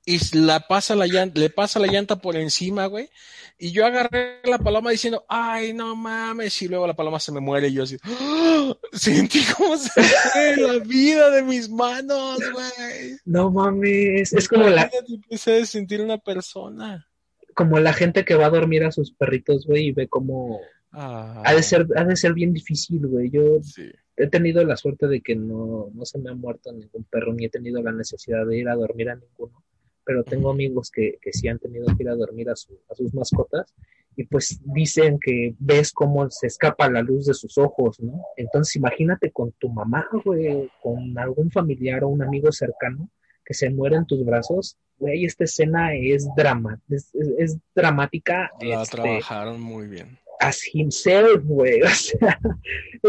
[0.04, 3.08] y la pasa la llanta, le pasa la llanta por encima, güey.
[3.56, 6.60] Y yo agarré la paloma diciendo, ay, no mames.
[6.60, 8.74] Y luego la paloma se me muere y yo así, ¡ah!
[8.92, 13.16] sentí como se fue la vida de mis manos, güey.
[13.24, 14.32] No mames.
[14.32, 14.90] Es como la,
[15.30, 17.06] se debe sentir una persona.
[17.54, 20.58] como la gente que va a dormir a sus perritos, güey, y ve como...
[20.94, 23.30] Ah, Ha de ser, ha de ser bien difícil, güey.
[23.30, 23.90] Yo sí.
[24.16, 27.46] he tenido la suerte de que no, no se me ha muerto ningún perro, ni
[27.46, 29.62] he tenido la necesidad de ir a dormir a ninguno.
[30.04, 32.94] Pero tengo amigos que, que sí han tenido que ir a dormir a, su- a
[32.94, 33.74] sus mascotas
[34.16, 38.22] y pues dicen que ves cómo se escapa la luz de sus ojos, ¿no?
[38.36, 43.08] Entonces imagínate con tu mamá, güey, con algún familiar o un amigo cercano
[43.44, 48.50] que se muere en tus brazos, güey, esta escena es drama, es, es- es dramática.
[48.60, 50.18] La este, trabajaron muy bien.
[50.40, 51.80] As himself, güey.
[51.82, 52.38] O sea,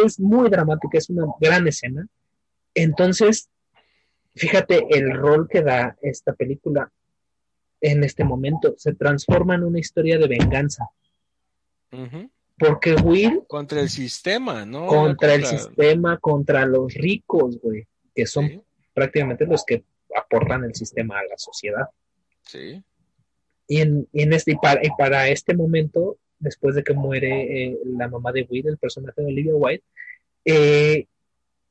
[0.06, 2.08] es muy dramática, es una gran escena.
[2.74, 3.50] Entonces,
[4.36, 6.92] fíjate el rol que da esta película
[7.82, 8.76] en este momento.
[8.78, 10.90] Se transforma en una historia de venganza.
[11.92, 12.30] Ujú.
[12.58, 14.88] Porque Will, Contra el sistema, ¿no?
[14.88, 18.62] contra el Contra- sistema, contra los ricos, güey, que son Sí,
[18.94, 19.84] prácticamente los que
[20.16, 21.88] aportan el sistema a la sociedad.
[22.44, 22.82] sí.
[23.68, 27.64] Y en, y en este, y para, y para este momento, después de que muere
[27.66, 29.84] eh, la mamá de Will, el personaje de Olivia White,
[30.46, 31.08] eh,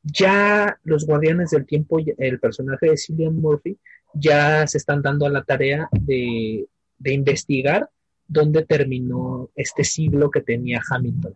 [0.03, 3.79] ya los guardianes del tiempo, el personaje de Cillian Murphy,
[4.13, 6.67] ya se están dando a la tarea de,
[6.99, 7.89] de investigar
[8.27, 11.35] dónde terminó este siglo que tenía Hamilton.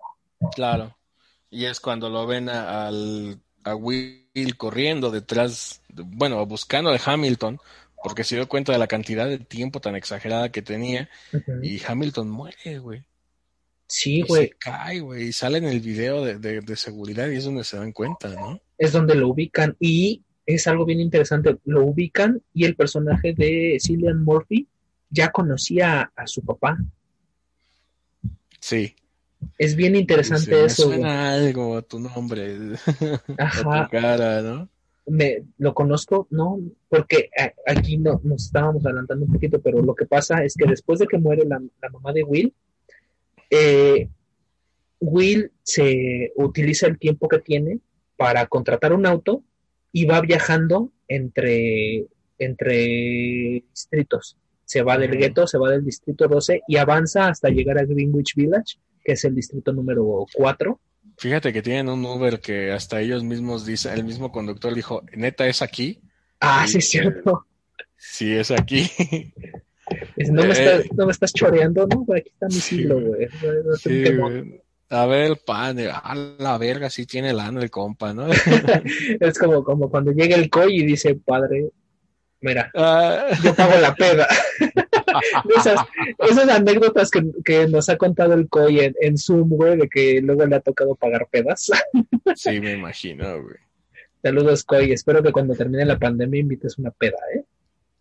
[0.55, 0.97] Claro.
[1.51, 7.01] Y es cuando lo ven a, al, a Will corriendo detrás, de- bueno, buscando de
[7.05, 7.59] Hamilton,
[8.03, 11.09] porque se dio cuenta de la cantidad de tiempo tan exagerada que tenía,
[11.63, 13.03] y Hamilton muere, güey.
[13.89, 17.37] Sí, güey, se cae, güey, y sale en el video de, de, de seguridad y
[17.37, 18.61] es donde se dan cuenta, ¿no?
[18.77, 23.79] es donde lo ubican y es algo bien interesante, lo ubican y el personaje de
[23.85, 24.69] Cillian Murphy
[25.11, 26.79] ya conocía a su papá.
[28.61, 28.95] Sí.
[29.57, 30.87] Es bien interesante eso.
[30.87, 30.99] Güey.
[30.99, 32.57] suena algo a tu nombre,
[33.39, 34.69] a Ajá, tu cara, ¿no?
[35.07, 39.95] me, lo conozco, no, porque a- aquí no, nos estábamos adelantando un poquito, pero lo
[39.95, 42.53] que pasa es que después de que muere la, la mamá de Will,
[43.51, 44.09] eh,
[45.01, 47.79] Will se utiliza el tiempo que tiene
[48.17, 49.43] para contratar un auto
[49.93, 52.07] y va viajando entre,
[52.39, 54.37] entre distritos.
[54.65, 58.35] Se va del gueto, se va del distrito 12 y avanza hasta llegar a Greenwich
[58.35, 60.81] Village, que es el distrito número 4.
[61.17, 65.47] Fíjate que tienen un Uber que hasta ellos mismos dicen, el mismo conductor dijo, neta
[65.49, 66.01] es aquí,
[66.41, 67.47] Ah, sí, es cierto.
[67.97, 68.89] sí es aquí.
[70.17, 72.05] Dice, No me, Eh, estás, no me estás choreando, ¿no?
[72.05, 73.29] Por aquí está mi siglo, güey.
[73.79, 74.05] Sí.
[74.91, 78.27] A ver el pan, eh, a la verga, sí tiene lana el compa, ¿no?
[79.21, 81.69] Es como, como cuando llega el COI y dice, padre,
[82.41, 84.27] mira, Ah, yo pago la peda.
[85.57, 85.81] esas,
[86.19, 90.23] esas anécdotas que, que nos ha contado el COI en, en Zoom, güey, de que
[90.23, 91.71] luego le ha tocado pagar pedas.
[92.35, 93.57] sí, me imagino, güey.
[94.23, 94.93] Saludos, COI.
[94.93, 97.45] Espero que cuando termine la pandemia invites una peda, ¿eh?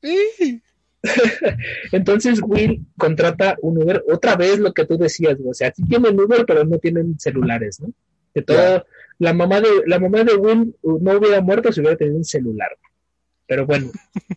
[0.01, 0.61] Sí.
[1.91, 6.19] Entonces Will contrata un Uber, otra vez lo que tú decías, o sea, sí tienen
[6.19, 7.89] Uber, pero no tienen celulares, ¿no?
[8.34, 8.85] De todo,
[9.19, 12.69] la mamá de, la mamá de Will no hubiera muerto si hubiera tenido un celular.
[13.49, 13.91] Pero bueno,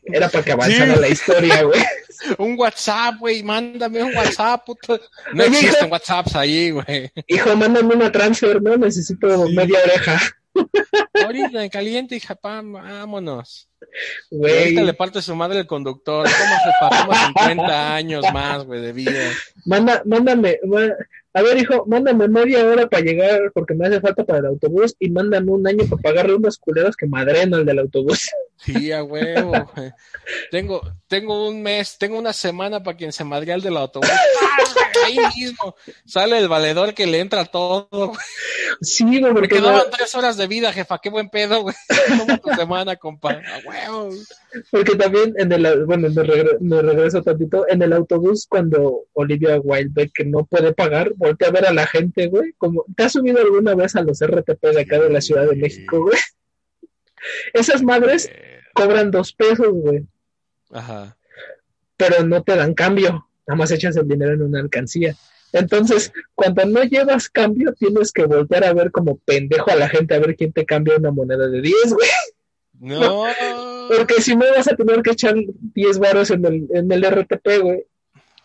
[0.04, 1.00] era para que avanzara Sí.
[1.00, 1.80] la historia, güey.
[2.38, 5.00] Un WhatsApp, güey, mándame un WhatsApp, puto.
[5.32, 5.90] No Oye, existen.
[5.90, 7.10] WhatsApps ahí, güey.
[7.26, 8.76] Hijo, mándame una transfer, ¿no?
[8.76, 9.54] Necesito Sí.
[9.54, 10.20] media oreja.
[11.24, 13.68] Ahorita en caliente, hija, pam, vámonos.
[14.30, 16.26] Y Güey, ahorita le parte su madre el conductor.
[16.26, 19.30] ¿Cómo se pasó 50 años más, güey, de vida?
[19.64, 20.94] manda, mándame, ma-
[21.32, 24.94] a ver, hijo, mándame media hora para llegar porque me hace falta para el autobús
[24.98, 28.28] y mándame un año para pagarle unos culeros que madreno al del autobús.
[28.62, 29.52] Sí, a huevo.
[30.50, 34.10] Tengo, tengo un mes, tengo una semana para quien se madre al del autobús.
[34.10, 34.56] ¡Ah!
[35.06, 35.74] Ahí mismo
[36.04, 38.18] sale el valedor que le entra todo, güey.
[38.82, 40.98] Sí, güey, Me quedaban no- tres horas de vida, jefa.
[41.02, 41.74] Qué buen pedo, güey.
[42.18, 43.30] Toma tu semana, compa.
[43.32, 44.10] A huevo.
[44.70, 49.58] Porque también en el, bueno, me, regre- me regreso tantito, en el autobús cuando Olivia
[49.60, 53.12] Wilde que no puede pagar, voltea a ver a la gente, güey, como, ¿te has
[53.12, 56.18] subido alguna vez a los RTP de acá de la Ciudad de México, güey?
[57.52, 60.06] Esas madres Eh, cobran dos pesos, güey,
[60.70, 61.16] Ajá.
[61.96, 65.14] pero no te dan cambio, nada más echas el dinero en una alcancía.
[65.52, 70.14] Entonces, cuando no llevas cambio, tienes que voltear a ver como pendejo a la gente
[70.14, 72.08] a ver quién te cambia una moneda de 10, güey.
[72.78, 73.24] No.
[73.88, 75.34] Porque si no vas a tener que echar
[75.74, 77.84] 10 varos en el, en el RTP, güey.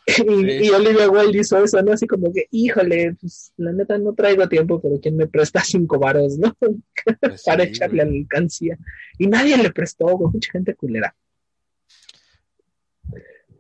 [0.08, 0.24] Y, Sí.
[0.28, 1.94] y Olivia Wilde hizo eso, ¿no?
[1.94, 5.98] Así como que, híjole, pues la neta no traigo tiempo, pero ¿quién me presta 5
[5.98, 6.56] varos, no?
[6.60, 6.76] Pues
[7.46, 8.14] Para sí, echarle güey.
[8.14, 8.78] la alcancía.
[9.18, 11.16] Y nadie le prestó, güey, mucha gente culera.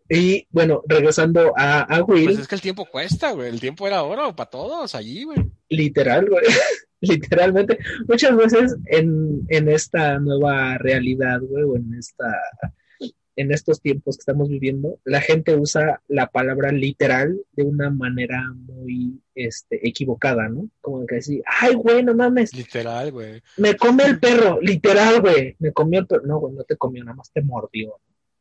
[0.07, 3.49] Y bueno, regresando a, a Will, Pues es que el tiempo cuesta, güey.
[3.49, 5.37] El tiempo era oro para todos allí, güey.
[5.69, 6.43] literal, güey.
[7.01, 7.77] Literalmente,
[8.07, 12.25] muchas veces en, en esta nueva realidad, güey, o en esta
[13.37, 18.41] en estos tiempos que estamos viviendo, la gente usa la palabra literal de una manera
[18.53, 20.69] muy este, equivocada, ¿no?
[20.81, 23.41] Como que decir, ay, güey, no mames, Literal, güey.
[23.57, 26.25] me come el perro, literal, güey, me comió el perro.
[26.25, 27.99] No, güey, no te comió, nada más te mordió.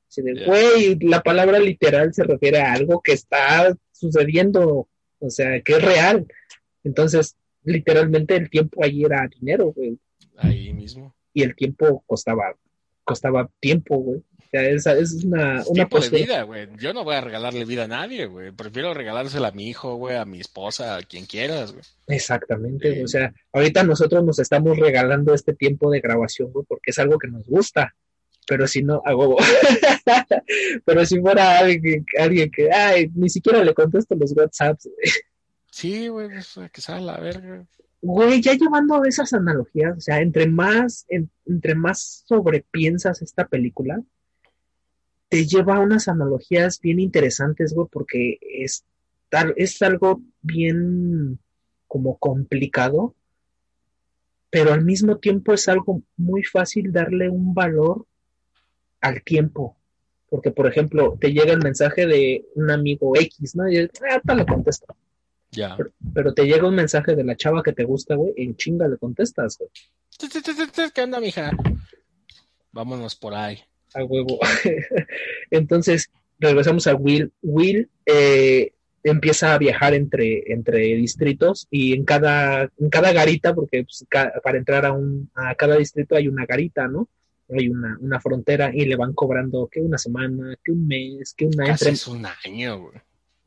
[0.08, 4.88] Así de, güey, la palabra literal se refiere a algo que está sucediendo,
[5.18, 6.24] o sea, que es real.
[6.84, 9.98] Entonces, literalmente el tiempo allí era dinero, güey,
[10.36, 11.14] Ahí mismo.
[11.32, 12.54] y el tiempo costaba,
[13.02, 14.22] costaba tiempo, güey.
[14.78, 16.68] Sea, es una, Es una de vida, güey.
[16.78, 18.52] Yo no voy a regalarle vida a nadie, güey.
[18.52, 21.84] Prefiero regalársela a mi hijo, güey, a mi esposa, a quien quieras, güey.
[22.06, 23.02] Exactamente, Sí.
[23.02, 27.18] o sea, ahorita nosotros nos estamos regalando este tiempo de grabación, güey, porque es algo
[27.18, 27.94] que nos gusta.
[28.46, 29.38] Pero si no, huevo.
[30.84, 34.88] Pero si fuera alguien, alguien que, ay, ni siquiera le contesto los WhatsApps.
[35.70, 37.64] Sí, güey, pues que sea la verga.
[38.02, 44.02] Güey, ya llevando esas analogías, o sea, entre más, en- entre más sobrepiensas esta película,
[45.34, 48.84] te lleva a unas analogías bien interesantes, güey, porque es,
[49.56, 51.40] es algo bien
[51.88, 53.16] como complicado,
[54.48, 58.06] pero al mismo tiempo es algo muy fácil darle un valor
[59.00, 59.76] al tiempo.
[60.30, 63.68] Porque, por ejemplo, te llega el mensaje de un amigo X, ¿no?
[63.68, 64.94] Y ah, ahorita le contesto.
[65.50, 65.76] Ya.
[66.14, 68.98] Pero te llega un mensaje de la chava que te gusta, güey, en chinga le
[68.98, 69.70] contestas, güey.
[70.94, 71.50] ¿Qué onda, mija?
[72.70, 73.58] Vámonos por ahí.
[73.94, 74.38] A huevo.
[75.50, 77.32] Entonces, regresamos a Will.
[77.42, 78.72] Will eh,
[79.02, 84.32] empieza a viajar entre, entre distritos y en cada, en cada garita, porque pues, ca-
[84.42, 87.08] para entrar a, un, a cada distrito hay una garita, ¿no?
[87.50, 91.44] Hay una, una frontera y le van cobrando que una semana, que un mes, que
[91.46, 92.94] una Casi entre, es un año, güey.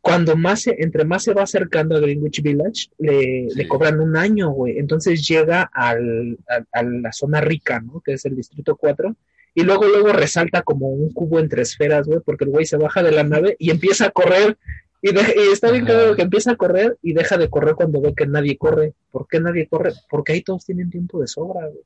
[0.01, 3.55] cuando más se, entre más se va acercando a Greenwich Village, le, Sí.
[3.57, 4.77] le cobran un año, güey.
[4.77, 7.99] Entonces llega al, a, a la zona rica, ¿no?
[8.01, 9.15] Que es el distrito 4.
[9.59, 13.01] Y luego, luego resalta como un cubo entre esferas, güey, porque el güey se baja
[13.01, 14.55] de la nave y empieza a correr.
[15.01, 17.99] Y, de- y está bien claro que empieza a correr y deja de correr cuando
[17.99, 18.93] ve que nadie corre.
[19.09, 19.93] ¿Por qué nadie corre?
[20.11, 21.81] Porque ahí todos tienen tiempo de sobra, güey.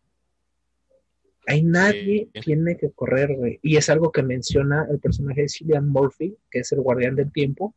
[1.48, 2.42] Ahí nadie Sí.
[2.42, 3.60] tiene que correr, güey.
[3.62, 7.32] Y es algo que menciona el personaje de Cillian Murphy, que es el guardián del
[7.32, 7.74] tiempo.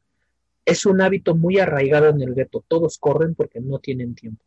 [0.65, 2.65] Es un hábito muy arraigado en el gueto.
[2.67, 4.45] Todos corren porque no tienen tiempo.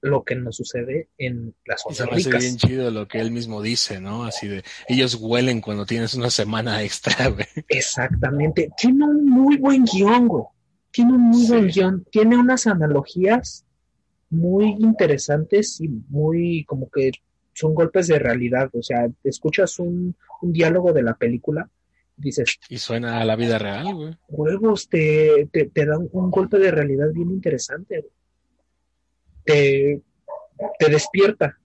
[0.00, 2.42] Lo que nos sucede en las Y se zonas me hace ricas.
[2.44, 4.24] bien chido lo que él mismo dice, ¿no?
[4.24, 7.46] Así de, ellos huelen cuando tienes una semana extra, güey.
[7.68, 8.70] Exactamente.
[8.76, 10.44] Tiene un muy buen guion, güey.
[10.92, 11.48] Tiene un muy Sí.
[11.48, 12.06] buen guion.
[12.12, 13.64] Tiene unas analogías
[14.30, 17.10] muy interesantes y muy como que
[17.54, 18.70] son golpes de realidad.
[18.74, 21.68] O sea, escuchas un, un diálogo de la película,
[22.16, 24.16] dices, Y suena a la vida real, güey.
[24.28, 28.00] huevos, te, te, te dan un golpe de realidad bien interesante.
[28.00, 28.12] güey.
[29.48, 30.02] Te,
[30.78, 31.58] te despierta.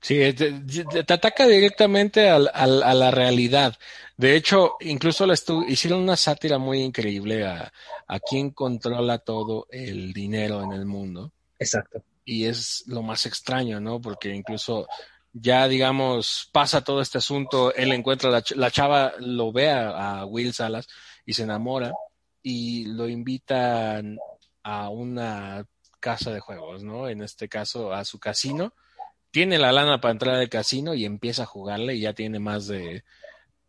[0.00, 3.76] Sí, te, ataca directamente al- al- a la realidad.
[4.16, 7.70] De hecho, incluso estu- hicieron una sátira muy increíble a,
[8.06, 11.32] a quién controla todo el dinero en el mundo.
[11.58, 12.02] Exacto.
[12.24, 14.00] Y es lo más extraño, ¿no?
[14.00, 14.88] Porque incluso
[15.34, 20.20] ya, digamos, pasa todo este asunto, él encuentra la, ch- la chava, lo ve a,
[20.20, 20.88] a Will Salas
[21.26, 21.92] y se enamora
[22.42, 24.16] y lo invitan
[24.62, 25.66] a una
[26.00, 27.08] casa de juegos, ¿no?
[27.08, 28.72] En este caso, a su casino.
[29.30, 32.66] Tiene la lana para entrar al casino y empieza a jugarle y ya tiene más
[32.66, 33.04] de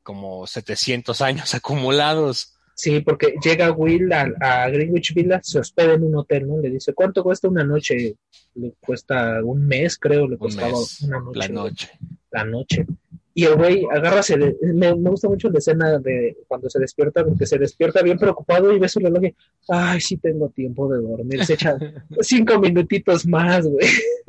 [0.02, 2.56] como 700 años acumulados.
[2.74, 6.58] Sí, porque llega Will a, a Greenwich Village, se hospeda en un hotel, ¿no?
[6.58, 8.16] Le dice, ¿cuánto cuesta una noche?
[8.56, 11.40] Le cuesta un mes, creo, le Un costaba mes, una noche.
[11.40, 11.92] la noche.
[12.32, 12.86] La noche.
[13.34, 16.80] Y el güey agarra, se de- me, me gusta mucho la escena de cuando se
[16.80, 19.36] despierta, porque se despierta bien preocupado y ve su reloj y,
[19.70, 21.46] ay, sí tengo tiempo de dormir.
[21.46, 21.78] Se echa
[22.22, 23.88] cinco minutitos más, güey.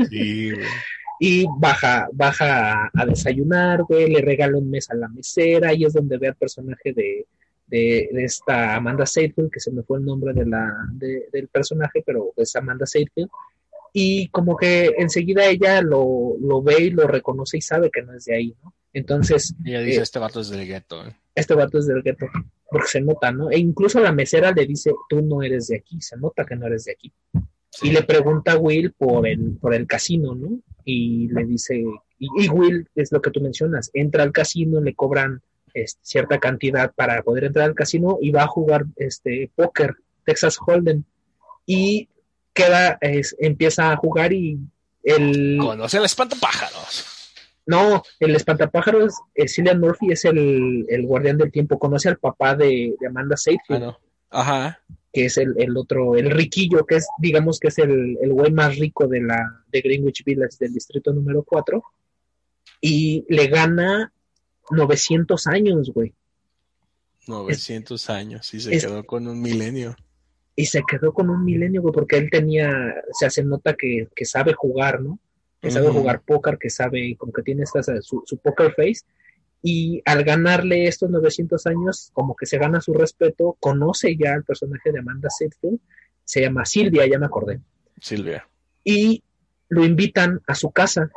[0.09, 0.67] Sí, güey.
[1.19, 5.85] Y baja, baja a, a desayunar, güey, le regala un mes a la mesera y
[5.85, 7.27] es donde ve al personaje de,
[7.67, 11.49] de, de esta Amanda Seyfried, que se me fue el nombre de la, de- del
[11.49, 13.27] personaje, pero es Amanda Seyfried.
[13.93, 18.15] Y como que enseguida ella lo, lo ve y lo reconoce y sabe que no
[18.15, 18.73] es de ahí, ¿no?
[18.93, 21.07] Entonces, Ella dice, Eh, este vato es del gueto.
[21.07, 21.15] ¿eh?
[21.35, 22.27] este vato es del gueto,
[22.71, 23.51] porque se nota, ¿no?
[23.51, 26.67] E incluso la mesera le dice, tú no eres de aquí, se nota que no
[26.67, 27.11] eres de aquí.
[27.71, 27.89] Sí.
[27.89, 30.59] Y le pregunta a Will por el, por el casino, ¿no?
[30.85, 31.83] Y le dice,
[32.19, 35.41] y, y Will es lo que tú mencionas, entra al casino, le cobran
[35.73, 39.95] este, cierta cantidad para poder entrar al casino y va a jugar este póker,
[40.27, 41.05] Texas Hold'em,
[41.65, 42.09] y
[42.53, 44.59] queda, es- empieza a jugar y
[45.03, 45.57] el...
[45.59, 47.07] Conoce al espantapájaros.
[47.67, 52.55] No, el espantapájaros, eh, Cillian Murphy es el, el guardián del tiempo, conoce al papá
[52.57, 53.99] de, de Amanda Ah, Seyfried, no.
[54.31, 54.81] Ajá.
[55.13, 58.51] que es el, el otro, el riquillo, que es, digamos que es el, el güey
[58.51, 61.83] más rico de la, de Greenwich Village del distrito número 4,
[62.81, 64.13] y le gana
[64.71, 66.15] 900 años, güey,
[67.29, 69.95] 900 años y se es- quedó con un milenio.
[70.57, 72.71] y se quedó con un milenio, güey, porque él tenía,
[73.09, 75.19] o sea, se nota que, que sabe jugar, ¿no?
[75.63, 79.03] Que sabe jugar póker, que sabe, como que tiene esta, su, su poker face,
[79.63, 84.45] y al ganarle estos 900 años, como que se gana su respeto, conoce ya al
[84.45, 85.79] personaje de Amanda Seyfried,
[86.25, 87.61] se llama Silvia, ya me acordé,
[88.01, 88.47] Silvia.
[88.83, 89.23] y
[89.69, 91.11] lo invitan a su casa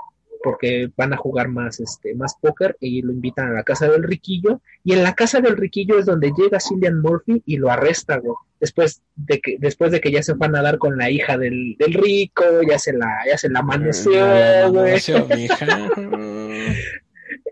[0.46, 4.04] porque van a jugar más este más póker y lo invitan a la casa del
[4.04, 8.18] riquillo y en la casa del riquillo es donde llega Cillian Murphy y lo arresta
[8.18, 11.38] güey después de que después de que ya se fue a nadar con la hija
[11.40, 15.66] del, del rico ya se la ya se la Ya, güey manoseó, mija.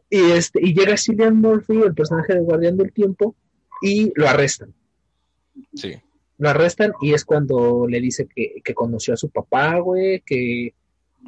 [0.10, 3.36] y este y llega Cillian Murphy el personaje de Guardián del Tiempo
[3.82, 4.74] y lo arrestan
[5.76, 5.94] Sí.
[6.38, 10.74] lo arrestan y es cuando le dice que, que conoció a su papá güey que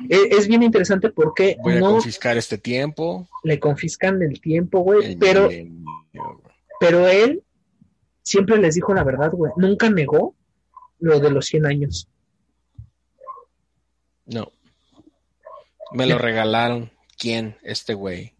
[0.10, 3.28] es bien interesante porque Voy a no confiscar este tiempo.
[3.44, 5.50] le confiscan el tiempo, güey, pero,
[6.80, 7.44] pero él
[8.22, 10.36] siempre les dijo la verdad, güey, nunca negó
[11.00, 12.10] lo de los 100 años.
[14.26, 14.52] No.
[15.92, 16.92] Me lo regalaron.
[17.18, 17.56] ¿Quién?
[17.64, 18.34] Este güey.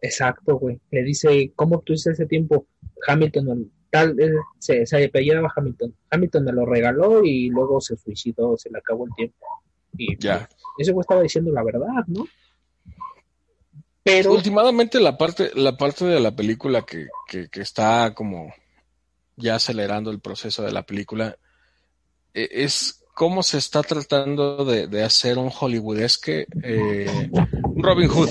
[0.00, 0.80] Exacto, güey.
[0.90, 2.66] Le dice, ¿cómo obtuviste ese tiempo?
[3.06, 5.94] Hamilton, tal, eh, se, se apellidaba Hamilton.
[6.10, 9.46] Hamilton me lo regaló y luego se suicidó, se le acabó el tiempo.
[9.96, 10.48] Y Ya.
[10.78, 12.26] ese güey estaba diciendo la verdad, ¿no?
[14.04, 18.52] Pero, Últimamente la parte, la parte de la película que, que, que está como
[19.36, 21.36] ya acelerando el proceso de la película
[22.34, 27.30] eh, es cómo se está tratando de, de hacer un hollywoodesque, eh,
[27.62, 28.28] un Robin Hood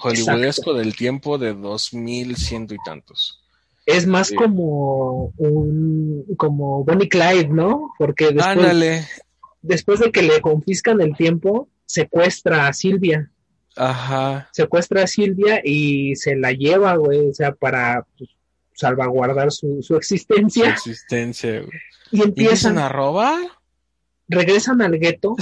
[0.00, 3.38] hollywoodesco del tiempo de dos mil ciento y tantos.
[3.84, 4.34] es más Sí.
[4.36, 7.92] como un, como Bonnie Clyde, ¿no?
[7.98, 9.06] Porque después, Ándale,
[9.62, 13.30] después de que le confiscan el tiempo, secuestra a Silvia.
[13.76, 18.30] ajá, Secuestra a Silvia y se la lleva, güey, o sea, para pues,
[18.74, 20.70] salvaguardar su, su su existencia.
[20.70, 21.60] existencia.
[21.60, 21.78] güey.
[22.10, 23.38] Y ¿Y empiezan, a robar?
[24.28, 25.36] regresan al gueto,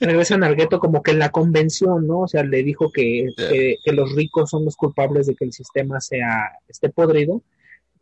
[0.00, 2.20] regresan al gueto como que en la convención, ¿no?
[2.20, 5.52] O sea, le dijo que, que, que los ricos son los culpables de que el
[5.52, 7.42] sistema sea, esté podrido.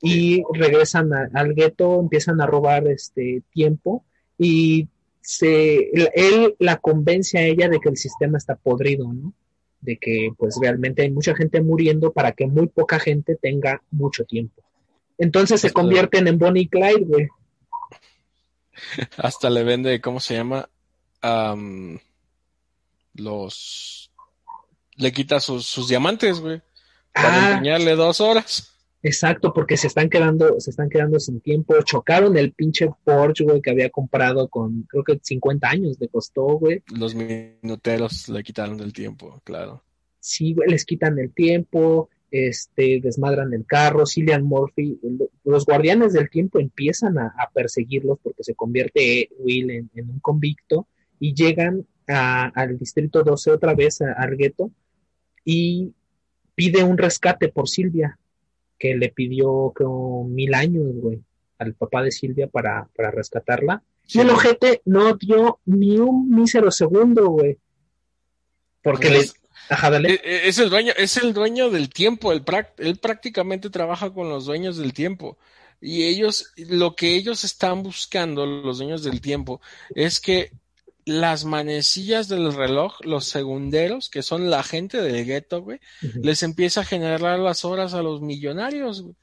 [0.04, 4.04] Y regresan a- al gueto, empiezan a robar este tiempo
[4.36, 4.88] y
[5.22, 9.32] se, él la convence a ella de que el sistema está podrido, ¿no?
[9.80, 14.24] De que pues realmente hay mucha gente muriendo para que muy poca gente tenga mucho
[14.24, 14.62] tiempo.
[15.18, 17.28] Entonces se convierten en Bonnie y Clyde, güey.
[19.16, 20.68] Hasta le vende, ¿cómo se llama?
[21.20, 21.98] Am,
[23.14, 24.10] los...
[24.96, 26.60] Le quita sus, sus diamantes, güey.
[27.12, 28.71] Para Ah, empeñarle dos horas.
[29.04, 31.74] Exacto, porque se están quedando, se están quedando sin tiempo.
[31.82, 36.44] Chocaron el pinche Porsche, güey, que había comprado con, creo que 50 años le costó,
[36.58, 36.82] güey.
[36.94, 39.82] Los minuteros le quitaron del tiempo, claro.
[40.20, 44.06] Sí, güey, les quitan el tiempo, este, desmadran el carro.
[44.06, 49.70] Cillian Murphy, lo- los guardianes del tiempo empiezan a, a perseguirlos porque se convierte Will
[49.72, 50.86] en, en un convicto
[51.18, 54.70] y llegan a- al distrito 12 otra vez, al gueto,
[55.44, 55.92] y
[56.54, 58.16] pide un rescate por Silvia,
[58.82, 61.20] que le pidió creo, mil años, güey,
[61.58, 63.80] al papá de Silvia para, para rescatarla.
[64.08, 67.58] Y el ojete no dio ni un mísero segundo, güey.
[68.82, 69.20] Porque le...
[69.68, 70.14] Ajá, dale.
[70.14, 74.46] eh, eh, Es el dueño, es el dueño del tiempo, él prácticamente trabaja con los
[74.46, 75.38] dueños del tiempo.
[75.80, 79.60] Y ellos, lo que ellos están buscando, los dueños del tiempo,
[79.94, 80.50] es que
[81.04, 85.80] las manecillas del reloj, los segunderos, que son la gente del gueto, güey,
[86.22, 89.02] les empieza a generar las horas a los millonarios.
[89.02, 89.16] güey.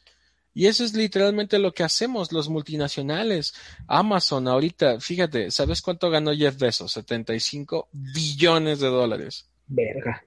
[0.54, 3.54] Y eso es literalmente lo que hacemos los multinacionales.
[3.88, 6.92] Amazon ahorita, fíjate, ¿sabes cuánto ganó Jeff Bezos?
[6.92, 9.50] 75 billones de dólares.
[9.68, 10.26] Verga.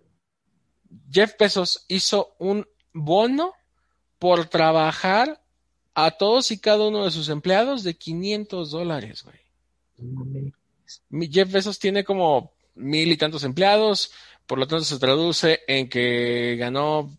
[1.11, 3.53] Jeff Bezos hizo un bono
[4.19, 5.43] por trabajar
[5.95, 10.53] a todos y cada uno de sus empleados de 500 dólares, güey.
[11.31, 14.13] Jeff Bezos tiene como mil y tantos empleados,
[14.47, 17.11] por lo tanto se traduce en que ganó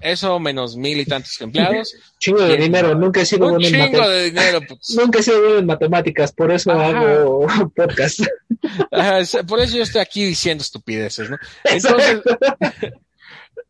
[0.00, 1.94] eso menos mil y tantos empleados.
[2.18, 4.10] Chingo de dinero, nunca he sido Un bueno en chingo matemáticas.
[4.10, 4.60] de dinero.
[4.68, 4.90] pues.
[4.96, 6.88] Nunca he sido bueno en matemáticas, por eso Ajá.
[7.00, 7.46] hago
[7.76, 8.20] podcast.
[8.92, 11.36] Ajá, por eso yo estoy aquí diciendo estupideces, ¿no?
[11.64, 12.20] Entonces,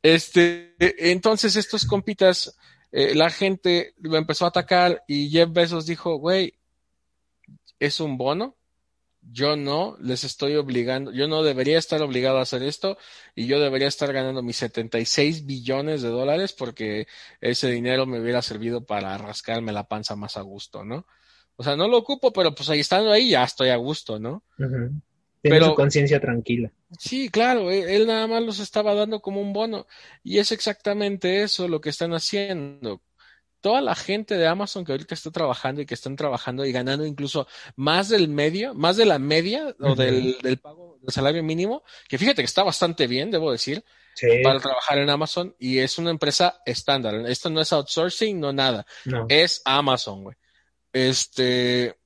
[0.03, 0.75] este,
[1.11, 2.57] entonces estos compitas,
[2.93, 6.55] eh, la gente lo empezó a atacar y Jeff Bezos dijo, güey,
[7.81, 8.57] es un bono,
[9.23, 12.97] yo no les estoy obligando, yo no debería estar obligado a hacer esto
[13.35, 17.07] y yo debería estar ganando mis 76 billones de dólares porque
[17.41, 21.07] ese dinero me hubiera servido para rascarme la panza más a gusto, ¿no?
[21.57, 24.45] O sea, no lo ocupo, pero pues ahí estando ahí ya estoy a gusto, ¿no?
[24.57, 25.01] Tiene
[25.43, 26.71] Pero- su conciencia tranquila.
[26.99, 29.87] Sí, claro, él, él nada más los estaba dando como un bono.
[30.23, 33.03] Y es exactamente eso lo que están haciendo.
[33.61, 37.05] Toda la gente de Amazon que ahorita está trabajando y que están trabajando y ganando
[37.05, 41.83] incluso más del medio, más de la media o del, del pago del salario mínimo,
[42.09, 43.85] que fíjate que está bastante bien, debo decir,
[44.19, 47.15] Sí, para trabajar en Amazon y es una empresa estándar.
[47.29, 48.85] Esto no es outsourcing, no nada.
[49.05, 49.27] no.
[49.29, 50.37] Es Amazon, güey.
[50.93, 51.97] Este.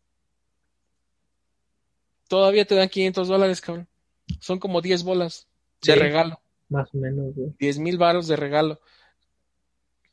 [2.28, 3.88] Todavía te dan 500 dólares, cabrón.
[4.40, 5.48] Son como 10 bolas
[5.80, 6.42] de regalo.
[6.68, 7.54] Más o menos, güey.
[7.58, 8.82] 10 mil varos de regalo.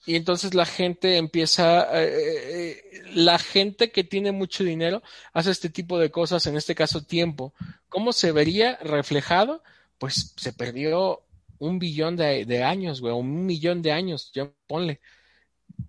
[0.05, 5.03] Y entonces la gente empieza, eh, eh, la gente que tiene mucho dinero
[5.33, 7.53] hace este tipo de cosas, en este caso tiempo.
[7.89, 9.61] ¿Cómo se vería reflejado?
[9.97, 11.23] Pues se perdió
[11.59, 15.01] un billón de, de años, güey, un millón de años, ya ponle.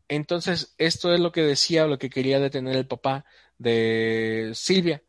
[0.08, 3.24] Entonces, esto es lo que decía, lo que quería detener el papá
[3.58, 5.02] de Silvia.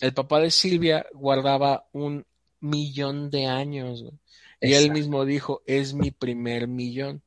[0.00, 2.26] El papá de Silvia guardaba un
[2.60, 4.14] millón de años, güey.
[4.60, 7.22] Y él mismo dijo, es mi primer millón.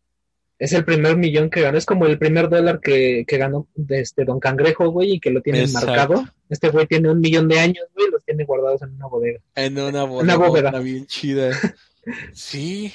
[0.61, 1.75] Es el primer millón que ganó.
[1.79, 5.31] Es como el primer dólar que, que ganó de este Don Cangrejo, güey, y que
[5.31, 5.87] lo tiene Exacto.
[5.87, 6.23] marcado.
[6.49, 9.39] Este güey tiene un millón de años, güey, y los tiene guardados en una bodega.
[9.55, 10.79] En una Una bodega bóveda.
[10.79, 11.57] bien chida.
[12.31, 12.93] Sí.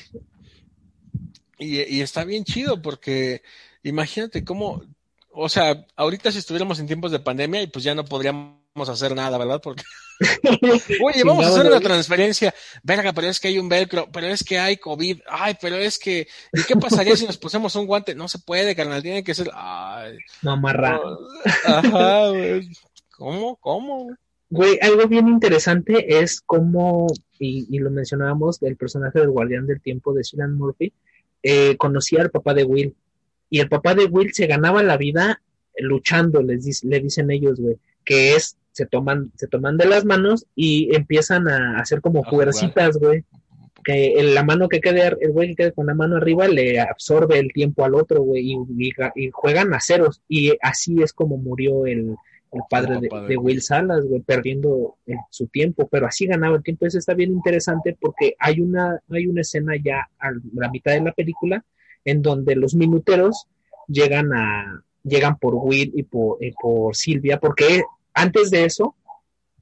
[1.58, 3.42] Y, y está bien chido porque
[3.82, 4.82] imagínate cómo,
[5.32, 9.14] o sea, ahorita si estuviéramos en tiempos de pandemia y pues ya no podríamos hacer
[9.14, 9.60] nada, ¿verdad?
[9.62, 9.82] Porque,
[11.02, 12.54] oye, vamos a hacer una transferencia.
[12.82, 15.20] Verga, pero es que hay un velcro, pero es que hay COVID.
[15.28, 18.14] Ay, pero es que, ¿y qué pasaría si nos pusiéramos un guante?
[18.14, 20.98] No se puede, carnal, tiene que ser, ay, Mamarra.
[20.98, 21.18] no.
[21.64, 22.68] ajá, güey.
[23.16, 23.56] ¿Cómo?
[23.56, 24.16] ¿Cómo?
[24.50, 24.78] güey?
[24.80, 27.06] Algo bien interesante es cómo,
[27.38, 30.92] y, y lo mencionábamos, del personaje del Guardián del Tiempo de Cillian Murphy,
[31.42, 32.94] eh, conocía al papá de Will.
[33.50, 35.40] Y el papá de Will se ganaba la vida
[35.78, 40.44] luchando, les le dicen ellos, güey, que es, se toman, se toman de las manos
[40.54, 43.24] y empiezan a hacer como jugarcitas, güey.
[43.82, 46.78] Que el- la mano que quede, el güey que quede con la mano arriba le
[46.80, 50.20] absorbe el tiempo al otro, güey, y, y ga- y juegan a ceros.
[50.28, 52.16] Y así es como murió el,
[52.52, 53.08] el padre de.
[53.38, 56.84] Will Salas, güey, perdiendo eh, su tiempo, pero así ganaba el tiempo.
[56.84, 61.00] Eso está bien interesante porque hay una, hay una escena ya a la mitad de
[61.00, 61.64] la película
[62.04, 63.46] en donde los minuteros
[63.88, 67.84] llegan a, llegan por Will y por, y por Silvia, porque
[68.16, 68.94] antes de eso,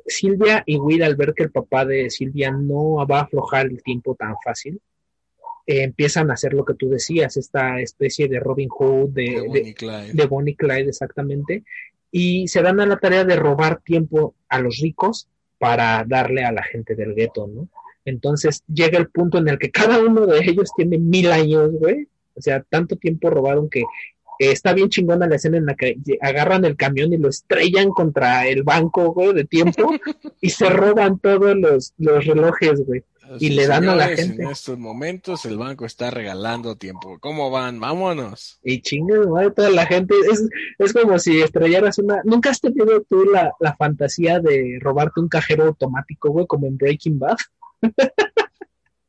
[0.06, 3.82] Silvia y Will, al ver que el papá de Silvia no va a aflojar el
[3.82, 4.80] tiempo tan fácil,
[5.66, 9.30] eh, empiezan a hacer lo que tú decías, esta especie de Robin Hood, de, De
[9.30, 10.12] de- Bonnie Clyde.
[10.12, 11.64] de Bonnie y Clyde exactamente,
[12.10, 15.26] y se dan a la tarea de robar tiempo a los ricos
[15.58, 17.68] para darle a la gente del gueto, ¿no?
[18.04, 22.06] Entonces llega el punto en el que cada uno de ellos tiene mil años, güey,
[22.36, 23.84] O sea, tanto tiempo robaron que
[24.38, 27.90] eh, está bien chingona la escena en la que agarran el camión y lo estrellan
[27.90, 29.92] contra el banco, güey, de tiempo
[30.40, 33.02] y se roban todos los, los relojes, güey.
[33.40, 34.42] Y le dan a la gente.
[34.42, 37.18] En estos momentos el banco está regalando tiempo.
[37.20, 37.80] ¿Cómo van?
[37.80, 38.60] Vámonos.
[38.62, 40.14] Y chingas, madre, toda la gente.
[40.30, 40.46] Es,
[40.78, 42.20] es como si estrellaras una.
[42.24, 46.76] ¿Nunca has tenido tú la, la fantasía de robarte un cajero automático, güey, como en
[46.76, 47.36] Breaking Bad?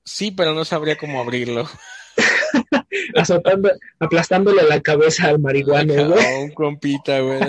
[0.06, 1.68] Sí, pero no sabría cómo abrirlo.
[3.16, 6.26] Azotando, aplastándole la cabeza al marihuano, güey.
[6.26, 7.40] A un compita, güey.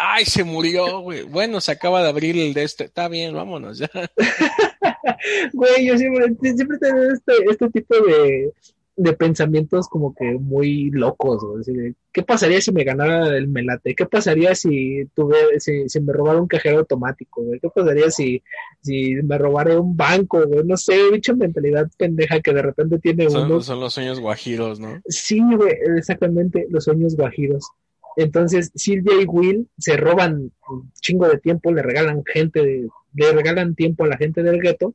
[0.00, 1.22] Ay, se murió, güey.
[1.22, 2.84] Bueno, se acaba de abrir el de este.
[2.84, 3.90] Está bien, vámonos ya.
[5.52, 8.52] Güey, yo siempre, siempre tengo este, este tipo de,
[8.96, 11.44] de pensamientos como que muy locos.
[11.60, 13.94] Así de, ¿Qué pasaría si me ganara el melate?
[13.94, 17.60] ¿Qué pasaría si tuve, si, si me robara un cajero automático, güey?
[17.60, 18.42] ¿Qué pasaría si,
[18.80, 20.64] si me robara un banco, güey?
[20.64, 23.48] No sé, bicha mentalidad pendeja que de repente tiene uno.
[23.48, 25.00] Son, son los sueños guajiros, ¿no?
[25.06, 27.68] Sí, güey, exactamente, los sueños guajiros.
[28.16, 33.74] Entonces, Silvia y Will se roban un chingo de tiempo, le regalan gente, le regalan
[33.74, 34.94] tiempo a la gente del gueto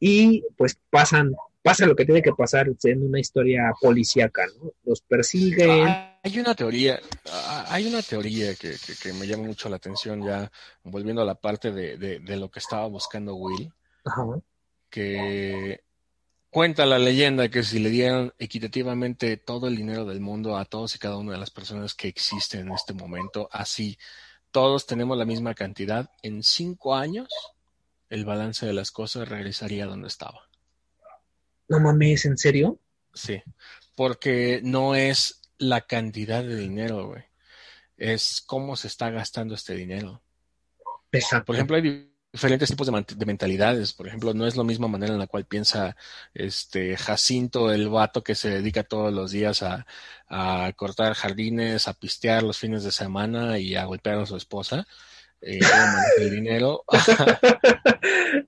[0.00, 1.34] y pues pasan,
[1.68, 4.72] pasa lo que tiene que pasar en una historia policíaca, ¿no?
[4.84, 5.86] Los persiguen.
[5.86, 7.00] Ah, Hay una teoría,
[7.30, 10.50] ah, hay una teoría que, que, que me llama mucho la atención ya,
[10.82, 13.72] volviendo a la parte de, de, de lo que estaba buscando Will,
[14.04, 14.24] Ajá.
[14.90, 15.82] que
[16.50, 20.94] cuenta la leyenda que si le dieran equitativamente todo el dinero del mundo a todos
[20.94, 23.98] y cada una de las personas que existen en este momento, así
[24.50, 27.28] todos tenemos la misma cantidad, en cinco años
[28.08, 30.47] el balance de las cosas regresaría a donde estaba.
[31.68, 32.80] No mames, ¿en serio?
[33.14, 33.42] Sí,
[33.94, 37.24] porque no es la cantidad de dinero, güey.
[37.96, 40.22] Es cómo se está gastando este dinero.
[41.12, 41.46] Exacto.
[41.46, 43.92] Por ejemplo, hay diferentes tipos de, mentalidades.
[43.92, 45.96] Por ejemplo, no es la misma manera en la cual piensa
[46.32, 49.86] este Jacinto, el vato que se dedica todos los días a,
[50.28, 54.86] a cortar jardines, a pistear los fines de semana y a golpear a su esposa.
[55.40, 55.60] Eh,
[56.18, 56.84] el dinero.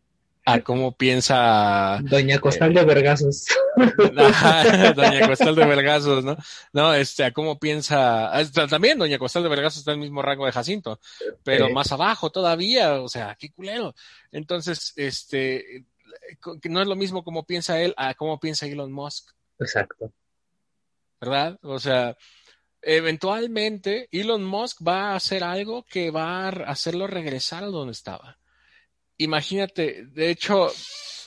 [0.52, 3.46] a cómo piensa Doña Costal de Vergazos.
[4.96, 6.36] Doña Costal de Vergazos, ¿no?
[6.72, 8.30] No, este, a cómo piensa,
[8.68, 11.00] también Doña Costal de Vergazos está en el mismo rango de Jacinto,
[11.42, 11.72] pero Eh.
[11.72, 13.94] más abajo todavía, o sea, qué culero.
[14.32, 15.84] Entonces, este,
[16.60, 20.12] que no es lo mismo como piensa él a cómo piensa Elon Musk, Exacto.
[21.20, 21.58] ¿verdad?
[21.62, 22.16] O sea,
[22.82, 28.38] eventualmente Elon Musk va a hacer algo que va a hacerlo regresar a donde estaba.
[29.20, 30.72] Imagínate, de hecho,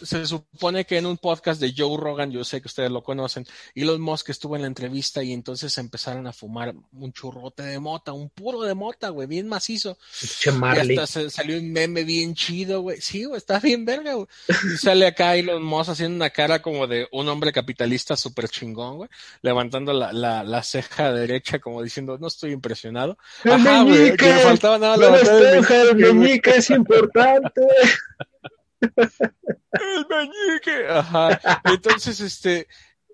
[0.02, 3.46] se supone que en un podcast de Joe Rogan, yo sé que ustedes lo conocen,
[3.76, 8.14] Elon Musk estuvo en la entrevista y entonces empezaron a fumar un churrote de mota,
[8.14, 9.98] un puro de mota, güey, bien macizo.
[10.22, 13.02] Y hasta se salió un meme bien chido, güey.
[13.02, 14.28] Sí, güey, está bien verga, güey.
[14.48, 18.98] Y sale acá Elon Musk haciendo una cara como de un hombre capitalista súper chingón,
[18.98, 19.10] güey.
[19.42, 23.18] Levantando la, la, la ceja derecha como diciendo, no estoy impresionado.
[23.44, 26.14] ¡El Ajá, güey, que faltaba nada ¡No levantar el despeja el meñique, güey.
[26.14, 27.62] meñique, es importante!
[28.84, 30.88] El meñique.
[30.90, 31.62] Ajá.
[31.66, 32.68] Entonces, este,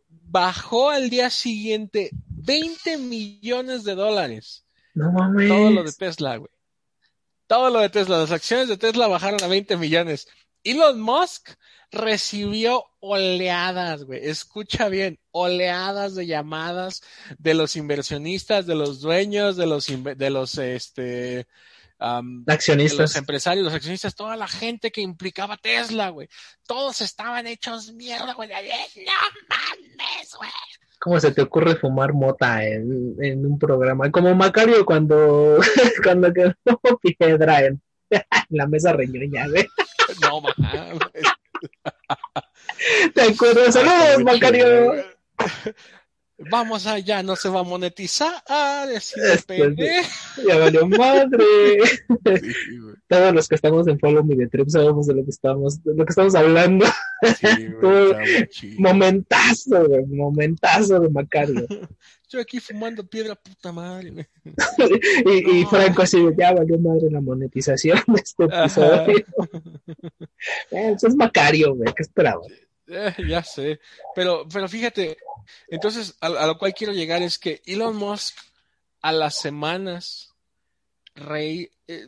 [0.07, 4.65] bajó al día siguiente 20 millones de dólares.
[4.93, 5.47] No mames.
[5.47, 6.51] Todo lo de Tesla, güey.
[7.47, 8.17] Todo lo de Tesla.
[8.19, 10.27] Las acciones de Tesla bajaron a 20 millones.
[10.63, 11.51] Elon Musk
[11.91, 14.19] recibió oleadas, güey.
[14.23, 17.01] Escucha bien, oleadas de llamadas
[17.37, 21.47] de los inversionistas, de los dueños, de los, de los, este,
[21.99, 23.15] de los Accionistas.
[23.17, 26.29] empresarios, los accionistas, toda la gente que implicaba Tesla, güey.
[26.65, 28.49] Todos estaban hechos mierda, güey.
[28.49, 28.55] No
[29.49, 30.49] mames, güey.
[30.99, 34.11] ¿Cómo se te ocurre fumar mota en, en un programa?
[34.11, 35.57] Como Macario cuando,
[36.03, 36.55] cuando quedó
[37.01, 39.67] piedra en, en la mesa reñoña, güey.
[40.21, 40.99] No mames.
[43.13, 43.73] ¿Te acuerdas?
[43.73, 44.93] ¡Saludos, Macario!
[46.49, 48.33] Vamos allá, no se va a monetizar.
[48.47, 49.57] Ah, de Este.
[50.47, 51.45] Ya valió madre.
[52.25, 52.51] Sí.
[53.07, 55.95] Todos los que estamos en Follow Me the Trip sabemos de lo que estamos, de
[55.95, 56.85] lo que estamos hablando.
[57.39, 58.47] Sí, güey.
[58.77, 60.05] Momentazo, güey.
[60.05, 61.65] Momentazo de Macario.
[62.29, 64.29] Yo aquí fumando piedra, puta madre.
[65.25, 65.69] Y, y No.
[65.69, 69.17] Franco así, de, ya valió madre la monetización de este episodio.
[70.71, 71.91] Eh, Eso es Macario, güey.
[71.95, 72.47] ¿Qué esperabas?
[72.89, 73.79] Eh, ya sé.
[74.15, 75.17] Pero, pero fíjate,
[75.67, 78.35] entonces a, a lo cual quiero llegar es que Elon Musk
[79.01, 80.29] a las semanas
[81.19, 82.07] rey, eh,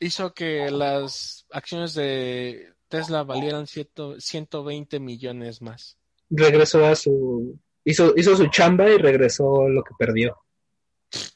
[0.00, 5.96] hizo que las acciones de Tesla valieran ciento, 120 millones más.
[6.30, 7.58] Regresó a su.
[7.84, 10.36] Hizo, hizo su chamba y regresó lo que perdió.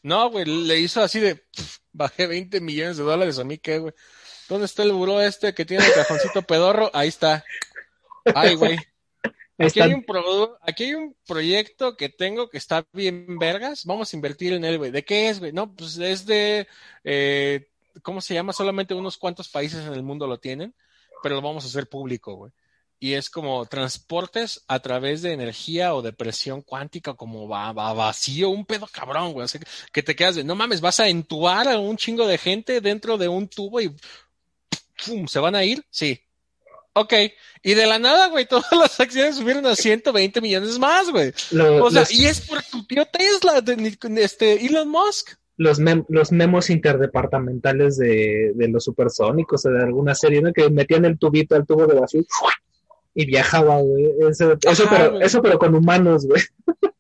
[0.03, 1.45] No, güey, le hizo así de,
[1.93, 3.95] bajé 20 millones de dólares, a mí qué, güey.
[4.49, 6.91] ¿Dónde está el buró este que tiene el cajoncito pedorro?
[6.93, 7.45] Ahí está.
[8.35, 8.77] Ay, güey.
[9.59, 9.95] Ahí Aquí hay, están.
[9.95, 13.85] un pro- aquí hay un proyecto que tengo que está bien vergas.
[13.85, 14.91] Vamos a invertir en él, güey.
[14.91, 15.53] ¿De qué es, güey?
[15.53, 16.67] No, pues es de,
[17.05, 17.69] eh,
[18.03, 18.55] ¿cómo se llama?
[18.55, 20.75] Solamente unos cuantos países en el mundo lo tienen,
[21.23, 22.53] pero lo vamos a hacer público, güey.
[23.03, 27.93] Y es como transportes a través de energía o de presión cuántica, como va, va
[27.95, 29.45] vacío, un pedo cabrón, güey.
[29.45, 29.61] O sea,
[29.93, 33.19] que te quedas de, no mames, vas a entubar a un chingo de gente dentro
[33.19, 33.95] de un tubo y
[35.05, 35.27] ¡pum!
[35.27, 35.85] ¿se van a ir?
[35.91, 36.21] Sí.
[36.95, 37.15] Ok.
[37.63, 41.33] Y de la nada, güey, todas las acciones subieron a 120 millones más, güey.
[41.53, 45.31] Lo- O sea, los, y es por tu tío Tesla, de, este Elon Musk.
[45.57, 50.53] los, mem- los memos interdepartamentales de, de los supersónicos o de alguna serie, ¿no?
[50.53, 52.23] Que metían el tubito al tubo de vacío
[53.15, 54.07] y viajaba, güey.
[54.31, 55.23] Eso, eso, Ajá, pero, güey.
[55.27, 56.43] eso pero con humanos, güey.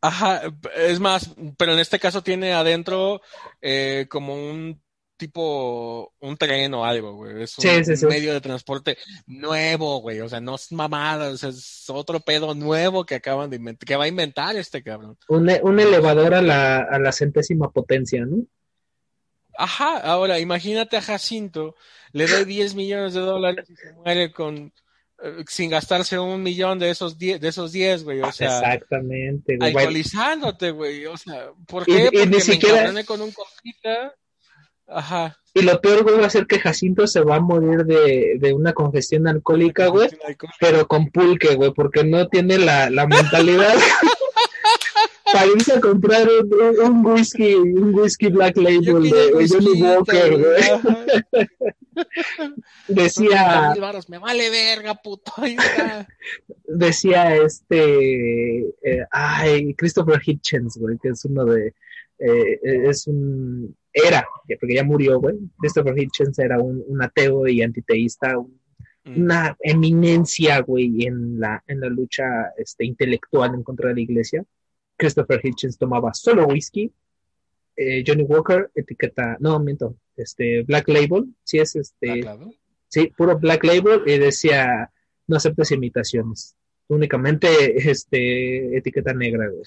[0.00, 0.42] Ajá,
[0.76, 3.20] es más, pero en este caso tiene adentro
[3.60, 4.81] eh, como un
[5.26, 7.44] tipo, un tren o algo, güey.
[7.44, 8.04] Es un, Sí, sí, sí.
[8.04, 10.20] un medio de transporte nuevo, güey.
[10.20, 13.86] O sea, no es mamada, o sea, es otro pedo nuevo que acaban de inventar,
[13.86, 15.16] que va a inventar este cabrón.
[15.28, 18.38] Un, e- un elevador a la, a la centésima potencia, ¿no?
[19.56, 21.76] Ajá, ahora imagínate a Jacinto,
[22.12, 24.72] le doy 10 millones de dólares y se muere con
[25.22, 29.56] eh, sin gastarse un millón de esos 10, de esos 10, güey, o sea, Exactamente,
[29.56, 29.68] güey.
[29.70, 32.00] Alcoholizándote, güey, o sea, ¿por Y- qué?
[32.00, 34.14] y Porque ni siquiera- con un compita.
[34.94, 35.36] Ajá.
[35.54, 38.52] Y lo peor, güey, va a ser que Jacinto se va a morir de, de
[38.54, 40.08] una congestión alcohólica, güey,
[40.58, 43.74] pero con pulque, güey, porque no tiene la, la mentalidad
[45.32, 51.46] para irse a comprar un, un- whisky, un whisky Black Label de Johnny Walker, güey.
[52.88, 53.74] Decía,
[54.08, 55.32] me vale verga, puto.
[56.64, 61.74] Decía este, eh, ay, Christopher Hitchens, güey, que es uno de,
[62.18, 64.26] eh, es un, era,
[64.60, 68.60] porque ya murió, güey, Christopher Hitchens era un, un ateo y antiteísta, un-
[69.04, 69.20] Mm.
[69.22, 72.24] una eminencia, güey, en la, en la lucha
[72.56, 74.44] este, intelectual en contra de la iglesia.
[74.96, 76.92] Christopher Hitchens tomaba solo whisky,
[77.74, 82.20] eh, Johnny Walker, etiqueta, no, miento, este, Black Label, sí es este,
[82.86, 84.88] sí, puro Black Label, y decía,
[85.26, 86.54] no aceptes imitaciones,
[86.86, 89.62] únicamente este, etiqueta negra, güey.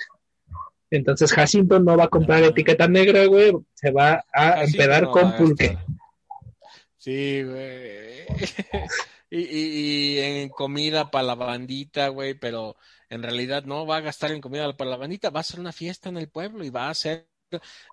[0.91, 2.48] Entonces Jacinto no va a comprar Ah.
[2.48, 5.78] etiqueta negra, güey, se va a Así empedar no con pulque.
[6.98, 8.26] Sí, güey.
[9.28, 12.76] Y, y, y en comida para la bandita, güey, pero
[13.10, 15.74] en realidad no va a gastar en comida para la bandita, va a hacer una
[15.74, 17.28] fiesta en el pueblo y va a hacer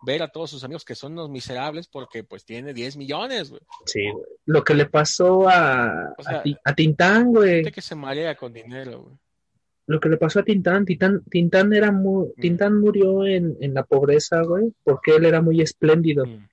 [0.02, 3.62] ver a todos sus amigos que son unos miserables porque pues tiene 10 millones, güey.
[3.86, 4.24] Sí, güey.
[4.44, 7.54] Lo que le pasó a, O sea, a, Ti- a Tintán, güey.
[7.56, 9.16] Gente que se marea con dinero, güey.
[9.92, 12.40] Lo que le pasó a Tintán, Tintán, Tintán era muy, Mm.
[12.40, 16.46] Tintán murió en, en la pobreza, güey, porque él era muy espléndido Mm.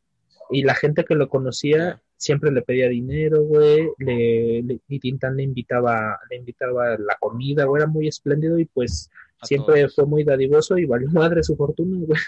[0.51, 5.37] y la gente que lo conocía siempre le pedía dinero, güey, le, le- y Tintán
[5.37, 9.09] le invitaba, le invitaba la comida, güey, era muy espléndido y pues
[9.41, 9.95] A siempre todos.
[9.95, 12.19] fue muy dadivoso y valió madre su fortuna, güey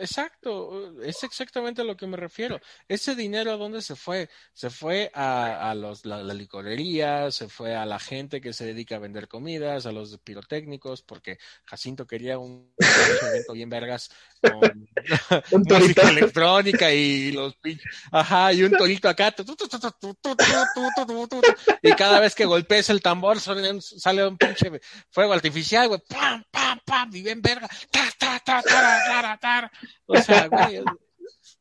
[0.00, 2.60] exacto, es exactamente a lo que me refiero.
[2.88, 4.28] Ese dinero, ¿a dónde se fue?
[4.52, 8.96] Se fue a, los, la, la, licorería, se fue a la gente que se dedica
[8.96, 12.74] a vender comidas, a los pirotécnicos, porque Jacinto quería un,
[13.52, 14.10] bien vergas
[14.40, 14.88] con
[15.68, 17.54] música electrónica y los
[18.10, 19.34] ajá, y un torito acá.
[21.82, 26.80] Y cada vez que golpees el tambor sale un pinche fuego artificial, güey, pam, pam,
[26.84, 29.72] pam, y bien verga, ta, ta, ta, ta, ta, ta, ta.
[30.06, 30.82] O sea, güey,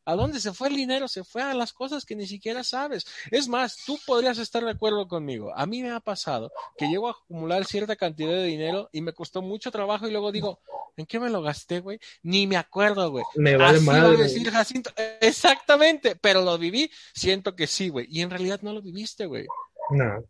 [0.06, 1.07] ¿a dónde se fue el dinero?
[1.07, 3.06] Se fue a las cosas que ni siquiera sabes.
[3.31, 5.53] Es más, tú podrías estar de acuerdo conmigo.
[5.56, 9.14] A mí me ha pasado que llego a acumular cierta cantidad de dinero y me
[9.14, 10.60] costó mucho trabajo y luego digo,
[10.97, 11.99] ¿en qué me lo gasté, güey?
[12.23, 13.23] Ni me acuerdo, güey.
[13.35, 14.18] Me vale Así va a madre.
[14.18, 14.91] decir Jacinto.
[15.22, 18.07] Exactamente, pero lo viví, siento que sí, güey.
[18.10, 19.45] Y en realidad no lo viviste, güey.
[19.91, 20.23] No,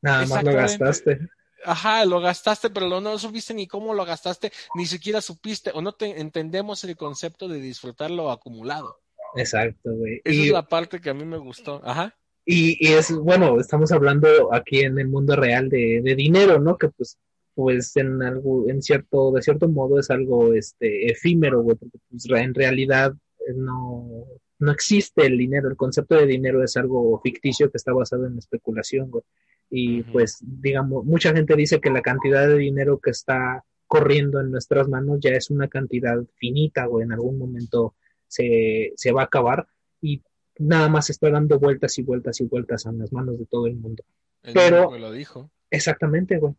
[0.00, 1.18] nada más lo gastaste.
[1.66, 5.82] Ajá, lo gastaste, pero lo- no supiste ni cómo lo gastaste, ni siquiera supiste, o
[5.82, 8.98] no te entendemos el concepto de disfrutar lo acumulado.
[9.34, 10.20] Exacto, güey.
[10.24, 11.80] Esa Y, es la parte que a mí me gustó.
[11.84, 12.14] Ajá.
[12.44, 16.78] y, y es, bueno, estamos hablando aquí en el mundo real de, de dinero, ¿no?
[16.78, 17.18] Que pues,
[17.54, 22.24] pues en algo, en cierto, de cierto modo es algo este efímero, güey, porque pues,
[22.30, 24.24] en realidad eh, no,
[24.60, 28.34] no existe el dinero, el concepto de dinero es algo ficticio que está basado en
[28.34, 29.24] la especulación, güey.
[29.70, 34.50] Y pues, digamos, mucha gente dice que la cantidad de dinero que está corriendo en
[34.50, 37.94] nuestras manos ya es una cantidad finita, güey, en algún momento
[38.28, 39.66] se, se va a acabar
[40.00, 40.22] y
[40.58, 43.76] nada más está dando vueltas y vueltas y vueltas en las manos de todo el
[43.76, 44.04] mundo.
[44.42, 45.50] El Pero- que lo dijo.
[45.70, 46.54] Exactamente, güey.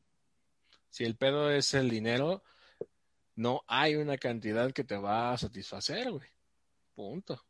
[0.89, 2.43] Si el pedo es el dinero,
[3.35, 6.27] no hay una cantidad que te va a satisfacer, güey.
[6.95, 7.41] Punto.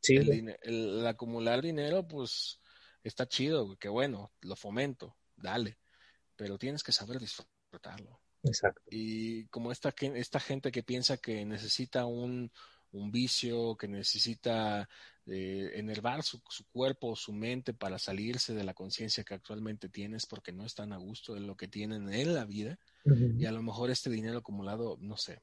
[0.00, 2.60] Sí, el- el acumular dinero, pues,
[3.08, 3.78] está chido, güey.
[3.78, 5.16] Que bueno, lo fomento.
[5.36, 5.78] Dale.
[6.36, 8.20] pero tienes que saber disfrutarlo.
[8.44, 8.82] Exacto.
[8.90, 12.52] Y como esta, esta gente que piensa que necesita un,
[12.92, 14.88] un vicio, que necesita
[15.26, 19.88] eh, enervar su, su cuerpo o su mente para salirse de la conciencia que actualmente
[19.88, 23.52] tienes porque no están a gusto de lo que tienen en la vida, y a
[23.52, 25.42] lo mejor este dinero acumulado, no sé,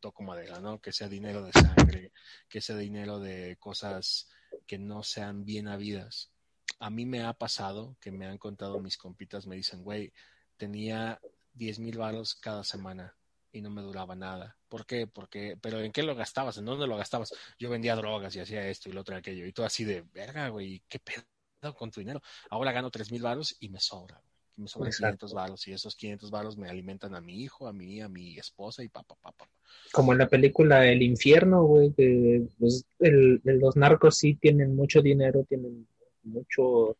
[0.00, 0.80] toco madera, ¿no?
[0.80, 2.12] Que sea dinero de sangre,
[2.48, 4.28] que sea dinero de cosas
[4.66, 6.30] que no sean bien habidas.
[6.78, 10.12] A mí me ha pasado que me han contado mis compitas, me dicen, güey,
[10.56, 11.20] tenía
[11.54, 13.14] 10 mil varos cada semana
[13.52, 14.56] y no me duraba nada.
[14.68, 15.06] ¿Por qué?
[15.06, 16.58] Porque, pero ¿en qué lo gastabas?
[16.58, 17.32] ¿En dónde lo gastabas?
[17.58, 19.46] Yo vendía drogas y hacía esto y lo otro y aquello.
[19.46, 22.20] Y todo así de, verga, güey, ¿qué pedo con tu dinero?
[22.50, 24.16] Ahora gano 3 mil varos y me sobra.
[24.16, 24.26] güey.
[24.56, 25.26] Me sobran Exacto.
[25.26, 28.38] 500 varos y esos 500 varos me alimentan a mi hijo, a mí, a mi
[28.38, 29.48] esposa y papá, papá.
[29.92, 35.02] Como en la película El Infierno, güey, que pues, el- los narcos sí tienen mucho
[35.02, 35.86] dinero, tienen
[36.26, 36.96] mucho,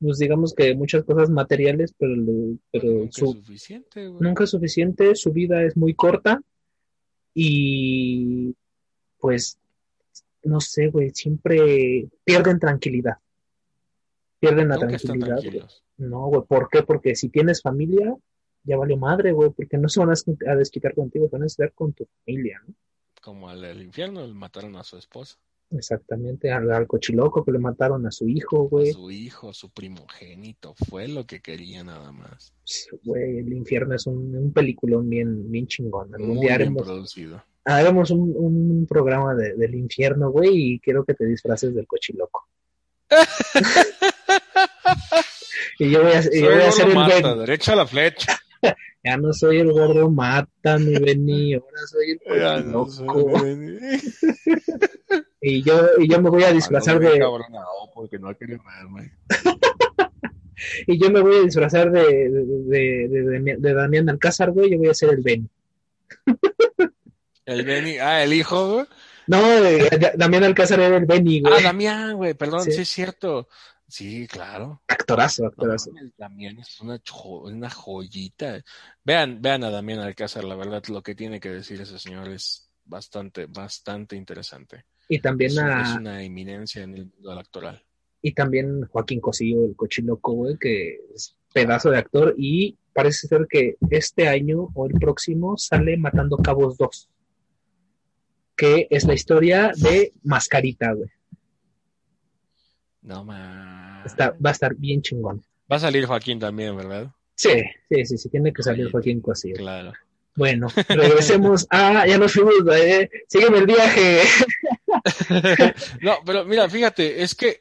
[0.00, 2.60] pues digamos que muchas cosas materiales, pero, Nunca
[3.08, 4.20] es su, suficiente, güey.
[4.20, 6.40] nunca es suficiente, su vida es muy corta
[7.34, 8.54] y
[9.18, 9.58] pues
[10.44, 13.18] no sé, güey, siempre pierden tranquilidad.
[14.40, 15.36] Pierden la Nunca tranquilidad.
[15.42, 15.62] güey.
[15.98, 16.82] No, güey, ¿por qué?
[16.82, 18.12] Porque si tienes familia,
[18.64, 21.42] ya valió madre, güey, porque no se van a des- a desquitar contigo, se van
[21.42, 22.74] a desquitar con tu familia, ¿no?
[23.20, 25.38] Como al del infierno, le mataron a su esposa,
[25.74, 28.92] Exactamente, al, al cochiloco que le mataron a su hijo, a güey.
[28.92, 30.74] su hijo, a su primogénito.
[30.88, 32.52] Fue lo que quería nada más.
[32.64, 36.14] Pues, Güey, el infierno es un, un peliculón bien, bien chingón.
[36.14, 37.42] Algún Muy día bien haremos, producido.
[37.64, 42.46] haremos un, un programa de- del infierno, güey, y quiero que te disfraces del cochiloco.
[45.78, 47.38] y yo voy a, Soy yo voy a hacer el mata, Ben.
[47.38, 48.38] derecha a la flecha.
[49.04, 53.30] Ya no soy el gordo mata, mi Beni, ahora soy el Ya no cochiloco.
[53.30, 53.56] güey.
[55.42, 57.26] Y yo, y yo me voy a disfrazar Ando bien de,
[57.92, 58.30] porque no
[60.86, 64.88] y yo me voy a disfrazar de, de, de, de, Damián Alcázar, güey, yo voy
[64.88, 65.50] a ser el Ben.
[67.44, 68.86] El Benny, ah, el hijo, güey.
[69.26, 69.40] No,
[70.16, 71.54] Damián Alcázar era el Benny, güey.
[71.56, 72.72] Ah, Damián, güey, perdón, Sí.
[72.72, 72.82] sí.
[72.82, 73.48] es cierto.
[73.88, 74.80] Sí, claro.
[74.88, 75.92] actorazo, No, actorazo.
[75.92, 78.62] mames, Damián es una, jo- una joyita.
[79.04, 82.70] Vean, vean a Damián Alcázar, la verdad, lo que tiene que decir ese señor es
[82.84, 84.86] bastante, bastante interesante.
[85.12, 87.82] Y también a, es una eminencia en el mundo electoral.
[88.22, 93.46] y también Joaquín Cosío, el cochiloco, güey, que es pedazo de actor y parece ser
[93.46, 97.10] que este año o el próximo sale Matando Cabos 2,
[98.56, 101.10] que es la historia de Mascarita, güey.
[103.02, 104.06] No más.
[104.06, 105.42] Está, va a estar bien chingón.
[105.70, 107.12] Va a salir Joaquín también, ¿verdad?
[107.34, 107.60] Sí,
[107.90, 109.56] sí, sí, sí, tiene que salir Joaquín Cosío.
[109.56, 109.92] Claro.
[110.34, 114.20] Bueno, regresemos a, ya nos fuimos, eh, sígueme el viaje.
[116.00, 117.58] no, pero mira, fíjate, es que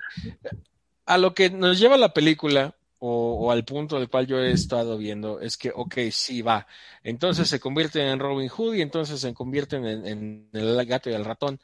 [1.06, 4.52] a lo que nos lleva la película, o, o al punto del cual yo he
[4.52, 6.68] estado viendo, es que, ok, sí, va.
[7.04, 11.14] Entonces se convierten en Robin Hood y entonces se convierten en, en el gato y
[11.14, 11.60] el ratón.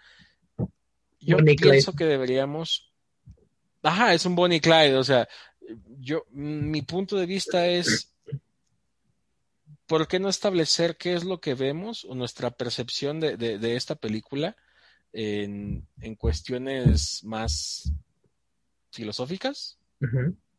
[1.19, 1.71] Yo Bonnie Clyde.
[1.73, 2.91] pienso que deberíamos.
[3.83, 5.27] Ajá, es un Bonnie Clyde, o sea,
[5.99, 8.13] yo, mi punto de vista es.
[9.85, 13.75] ¿Por qué no establecer qué es lo que vemos o nuestra percepción de, de, de
[13.75, 14.57] esta película
[15.19, 17.91] en, en cuestiones más
[18.91, 19.80] filosóficas,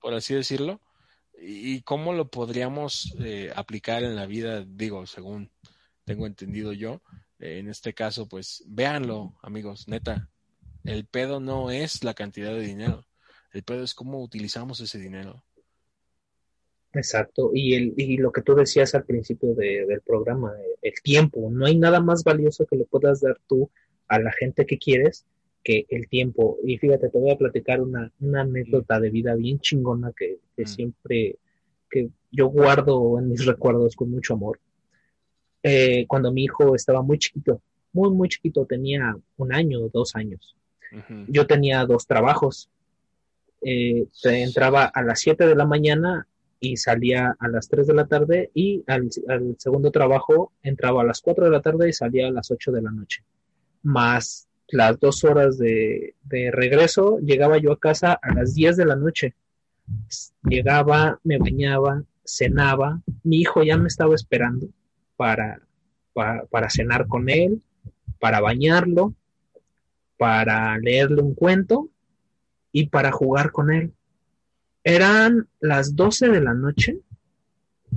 [0.00, 0.80] por así decirlo,
[1.40, 5.52] y, cómo lo podríamos eh, aplicar en la vida, digo, según
[6.04, 7.02] tengo entendido yo,
[7.38, 10.28] eh, en este caso, pues véanlo, amigos, neta,
[10.82, 13.06] el pedo no es la cantidad de dinero,
[13.52, 15.44] el pedo es cómo utilizamos ese dinero.
[16.94, 20.52] Exacto, y, el, y lo que tú decías al principio de- del programa,
[20.82, 23.70] el tiempo, no hay nada más valioso que le puedas dar tú
[24.08, 25.24] a la gente que quieres
[25.62, 26.58] que el tiempo.
[26.64, 30.62] Y fíjate, te voy a platicar una, una anécdota de vida bien chingona que, que
[30.62, 30.66] Mm.
[30.66, 31.36] siempre,
[31.90, 34.60] que yo guardo en mis recuerdos con mucho amor.
[35.62, 37.60] Eh, cuando mi hijo estaba muy chiquito,
[37.92, 40.54] muy, muy chiquito, tenía un año, dos años.
[41.26, 42.70] Yo tenía dos trabajos.
[43.60, 46.26] Eh, entraba a las 7 de la mañana
[46.60, 51.04] y salía a las 3 de la tarde y al, al segundo trabajo entraba a
[51.04, 53.22] las 4 de la tarde y salía a las 8 de la noche.
[53.82, 58.84] Más las dos horas de, de regreso, llegaba yo a casa a las 10 de
[58.84, 59.34] la noche.
[60.42, 63.00] Llegaba, me bañaba, cenaba.
[63.22, 64.68] Mi hijo ya me estaba esperando
[65.16, 65.60] para,
[66.12, 67.62] para, cenar con él,
[68.20, 69.14] para bañarlo,
[70.16, 71.88] para leerle un cuento
[72.70, 73.92] y para jugar con él.
[74.84, 77.00] Eran las 12 de la noche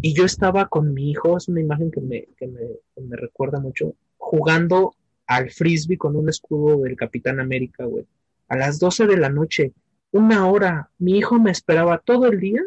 [0.01, 2.61] y yo estaba con mi hijo, es una imagen que me, que me,
[2.95, 4.95] que me recuerda mucho, jugando
[5.31, 8.05] al frisbee con un escudo del Capitán América, güey.
[8.49, 9.71] A las 12 de la noche,
[10.11, 12.61] una hora, mi hijo me esperaba todo el día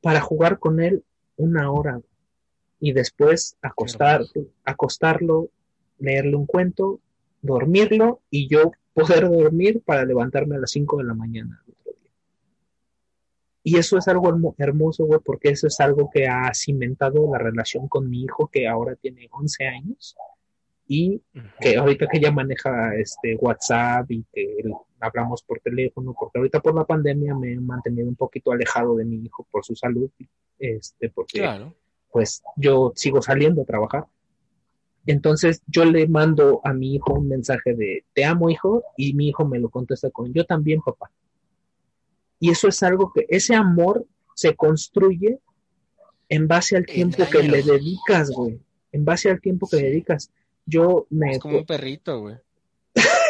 [0.00, 1.02] para jugar con él
[1.36, 2.00] una hora
[2.78, 4.22] y después acostar,
[4.64, 5.48] acostarlo,
[5.98, 7.00] leerle un cuento,
[7.42, 11.60] dormirlo y yo poder dormir para levantarme a las 5 de la mañana.
[13.64, 17.38] Y eso es algo hermo- hermoso, güey, porque eso es algo que ha cimentado la
[17.38, 20.14] relación con mi hijo que ahora tiene 11 años
[20.92, 21.22] y
[21.60, 24.56] que ahorita que ya maneja este WhatsApp y que
[24.98, 29.04] hablamos por teléfono, porque ahorita por la pandemia me he mantenido un poquito alejado de
[29.04, 30.10] mi hijo por su salud,
[30.58, 31.76] este, porque Claro.
[32.10, 34.06] pues yo sigo saliendo a trabajar.
[35.06, 39.28] Entonces yo le mando a mi hijo un mensaje de te amo hijo y mi
[39.28, 41.12] hijo me lo contesta con yo también papá.
[42.40, 44.04] Y eso es algo que ese amor
[44.34, 45.38] se construye
[46.28, 48.58] en base al tiempo que le dedicas, güey.
[48.90, 50.32] En base al tiempo que le dedicas.
[50.70, 51.32] Yo me...
[51.32, 52.36] Es como un perrito, güey.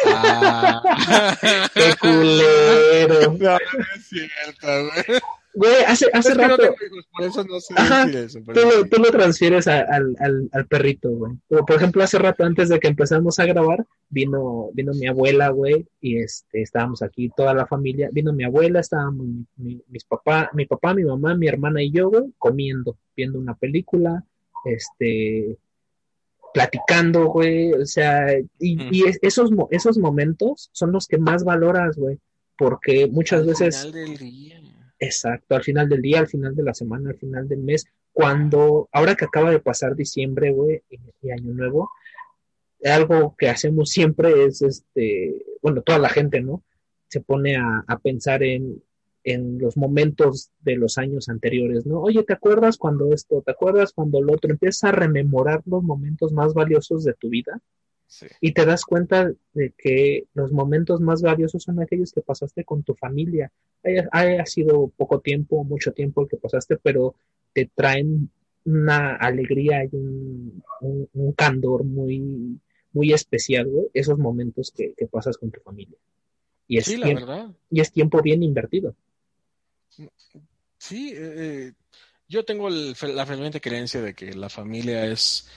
[0.07, 0.81] Ah.
[1.73, 3.31] ¡Qué culero!
[3.33, 3.57] No, no
[3.95, 5.19] es cierto, güey.
[5.53, 6.55] Güey, hace, hace rato...
[6.57, 8.39] tengo hijos, por eso no sé Ajá, eso.
[8.45, 8.89] tú lo, sí.
[8.89, 11.33] tú lo transfieres a- al, al, al perrito, güey.
[11.49, 15.49] Pero, por ejemplo, hace rato antes de que empezamos a grabar, vino, vino mi abuela,
[15.49, 18.07] güey, y este, estábamos aquí toda la familia.
[18.13, 21.91] Vino mi abuela, estábamos mi, mi- mis papá, mi papá, mi mamá, mi hermana y
[21.91, 24.23] yo, güey, comiendo, viendo una película,
[24.63, 25.57] este,
[26.53, 28.27] platicando, güey, o sea,
[28.59, 28.89] y, Mm.
[28.91, 32.19] y es- esos, esos momentos son los que más valoras, güey,
[32.57, 33.77] porque muchas Al veces...
[33.85, 34.61] final del día.
[34.99, 38.87] Exacto, al final del día, al final de la semana, al final del mes, cuando,
[38.91, 41.89] ahora que acaba de pasar diciembre, güey, y, y Año Nuevo,
[42.83, 46.63] algo que hacemos siempre es, este, bueno, toda la gente, ¿no?
[47.07, 48.83] Se pone a, a pensar en,
[49.23, 52.01] en los momentos de los años anteriores, ¿no?
[52.01, 53.41] Oye, ¿te acuerdas cuando esto?
[53.45, 54.51] ¿Te acuerdas cuando lo otro?
[54.51, 57.61] Empiezas a rememorar los momentos más valiosos de tu vida
[58.07, 58.25] Sí.
[58.41, 62.83] y te das cuenta de que los momentos más valiosos son aquellos que pasaste con
[62.83, 63.51] tu familia.
[63.85, 67.15] Haya, haya sido poco tiempo, mucho tiempo el que pasaste, pero
[67.53, 68.29] te traen
[68.65, 72.59] una alegría y un, un, un candor muy,
[72.91, 75.97] muy especial, esos momentos que, que pasas con tu familia.
[76.67, 77.51] Y es, Sí, la tiempo, verdad.
[77.69, 78.93] y es tiempo bien invertido.
[80.77, 81.73] Sí, eh, eh,
[82.27, 85.47] yo tengo el- la ferviente creencia de que la familia es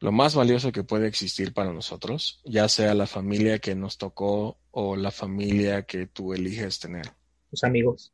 [0.00, 4.58] lo más valioso que puede existir para nosotros, ya sea la familia que nos tocó
[4.70, 7.06] o la familia que tú eliges tener,
[7.50, 8.12] Tus amigos.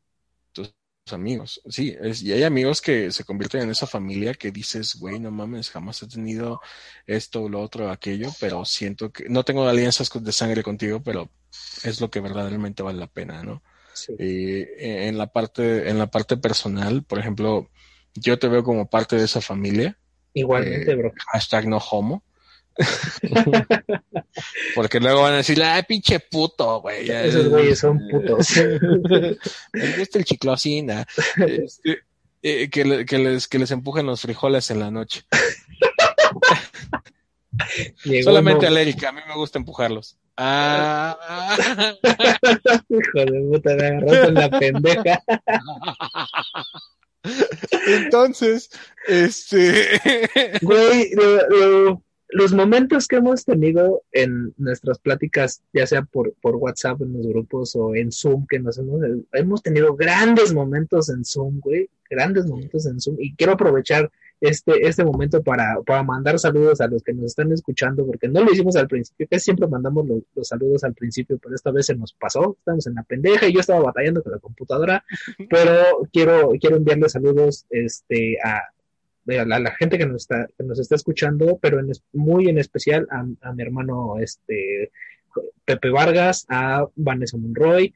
[0.53, 0.73] tus
[1.11, 1.61] amigos.
[1.69, 5.31] Sí, es, y hay amigos que se convierten en esa familia que dices, güey, no
[5.31, 6.61] mames, jamás he tenido
[7.05, 11.29] esto, lo otro, aquello, pero siento que no tengo alianzas de sangre contigo, pero
[11.83, 13.63] es lo que verdaderamente vale la pena, ¿no?
[13.93, 14.13] Sí.
[14.19, 17.69] Eh, en la parte, en la parte personal, por ejemplo,
[18.15, 19.97] yo te veo como parte de esa familia.
[20.33, 21.11] Igualmente, Eh, bro.
[21.31, 22.23] Hashtag no homo.
[24.75, 27.09] Porque luego van a decir, ay, pinche puto, güey.
[27.09, 28.47] Esos es- güeyes son putos.
[29.73, 31.05] Me gusta el chiclosina.
[31.37, 31.99] Este,
[32.41, 35.23] eh, que, le- que les, que les empujen los frijoles en la noche.
[38.05, 40.17] Llegó Solamente uno- a Erika, a mí me gusta empujarlos.
[40.37, 41.55] Ah,
[42.89, 45.23] Hijo de puta, me agarraste en la pendeja.
[47.87, 48.69] entonces,
[49.07, 49.99] este.
[50.61, 52.03] Güey, lo- lo-
[52.33, 57.27] los momentos que hemos tenido en nuestras pláticas, ya sea por, por WhatsApp en los
[57.27, 59.01] grupos o en Zoom, que nos hemos,
[59.33, 63.17] hemos tenido grandes momentos en Zoom, güey, grandes momentos en Zoom.
[63.19, 64.09] Y quiero aprovechar
[64.41, 68.43] este, este momento para, para mandar saludos a los que nos están escuchando, porque no
[68.43, 71.85] lo hicimos al principio, que siempre mandamos los, los saludos al principio, pero esta vez
[71.85, 75.05] se nos pasó, estamos en la pendeja y yo estaba batallando con la computadora,
[75.49, 80.47] pero quiero, quiero enviarle saludos este, a, a la, a la gente que nos está,
[80.57, 84.91] que nos está escuchando, pero en muy en especial a, a mi hermano este,
[85.65, 87.93] Pepe Vargas, a Vanessa Monroy,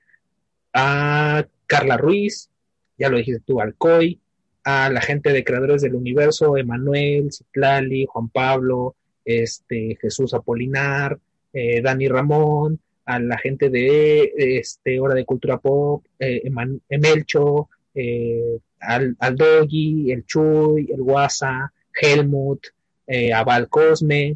[0.74, 2.52] a Carla Ruiz,
[3.00, 4.22] ya lo dijiste tú, Alcoy,
[4.66, 11.18] a la gente de Creadores del Universo, Emanuel, Citlali, Juan Pablo, este, Jesús Apolinar,
[11.54, 17.70] eh, Dani Ramón, a la gente de este, Hora de Cultura Pop, eh, Eman- Emelcho,
[17.94, 22.66] eh, al, al Doggy, el Chuy, el Guasa, Helmut,
[23.08, 24.36] eh, a Val Cosme.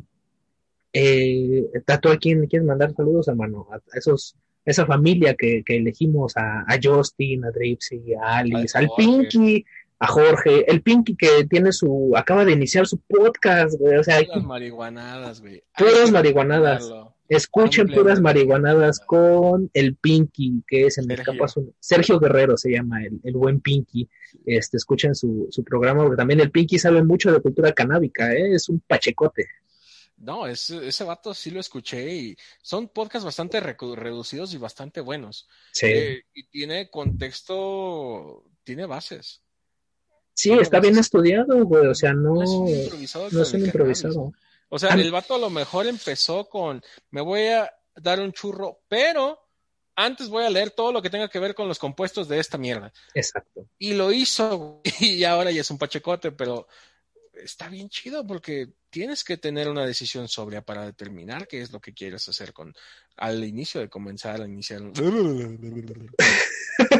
[0.93, 3.67] Eh, ¿a tú a quién quieres mandar saludos, hermano?
[3.71, 4.35] A, esos,
[4.65, 8.89] esa familia que, que elegimos, a, a Justin, a Dripsy, a Alice, Al.
[8.97, 9.65] Pinky,
[9.99, 14.21] a Jorge, el Pinky que tiene su, acaba de iniciar su podcast, güey, o sea,
[14.21, 15.63] Las marihuanadas, güey.
[15.77, 16.89] Puras marihuanadas.
[17.27, 21.25] Escuchen puras marihuanadas con el Pinky, que es en el Sergio.
[21.25, 21.75] campo azul.
[21.79, 24.09] Sergio Guerrero se llama el, el buen Pinky.
[24.45, 28.55] Este, escuchen su, su programa, porque también el Pinky sabe mucho de cultura canábica, ¿eh?
[28.55, 29.47] es un pachecote.
[30.17, 35.47] No, ese, ese vato sí lo escuché y son podcasts bastante reducidos y bastante buenos.
[35.71, 39.43] Sí, Eh, y tiene contexto, tiene bases.
[40.39, 41.87] Sí, ¿Cómo está bien estudiado, güey.
[41.87, 43.25] O sea, no, No es un improvisado.
[43.25, 44.13] no con es un el improvisado.
[44.13, 44.35] cannabis.
[44.69, 48.79] O sea, el vato a lo mejor empezó con, me voy a dar un churro,
[48.87, 49.37] pero
[49.97, 52.57] antes voy a leer todo lo que tenga que ver con los compuestos de esta
[52.57, 52.93] mierda.
[53.13, 53.67] Exacto.
[53.77, 56.69] Y lo hizo, güey, y ahora ya es un pachecote, pero
[57.33, 61.81] está bien chido porque tienes que tener una decisión sobria para determinar qué es lo
[61.81, 62.73] que quieres hacer con
[63.17, 64.83] al inicio de comenzar a iniciar.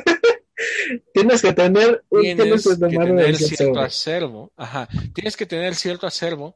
[1.14, 6.56] Tienes que tener, un- Tienes que tener cierto acervo, ajá, tienes que tener cierto acervo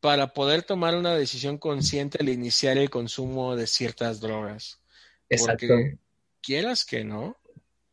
[0.00, 4.80] para poder tomar una decisión consciente al iniciar el consumo de ciertas drogas.
[5.28, 5.66] Exacto.
[5.66, 5.98] Porque
[6.40, 7.36] quieras que no,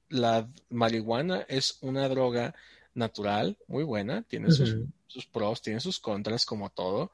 [0.10, 2.54] la marihuana es una droga
[2.94, 4.52] natural, muy buena, tiene
[5.08, 7.12] sus, pros, tiene sus contras, como todo,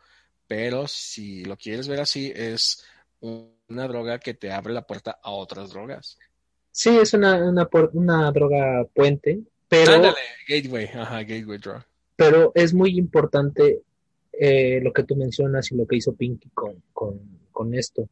[0.48, 2.84] pero si lo quieres ver así, es
[3.22, 6.18] un- una droga que te abre la puerta a otras drogas.
[6.72, 10.16] Sí, es una, una, una droga puente, pero, Ándale,
[10.48, 11.84] gateway, ajá, gateway drug.
[12.16, 13.82] pero es muy importante
[14.34, 17.20] eh, lo que tú mencionas y lo que hizo Pinky con, con,
[17.52, 18.10] con esto.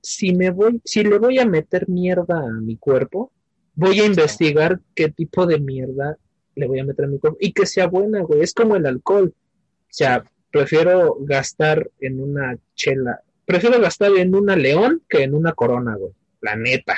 [0.00, 3.32] Si me voy, si le voy a meter mierda a mi cuerpo,
[3.74, 6.16] voy a investigar qué tipo de mierda
[6.56, 8.42] le voy a meter a mi cuerpo y que sea buena, güey.
[8.42, 9.34] Es como el alcohol.
[9.34, 15.52] O sea, prefiero gastar en una chela, prefiero gastar en una león que en una
[15.52, 16.12] corona, güey.
[16.40, 16.96] La neta.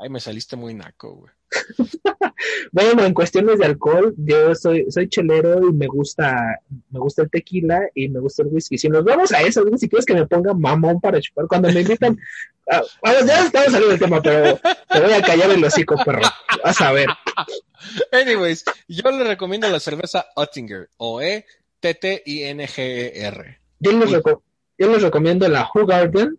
[0.00, 1.32] Ay, me saliste muy naco, güey.
[2.72, 6.60] Bueno, en cuestiones de alcohol, yo soy, soy chelero y me gusta,
[6.90, 8.76] me gusta el tequila y me gusta el whisky.
[8.76, 11.80] Si nos vamos a eso, si quieres que me ponga mamón para chupar, cuando me
[11.80, 12.18] invitan,
[12.70, 14.58] ah, vamos, ya estamos saliendo del tema, pero
[14.90, 16.20] te voy a callar el hocico, perro.
[16.62, 17.08] Vas a ver.
[18.12, 21.46] Anyways, yo le recomiendo la cerveza Oettinger, o E
[21.80, 23.58] T T I N G E R.
[23.80, 24.14] Yo les, Uy.
[24.16, 24.42] reco-
[24.78, 26.38] yo les recomiendo la Hugarden,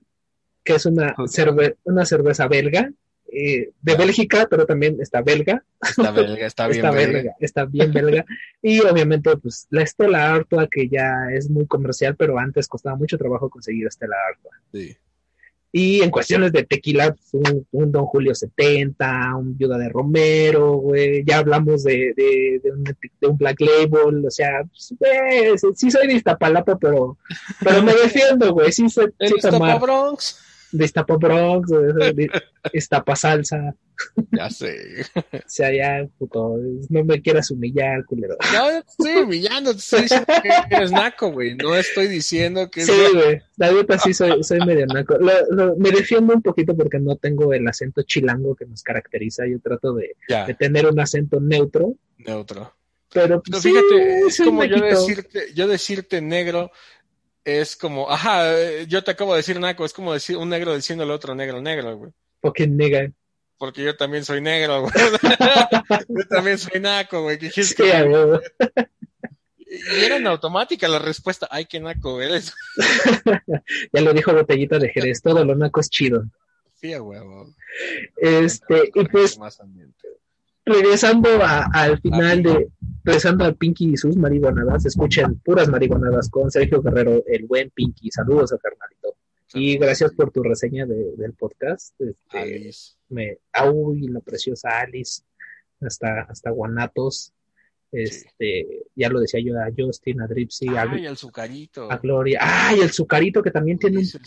[0.64, 2.92] que es una, cerve- una cerveza belga,
[3.40, 5.64] eh, de Bélgica, pero también está belga.
[5.82, 7.14] Está belga, está bien está belga.
[7.14, 8.26] belga, está bien belga.
[8.62, 13.18] Y obviamente, pues, la Estela Artois, que ya es muy comercial, pero antes costaba mucho
[13.18, 14.62] trabajo conseguir Estela Artois.
[14.74, 14.98] Sí.
[15.74, 20.72] Y en cuestiones de tequila, pues, un, un Don Julio 70, un Viuda de Romero,
[20.78, 25.58] güey, ya hablamos de, de, de un, de un Black Label, o sea, pues, güey,
[25.76, 27.18] sí- soy de Iztapalapa, pero,
[27.64, 28.84] pero me defiendo, güey, sí
[29.20, 29.50] El sí
[29.82, 30.42] Bronx.
[30.72, 32.30] De Iztapa Bronx, de, de
[32.74, 33.74] Iztapa Salsa,
[34.32, 34.76] Ya sé.
[35.16, 36.58] o sea, ya, puto,
[36.90, 38.36] no me quieras humillar, culero.
[38.54, 41.56] No, no te estoy humillando, te estoy diciendo que eres naco, güey.
[41.56, 45.18] No estoy diciendo que Sí, güey, la neta sí soy, soy medio naco.
[45.18, 49.48] Lo- lo- me defiendo un poquito porque no tengo el acento chilango que nos caracteriza.
[49.48, 50.16] Yo trato de,
[50.60, 52.74] tener un acento neutro, neutro.
[53.12, 56.70] pero, Pero sí, fíjate, es como yo decirte, yo decirte negro,
[57.48, 60.76] es como, ajá, eh, yo te acabo de decir naco, es como decir un negro
[60.76, 62.12] diciendo al otro negro negro, güey.
[62.42, 63.10] Fucking nigga.
[63.58, 64.94] Porque yo también soy negro, güey.
[66.10, 67.38] yo también soy naco, güey.
[67.38, 68.42] ¿Qué Sí, huevo.
[69.70, 72.54] Y era en automática la respuesta, ay, qué naco eres.
[73.94, 76.24] Ya lo dijo Botellita de Jerez, todo lo naco es chido.
[76.76, 77.54] Sí, a huevo.
[78.18, 80.08] Este, y pues Más ambiente.
[80.68, 82.68] Regresando a- al final de,
[83.04, 88.12] regresando al Pinky y sus marihuanadas, escuchen puras marihuanadas con Sergio Guerrero, el buen Pinky.
[88.12, 89.16] Saludos a carnalito.
[89.54, 92.00] Y gracias por tu reseña de- del podcast.
[92.00, 92.96] Este, Alice.
[93.10, 95.22] me, ah, uy, la preciosa Alice,
[95.80, 97.32] hasta, hasta Guanatos,
[97.92, 101.18] este, ya lo decía yo a Justin, a Dripsy, a, Ay, el
[101.90, 104.22] a Gloria, ay, el Zucarito que también tiene un Ulises.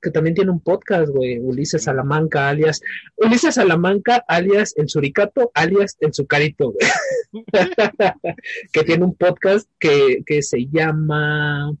[0.00, 2.80] Que también tiene un podcast, güey, Ulises Salamanca, alias,
[3.16, 6.88] Ulises Salamanca, alias el Suricato, alias el Zucarito, güey,
[8.72, 11.72] que tiene un podcast que, que se llama,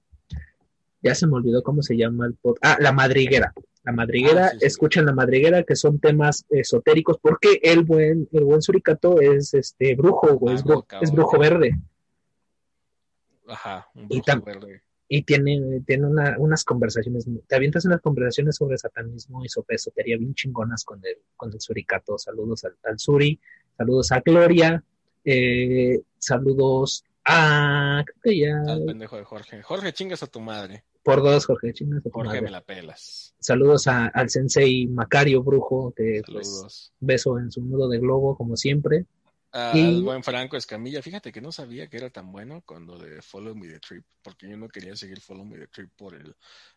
[1.02, 3.52] ya se me olvidó cómo se llama el podcast, ah, La Madriguera,
[3.84, 4.66] La Madriguera, Ah, sí, sí.
[4.66, 9.94] escuchen La Madriguera, que son temas esotéricos, porque el buen, el buen Suricato es este
[9.94, 11.78] brujo, güey, es, brujo verde.
[13.48, 14.82] Ajá, un Y brujo verde.
[15.12, 20.16] Y tiene, tiene una- unas conversaciones, te avientas unas conversaciones sobre satanismo y sobre esotería
[20.16, 22.16] bien chingonas con el, con el suricato.
[22.16, 23.40] Saludos al, al Suri,
[23.76, 24.84] saludos a Gloria,
[25.24, 29.62] eh, saludos a, creo que ya, Al pendejo de Jorge.
[29.62, 30.84] Jorge, chingas a tu madre.
[31.02, 32.42] por dos, Jorge, chingas a tu Jorge, madre.
[32.42, 33.34] me la pelas.
[33.40, 36.92] Saludos a- al sensei Macario Brujo, que pues, Saludos.
[37.00, 39.06] beso en su nudo de globo, como siempre.
[39.52, 41.02] Al buen Franco Escamilla.
[41.02, 44.48] Fíjate que no sabía que era tan bueno cuando de Follow Me the Trip, porque
[44.48, 46.34] yo no quería seguir Follow Me the Trip por el,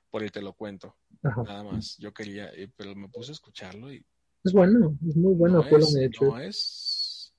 [0.09, 0.95] por el te lo cuento.
[1.21, 1.43] Ajá.
[1.43, 1.97] Nada más.
[1.97, 4.03] Yo quería, eh, pero me puse a escucharlo y
[4.43, 5.57] Es bueno, es muy bueno.
[5.57, 6.29] no, Follow es, Me the Truth.
[6.29, 7.33] no es,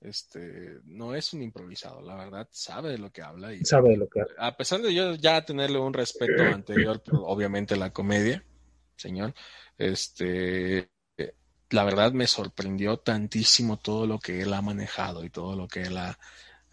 [0.00, 2.02] este, no es un improvisado.
[2.02, 4.92] La verdad, sabe de lo que habla y Sabe de lo que a pesar de
[4.94, 8.44] yo ya tenerle un respeto anterior, por, obviamente la comedia,
[8.96, 9.34] señor,
[9.78, 10.90] este,
[11.70, 15.82] la verdad me sorprendió tantísimo todo lo que él ha manejado y todo lo que
[15.82, 16.18] él ha,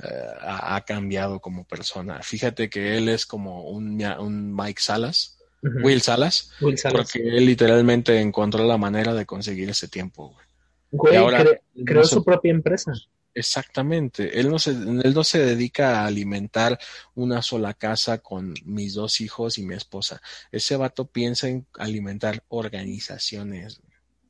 [0.03, 0.07] eh,
[0.41, 2.21] ha, ha cambiado como persona.
[2.21, 5.37] Fíjate que él es como un, un Mike Salas.
[5.81, 6.97] Will Salas, Will Salas.
[7.09, 10.29] porque él literalmente encontró la manera de conseguir ese tiempo.
[10.33, 10.45] güey.
[10.91, 12.91] Güey, y ahora- cre- creó no su propia empresa.
[13.35, 14.39] Exactamente.
[14.39, 16.77] Él no se, él no se dedica a alimentar
[17.15, 20.21] una sola casa con mis dos hijos y mi esposa.
[20.51, 23.81] Ese vato piensa en alimentar organizaciones.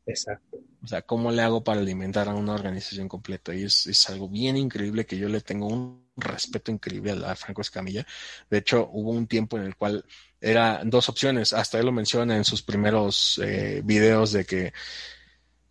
[0.06, 0.58] Exacto.
[0.84, 3.54] O sea, ¿cómo le hago para alimentar a una organización completa?
[3.56, 7.62] Y es, es algo bien increíble que yo le tengo un respeto increíble a, Franco
[7.62, 8.06] Escamilla.
[8.50, 10.04] De hecho, hubo un tiempo en el cual
[10.42, 11.54] eran dos opciones.
[11.54, 14.74] Hasta él lo menciona en sus primeros eh, videos de que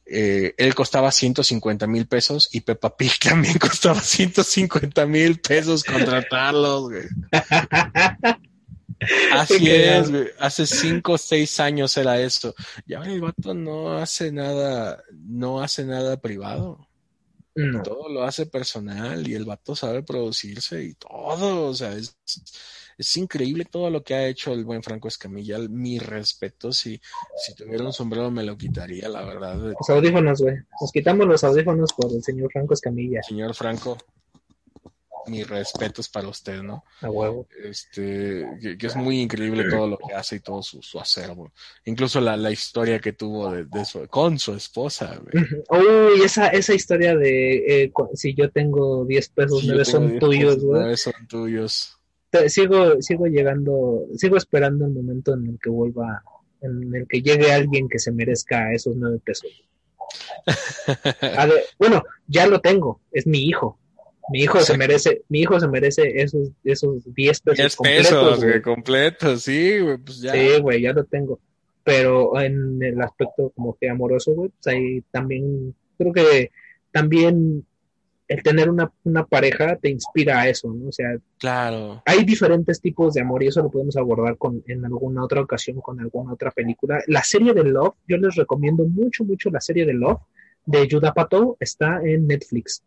[0.07, 6.91] eh, él costaba 150 mil pesos y Peppa Pig también costaba 150 mil pesos contratarlos,
[6.91, 7.05] güey.
[9.33, 10.27] Así es, güey.
[10.39, 12.55] Hace cinco o seis años era eso.
[12.87, 16.89] Y ahora el vato no hace nada, no hace nada privado.
[17.55, 17.83] No.
[17.83, 21.67] Todo lo hace personal y el vato sabe producirse y todo.
[21.67, 22.17] O sea, es,
[22.97, 25.59] es increíble todo lo que ha hecho el buen Franco Escamilla.
[25.59, 27.01] Mi respeto, si,
[27.37, 29.57] si tuviera un sombrero me lo quitaría, la verdad.
[29.57, 30.57] Los audífonos, güey.
[30.81, 33.23] Nos quitamos los audífonos por el señor Franco Escamilla.
[33.23, 33.99] Señor Franco,
[35.27, 36.85] mis respetos para usted, ¿no?
[37.01, 37.47] A huevo.
[37.65, 41.53] Este, que, que es muy increíble todo lo que hace y todo su, su acervo.
[41.85, 45.45] Incluso la, la historia que tuvo de, de su- con su esposa, güey.
[46.17, 49.99] Uy, esa, esa historia de eh, si yo tengo 10 pesos, Sí, yo 9 tengo
[50.09, 50.81] son tuyos, pesos, güey.
[50.81, 51.99] nueve son tuyos.
[52.49, 56.23] Sigo, sigo llegando, sigo esperando el momento en el que vuelva,
[56.63, 59.51] en el que llegue alguien que se merezca esos 9 pesos.
[61.39, 63.79] A ver, bueno, ya lo tengo, es mi hijo.
[64.31, 68.37] Mi hijo se merece, mi hijo se merece esos, esos 10 pesos 10 completos, pesos,
[68.39, 68.51] güey.
[68.51, 70.33] güey, completos, sí, güey, pues ya.
[70.33, 71.41] Sí, güey, ya lo tengo.
[71.85, 76.51] Pero en el aspecto como que amoroso, güey, pues ahí también, creo que
[76.93, 77.67] también
[78.29, 80.89] el tener una, una pareja te inspira a eso, ¿no?
[80.89, 81.09] O sea,
[81.39, 82.03] Claro.
[82.07, 85.81] hay diferentes tipos de amor y eso lo podemos abordar con, en alguna otra ocasión
[85.81, 87.03] con alguna otra película.
[87.09, 90.21] La serie de Love, yo les recomiendo mucho, mucho la serie de Love
[90.65, 92.83] de Judah Pato, está en Netflix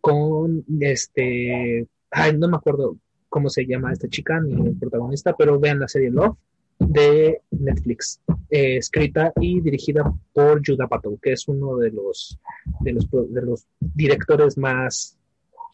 [0.00, 2.96] con este, ay, no me acuerdo
[3.28, 6.36] cómo se llama esta chica ni el protagonista, pero vean la serie Love
[6.78, 8.20] de Netflix,
[8.50, 12.38] eh, escrita y dirigida por Judah Pato, que es uno de los,
[12.80, 15.18] de los, de los directores más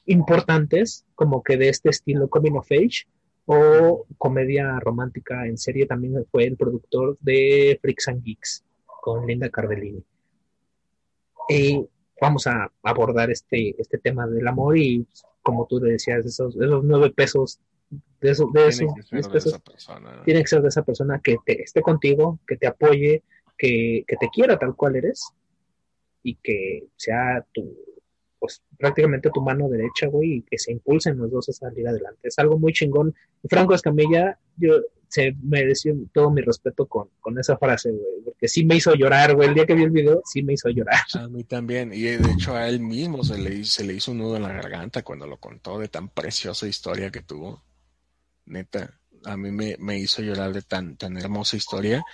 [0.07, 3.07] importantes, como que de este estilo Coming of Age
[3.47, 5.87] o comedia romántica en serie.
[5.87, 8.65] También fue el productor de Freaks and Geeks
[9.03, 10.03] con Linda Cardellini.
[12.21, 15.07] Vamos a abordar este, este tema del amor y
[15.43, 17.61] como tú decías, esos, esos nueve pesos
[18.21, 20.23] de esos, de esos Tiene que ser de esa persona.
[20.25, 23.23] tiene que ser de esa persona que te, esté contigo, que te apoye,
[23.59, 25.33] que, que te quiera tal cual eres
[26.23, 27.77] y que sea tu,
[28.39, 32.29] pues prácticamente tu mano derecha, güey, y que se impulsen los dos a salir adelante.
[32.29, 33.15] Es algo muy chingón.
[33.49, 34.81] Franco Escamilla, yo
[35.15, 39.37] se mereció todo mi respeto con, con esa frase, güey, porque sí me hizo llorar,
[39.37, 39.49] güey.
[39.49, 41.03] El día que vi el video, sí me hizo llorar.
[41.13, 41.93] A mí también.
[41.95, 44.53] Y de hecho a él mismo se le, se le hizo un nudo en la
[44.53, 47.63] garganta cuando lo contó de tan preciosa historia que tuvo.
[48.47, 52.05] Neta, a mí me, me hizo llorar de tan, tan hermosa historia.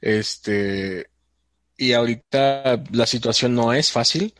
[0.00, 1.08] Este,
[1.76, 4.32] y ahorita la situación no es fácil,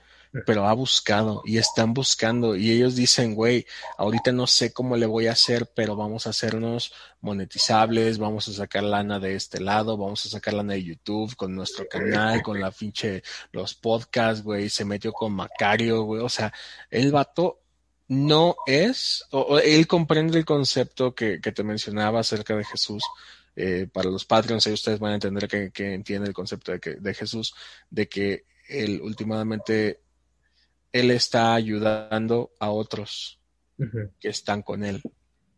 [0.46, 3.66] pero ha buscado y están buscando y ellos dicen, güey,
[3.96, 8.52] ahorita no sé cómo le voy a hacer, pero vamos a hacernos monetizables, vamos a
[8.52, 12.60] sacar lana de este lado, vamos a sacar lana de YouTube con nuestro canal, con
[12.60, 16.52] la pinche, los podcasts, güey, se metió con Macario, güey, o sea,
[16.90, 17.60] el vato
[18.08, 23.02] no es, o, o él comprende el concepto que, que te mencionaba acerca de Jesús.
[23.56, 26.80] Eh, para los Patreons, ahí ustedes van a entender que, que entiende el concepto de,
[26.80, 27.54] que, de Jesús,
[27.88, 30.00] de que él últimamente
[30.94, 33.40] él está ayudando a otros
[34.20, 35.02] que están con él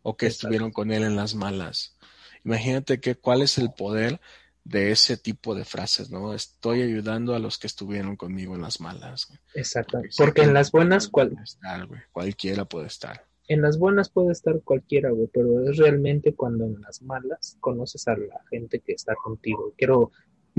[0.02, 0.46] o que Exacto.
[0.46, 1.96] estuvieron con él en las malas.
[2.42, 4.18] Imagínate que cuál es el poder
[4.64, 6.32] de ese tipo de frases, ¿no?
[6.32, 9.26] Estoy ayudando a los que estuvieron conmigo en las malas.
[9.28, 9.38] güey.
[9.54, 10.00] Exacto.
[10.08, 12.00] sí, Porque en las buenas, cual, puede estar, güey.
[12.12, 13.26] Cualquiera puede estar.
[13.48, 18.08] en las buenas puede estar cualquiera, güey, pero es realmente cuando en las malas conoces
[18.08, 19.74] a la gente que está contigo.
[19.76, 20.10] Quiero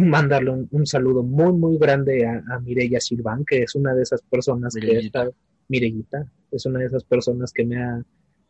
[0.05, 4.03] mandarle un, un saludo muy, muy grande a, a Mireya Silván, que es una de
[4.03, 5.29] esas personas que ha
[5.69, 6.31] Mirellita.
[6.51, 8.01] es una de esas personas que me ha,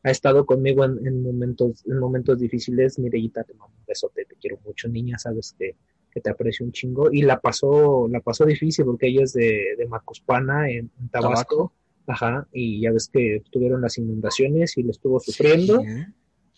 [0.03, 2.99] ha estado conmigo en, en momentos, en momentos difíciles.
[2.99, 5.75] Mirellita, te mando un besote, te quiero mucho, niña, sabes que,
[6.11, 7.11] que te aprecio un chingo.
[7.11, 11.55] Y la pasó, la pasó difícil porque ella es de, de Macuspana, en, en Tabasco.
[11.55, 11.73] Tabaco.
[12.09, 15.81] Ajá, y ya ves que tuvieron las inundaciones y lo estuvo sufriendo.
[15.81, 16.07] Sí, ¿eh?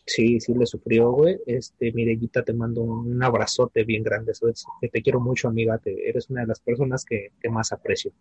[0.10, 1.38] Sí, sí le sufrió, güey.
[1.46, 4.34] Este, Mireguita, te mando un abrazote bien grande.
[4.34, 5.78] Sabes que te quiero mucho, amiga.
[5.78, 8.12] Te, eres una de las personas que, que más aprecio.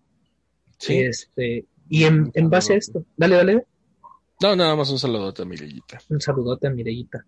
[0.76, 0.98] Sí.
[0.98, 3.66] Este, y en, en base a esto, dale, dale,
[4.42, 5.98] No, nada más un saludote a Mirellita.
[6.10, 7.24] un saludote a Mireguita.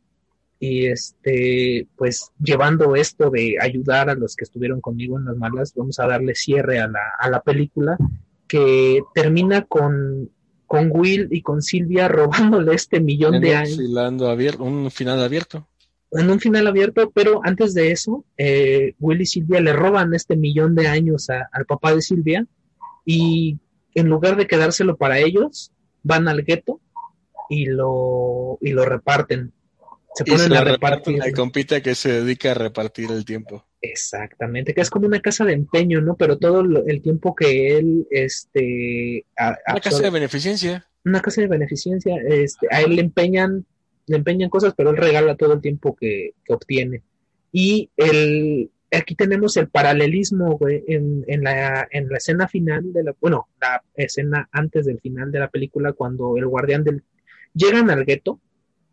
[0.58, 5.72] Y este, pues llevando esto de ayudar a los que estuvieron conmigo en las malas,
[5.74, 7.96] vamos a darle cierre a la, a la película
[8.46, 10.30] que termina con,
[10.72, 13.76] con Will y con Silvia robándole este millón En de años.
[14.60, 15.66] un final abierto.
[16.12, 20.36] en un final abierto, pero antes de eso, eh, Will y Silvia le roban este
[20.36, 22.47] millón de años a- al papá de Silvia
[23.05, 23.59] y
[23.97, 25.72] en lugar de quedárselo para ellos,
[26.05, 26.80] van al gueto
[27.48, 29.52] y lo, y lo reparten.
[30.14, 31.14] Se Y se ponen a repartir.
[31.14, 33.64] reparten compita que se dedica a repartir el tiempo.
[33.82, 36.16] Exactamente, que es como una casa de empeño, ¿no?
[36.16, 40.86] Pero todo lo- el tiempo que él, este, a- Una casa de beneficencia.
[41.05, 43.65] una casa de beneficencia, este, a él le empeñan,
[44.07, 47.02] le empeñan cosas, pero él regala todo el tiempo que, que obtiene.
[47.52, 53.02] Y el, aquí tenemos el paralelismo, güey, en, en la, en la escena final de
[53.05, 57.02] la, bueno, la escena antes del final de la película, cuando el guardián del,
[57.55, 58.40] llegan al gueto,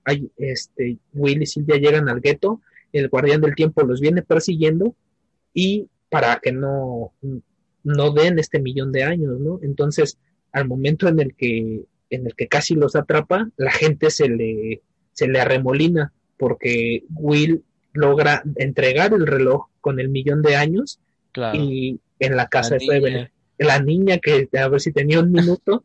[0.05, 2.61] hay, este, Will y Silvia llegan al gueto,
[2.93, 4.95] el guardián del tiempo los viene persiguiendo
[5.53, 7.13] y para que no,
[7.83, 9.59] no den este millón de años, ¿no?
[9.61, 10.17] Entonces,
[10.51, 14.81] al momento en el que en el que casi los atrapa, la gente se le
[15.11, 20.99] se le arremolina porque Will logra entregar el reloj con el millón de años
[21.33, 21.59] Claro.
[21.59, 25.83] y en la casa La de la niña que a ver si tenía un minuto,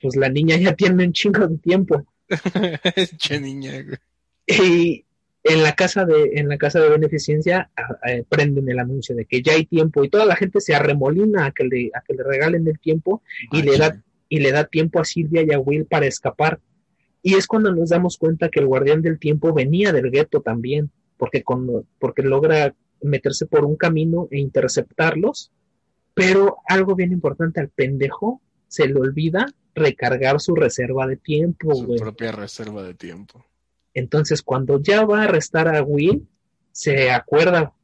[0.00, 2.04] pues la niña ya tiene un chingo de tiempo
[3.18, 3.98] che niña, güey.
[4.46, 5.04] y
[5.42, 9.40] en la casa de en la casa de beneficencia a- prenden el anuncio de que
[9.42, 12.22] ya hay tiempo y toda la gente se arremolina a que le a que le
[12.24, 13.22] regalen el tiempo
[13.52, 16.60] y le da y le da tiempo a Silvia y a Will para escapar.
[17.22, 20.90] Y es cuando nos damos cuenta que el guardián del tiempo venía del gueto también,
[21.18, 25.50] porque, con, porque logra meterse por un camino e interceptarlos.
[26.14, 31.86] Pero algo bien importante, al pendejo se le olvida recargar su reserva de tiempo, Su
[31.86, 31.98] güey.
[31.98, 33.44] propia reserva de tiempo.
[34.00, 36.26] Entonces, cuando ya va a arrestar a Will,
[36.72, 37.74] se acuerda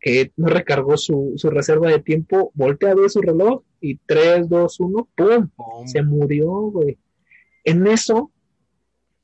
[0.00, 4.48] que no recargó su, su reserva de tiempo, voltea a ver su reloj y 3,
[4.48, 5.50] 2, 1, ¡pum!
[5.86, 6.98] se murió, güey.
[7.64, 8.32] En eso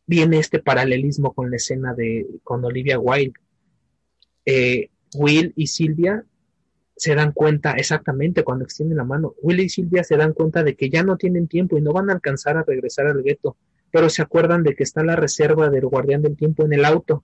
[0.06, 3.40] viene este paralelismo con la escena de con Olivia Wilde.
[4.44, 6.24] Eh, Will y Silvia
[6.96, 9.34] se dan cuenta exactamente cuando extienden la mano.
[9.40, 12.10] Will y Silvia se dan cuenta de que ya no tienen tiempo y no van
[12.10, 13.56] a alcanzar a regresar al gueto,
[13.94, 17.22] pero se acuerdan de que está la reserva del guardián del tiempo en el auto.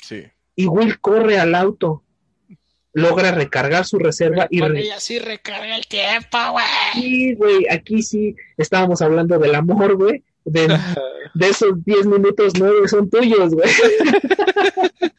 [0.00, 0.22] Sí.
[0.54, 2.04] Y Will corre al auto,
[2.92, 6.64] logra recargar su reserva y re- ella sí recarga el tiempo, güey.
[6.94, 10.22] Sí, güey, aquí sí estábamos hablando del amor, güey.
[10.44, 10.68] De,
[11.34, 13.68] de esos 10 minutos, 9 son tuyos, güey.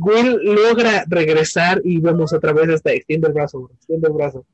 [0.00, 4.44] Will logra regresar y vemos otra vez este, extiende el brazo, güey, extiende el brazo.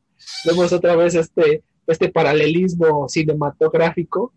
[0.44, 4.32] Vemos otra vez este, este paralelismo cinematográfico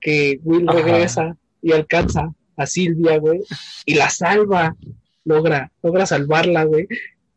[0.00, 0.78] que Will Ajá.
[0.80, 3.40] regresa y alcanza a Silvia, güey,
[3.84, 4.76] y la salva,
[5.24, 6.86] logra, logra salvarla, güey,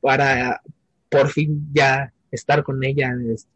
[0.02, 0.61] para
[1.10, 3.11] por fin ya estar con ella.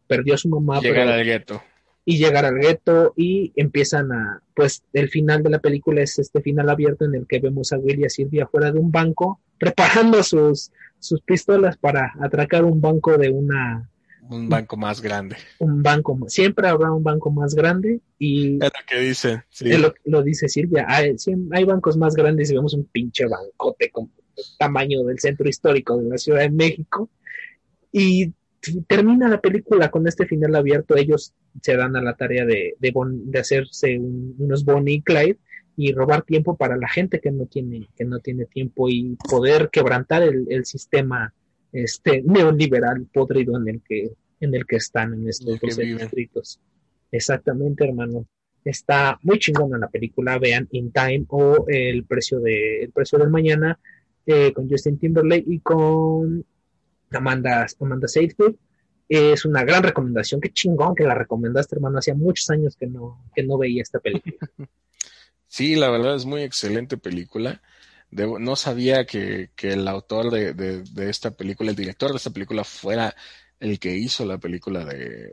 [0.07, 1.61] Perdió a su mamá, Llegar pero- al gueto.
[2.05, 6.41] y llegar al gueto y empiezan a, pues el final de la película es este
[6.41, 9.39] final abierto en el que vemos a Will y a Silvia fuera de un banco
[9.57, 13.89] preparando sus, sus pistolas para atracar un banco de una,
[14.29, 15.35] Un banco más grande.
[15.59, 19.13] un banco, siempre habrá un banco más grande y Es lo que.
[19.49, 19.69] Sí.
[19.69, 21.15] es lo, lo dice Silvia, hay,
[21.51, 25.97] hay bancos más grandes y vemos un pinche bancote con el tamaño del centro histórico
[25.97, 27.09] de la Ciudad de México.
[27.91, 28.33] Y
[28.87, 30.95] termina la película con este final abierto.
[30.95, 35.01] Ellos se dan a la tarea de, de, bon- de hacerse un- unos Bonnie y
[35.01, 35.37] Clyde
[35.75, 39.69] y robar tiempo para la gente que no tiene, que no tiene tiempo y poder
[39.71, 41.33] quebrantar el, el sistema
[41.73, 45.67] este neoliberal podrido en el que, en el que están en estos En el que
[45.67, 45.97] 12 viven.
[45.99, 46.59] distritos.
[47.11, 48.25] Exactamente, hermano.
[48.63, 53.29] Está muy chingona la película, vean In Time o El precio de El precio del
[53.29, 53.77] mañana
[54.25, 56.45] eh, con Justin Timberlake y con
[57.11, 58.55] Amanda Amanda Seyfried.
[59.09, 60.39] Es una gran recomendación.
[60.39, 61.99] Qué chingón que la recomendaste, hermano.
[61.99, 64.37] Hacía muchos años que no que no veía esta película.
[65.45, 67.61] Sí, la verdad es muy excelente película.
[68.15, 72.29] No sabía que, que el autor de, de- de esta película, el director de esta
[72.31, 73.15] película, fuera
[73.59, 75.31] el que hizo la película de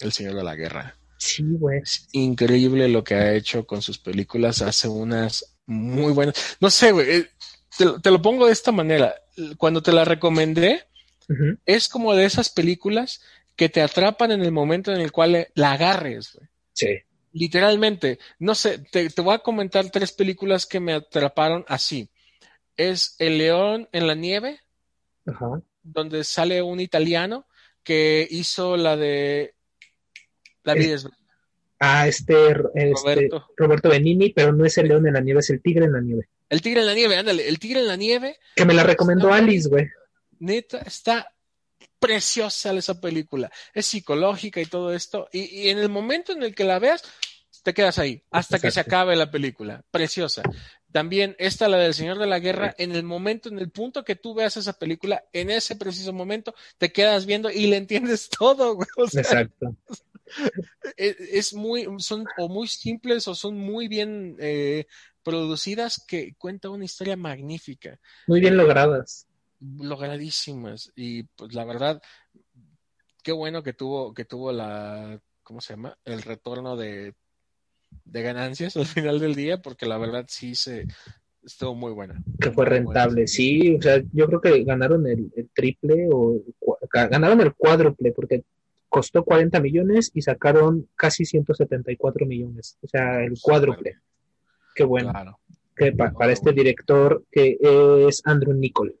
[0.00, 0.96] El Señor de la Guerra.
[1.18, 1.80] Sí, güey.
[1.82, 4.62] Es increíble lo que ha hecho con sus películas.
[4.62, 6.56] Hace unas muy buenas.
[6.60, 7.10] No sé, güey.
[7.10, 7.30] eh,
[7.76, 9.14] Te, lo- te lo pongo de esta manera.
[9.56, 10.84] Cuando te la recomendé,
[11.66, 13.22] es como de esas películas
[13.56, 16.48] que te atrapan en el momento en el cual la agarres, güey.
[16.72, 16.88] Sí.
[17.36, 22.08] Literalmente, no sé, te, te voy a comentar tres películas que me atraparon así.
[22.76, 24.60] Es El León en la Nieve,
[25.26, 25.60] Ajá.
[25.82, 27.46] donde sale un italiano
[27.82, 29.54] que hizo la de
[30.62, 31.08] La vida es
[31.80, 33.46] Ah, este, este Roberto.
[33.56, 33.88] Roberto.
[33.90, 36.28] Benini, pero no es el león en la nieve, es el tigre en la nieve.
[36.48, 39.26] El tigre en la nieve, ándale, el tigre en la nieve, Que me la recomendó
[39.28, 39.86] Está- Alice, güey.
[40.38, 41.34] neta, está
[41.98, 43.50] preciosa esa película.
[43.74, 45.28] Es psicológica y todo esto.
[45.32, 47.02] Y, y en el momento en el que la veas,
[47.64, 49.82] te quedas ahí, hasta que se acabe la película.
[49.90, 50.42] Preciosa.
[50.92, 54.16] También esta, la del Señor de la Guerra, en el momento, en el punto que
[54.16, 58.74] tú veas esa película, en ese preciso momento, te quedas viendo y le entiendes todo,
[58.76, 58.86] güey.
[58.98, 59.74] O sea, Exacto.
[60.96, 64.84] es, es muy, son o muy simples o son muy bien eh,
[65.22, 69.26] producidas que cuenta una historia magnífica, Muy bien logradas.
[69.60, 72.02] logradísimas y pues la verdad,
[73.22, 75.96] qué bueno que tuvo, que tuvo la, ¿cómo se llama?
[76.04, 77.14] El retorno de,
[78.04, 80.86] de ganancias al final del día, porque la verdad sí se
[81.44, 82.22] estuvo muy buena.
[82.40, 83.12] Que fue rentable.
[83.14, 83.26] buena.
[83.26, 86.40] Sí, o sea, yo creo que ganaron el, el triple o
[86.92, 88.44] ganaron el cuádruple porque
[88.88, 92.78] costó 40 millones y sacaron casi 174 millones.
[92.82, 93.96] O sea, el cuádruple.
[94.74, 95.10] Qué bueno.
[95.10, 95.38] Claro.
[95.76, 97.58] Que pa- para este director que
[98.08, 98.96] es Andrew Nichol.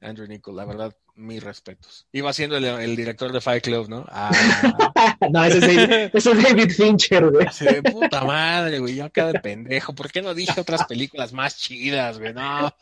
[0.00, 2.06] Andrew Nichol, la verdad, mis respetos.
[2.12, 4.04] Iba siendo el, el director de Fight Club, ¿no?
[4.08, 4.30] Ah,
[5.30, 7.46] no, ese es, ese es David Fincher, güey.
[7.60, 9.94] De puta madre, güey, yo acá de pendejo.
[9.94, 12.32] ¿Por qué no dije otras películas más chidas, güey?
[12.34, 12.74] No.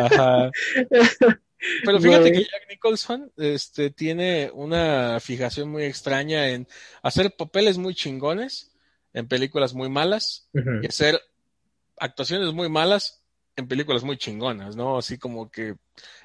[0.00, 0.50] Ajá.
[1.84, 2.32] Pero fíjate Güey.
[2.32, 6.66] que Jack Nicholson este, tiene una fijación muy extraña en
[7.02, 8.72] hacer papeles muy chingones
[9.12, 11.20] en películas muy malas y hacer
[11.98, 13.22] actuaciones muy malas
[13.56, 14.98] en películas muy chingonas, ¿no?
[14.98, 15.76] Así como que...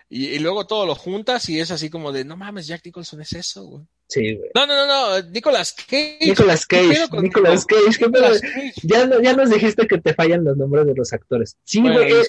[0.09, 3.19] Y, y luego todo lo juntas y es así como de, no mames, Jack Nicholson
[3.21, 3.84] es eso, güey.
[4.07, 4.49] Sí, güey.
[4.55, 4.88] No, no, no,
[5.21, 6.17] no, Nicolas Cage.
[6.21, 8.21] Nicolas ¿Qué Cage, con- Nicolas Cage, ¿qué pedo?
[8.31, 8.73] Nicolas Cage.
[8.84, 11.57] Ya, no- ya nos dijiste que te fallan los nombres de los actores.
[11.65, 12.25] Sí, Bueno, güey, eh,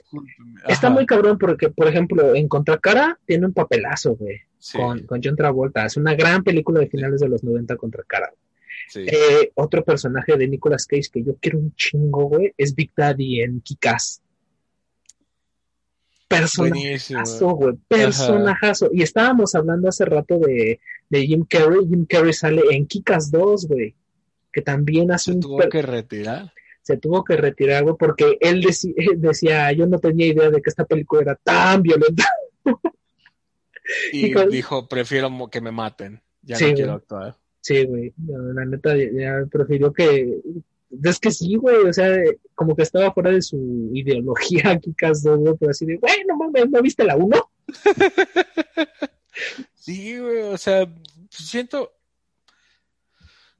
[0.66, 5.20] está muy cabrón porque, por ejemplo, en Contracara tiene un papelazo, güey, sí, con, con
[5.22, 5.86] John Travolta.
[5.86, 8.32] Es una gran película de finales de los 90 Contracara.
[8.88, 9.05] sí.
[9.06, 13.40] Eh, otro personaje de Nicolas Cage que yo quiero un chingo, güey, es Big Daddy
[13.42, 14.20] en Kikas.
[16.28, 18.90] Personajazo, güey, personajazo.
[18.92, 20.78] Y estábamos hablando hace rato de,
[21.09, 21.80] de Jim Carrey.
[21.88, 23.94] Jim Carrey sale en Kikas 2, güey,
[24.52, 26.52] que también hace Se un tuvo que retirar.
[26.82, 30.70] se tuvo que retirar, güey, porque él deci- decía, yo no tenía idea de que
[30.70, 32.24] esta película era tan violenta.
[34.12, 36.20] Y Y con- dijo, prefiero que me maten.
[36.42, 37.36] Ya Sí, no quiero actuar.
[37.62, 40.40] Sí, güey, la neta, ya prefirió que...
[41.05, 42.16] Es que sí, güey, o sea,
[42.55, 46.36] como que estaba fuera de su ideología, Kikas 2, güey, pero así de, güey, no
[46.36, 47.51] mames, ¿no viste la 1?
[49.74, 50.86] Sí, güey, o sea,
[51.31, 51.93] siento...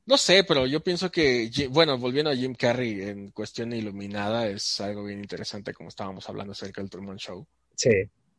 [0.05, 4.80] No sé, pero yo pienso que, bueno, volviendo a Jim Carrey en cuestión iluminada, es
[4.80, 7.46] algo bien interesante, como estábamos hablando acerca del Truman Show.
[7.76, 7.90] Sí.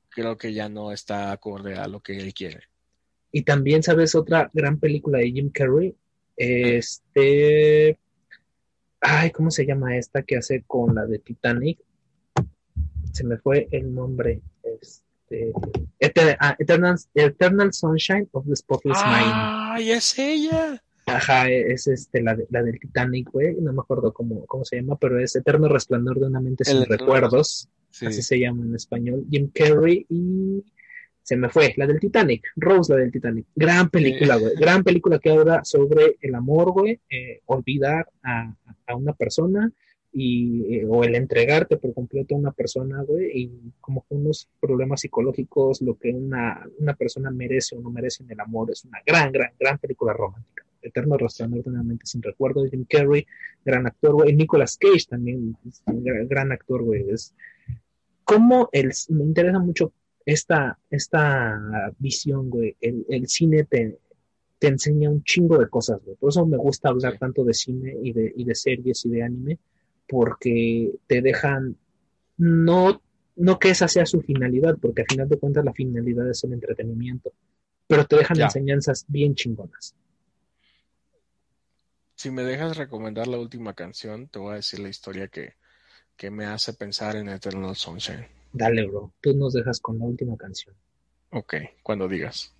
[0.10, 2.64] Creo que ya no está acorde a lo que él quiere.
[3.32, 4.16] Y también, ¿sabes?
[4.16, 5.96] Otra gran película de Jim Carrey.
[6.36, 7.98] Este.
[9.02, 11.80] Ay, ¿cómo se llama esta que hace con la de Titanic?
[13.14, 14.42] Se me fue el nombre.
[14.64, 15.54] Este.
[16.00, 19.32] Eter- ah, Eternal, Eternal Sunshine of the Spotless Mind.
[19.34, 20.82] ¡Ay, es ella!
[21.06, 23.56] Ajá, es este, la, de- la del Titanic, güey.
[23.60, 26.86] No me acuerdo cómo, cómo se llama, pero es Eterno Resplandor de una mente sin
[26.86, 27.70] recuerdos.
[27.90, 28.06] Sí.
[28.06, 29.26] Así se llama en español.
[29.32, 30.64] Jim Carrey y
[31.30, 33.46] se me fue, la del Titanic, Rose, la del Titanic.
[33.56, 34.56] Gran película, güey.
[34.56, 38.52] Gran película que habla sobre el amor, güey, eh, olvidar a,
[38.88, 39.72] a una persona
[40.12, 44.50] y eh, o el entregarte por completo a una persona, güey, y como que unos
[44.60, 48.84] problemas psicológicos, lo que una, una persona merece o no merece en el amor, es
[48.86, 50.66] una gran, gran, gran película romántica.
[50.82, 53.24] Eterno Resplandor de una mente sin recuerdos, Jim Carrey,
[53.64, 54.36] gran actor, güey.
[54.36, 57.08] Nicolas Cage también, es un gran, gran actor, güey.
[57.12, 57.36] Es,
[58.24, 59.94] cómo el, me interesa mucho
[60.32, 62.76] esta, esta visión, güey.
[62.82, 64.00] El, el cine te,
[64.60, 66.16] te enseña un chingo de cosas, güey.
[66.18, 69.24] Por eso me gusta hablar tanto de cine y de, y de series y de
[69.24, 69.60] anime,
[70.08, 71.78] porque te dejan,
[72.38, 73.02] no,
[73.36, 76.54] no que esa sea su finalidad, porque al final de cuentas la finalidad es el
[76.54, 77.32] entretenimiento,
[77.88, 78.46] pero te dejan Ya.
[78.46, 79.96] enseñanzas bien chingonas.
[82.16, 85.54] Si me dejas recomendar la última canción, te voy a decir la historia que,
[86.20, 88.28] que me hace pensar en Eternal Sunshine.
[88.52, 89.14] Dale, bro.
[89.22, 90.76] Tú nos dejas con la última canción.
[91.32, 92.54] Ok, cuando digas.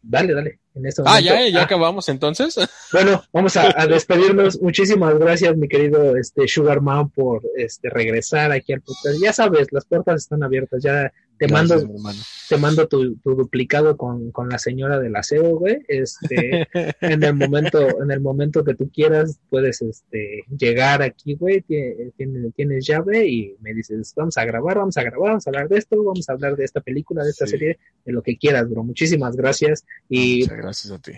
[0.00, 0.58] Dale, dale.
[0.76, 1.24] En este Ah, momento.
[1.30, 2.54] ya, ya Ah, acabamos entonces.
[2.92, 4.62] Bueno, vamos a, a despedirnos.
[4.62, 9.16] Muchísimas gracias, mi querido este Sugar Man, por este regresar aquí al podcast.
[9.20, 10.82] Ya sabes, las puertas están abiertas.
[10.84, 12.10] Ya te Gracias, mando,
[12.48, 15.78] te mando tu, tu duplicado con, con la señora del aseo, güey.
[15.88, 16.66] Este,
[17.00, 21.62] en el momento, en el momento que tú quieras, puedes este llegar aquí, güey.
[21.62, 25.50] Tie- Tienes, tienes llave y me dices, vamos a grabar, vamos a grabar, vamos a
[25.50, 27.50] hablar de esto, vamos a hablar de esta película, de esta Sí.
[27.50, 28.84] serie, de lo que quieras, bro.
[28.84, 29.84] Muchísimas gracias.
[30.08, 31.12] Y gracias a ti.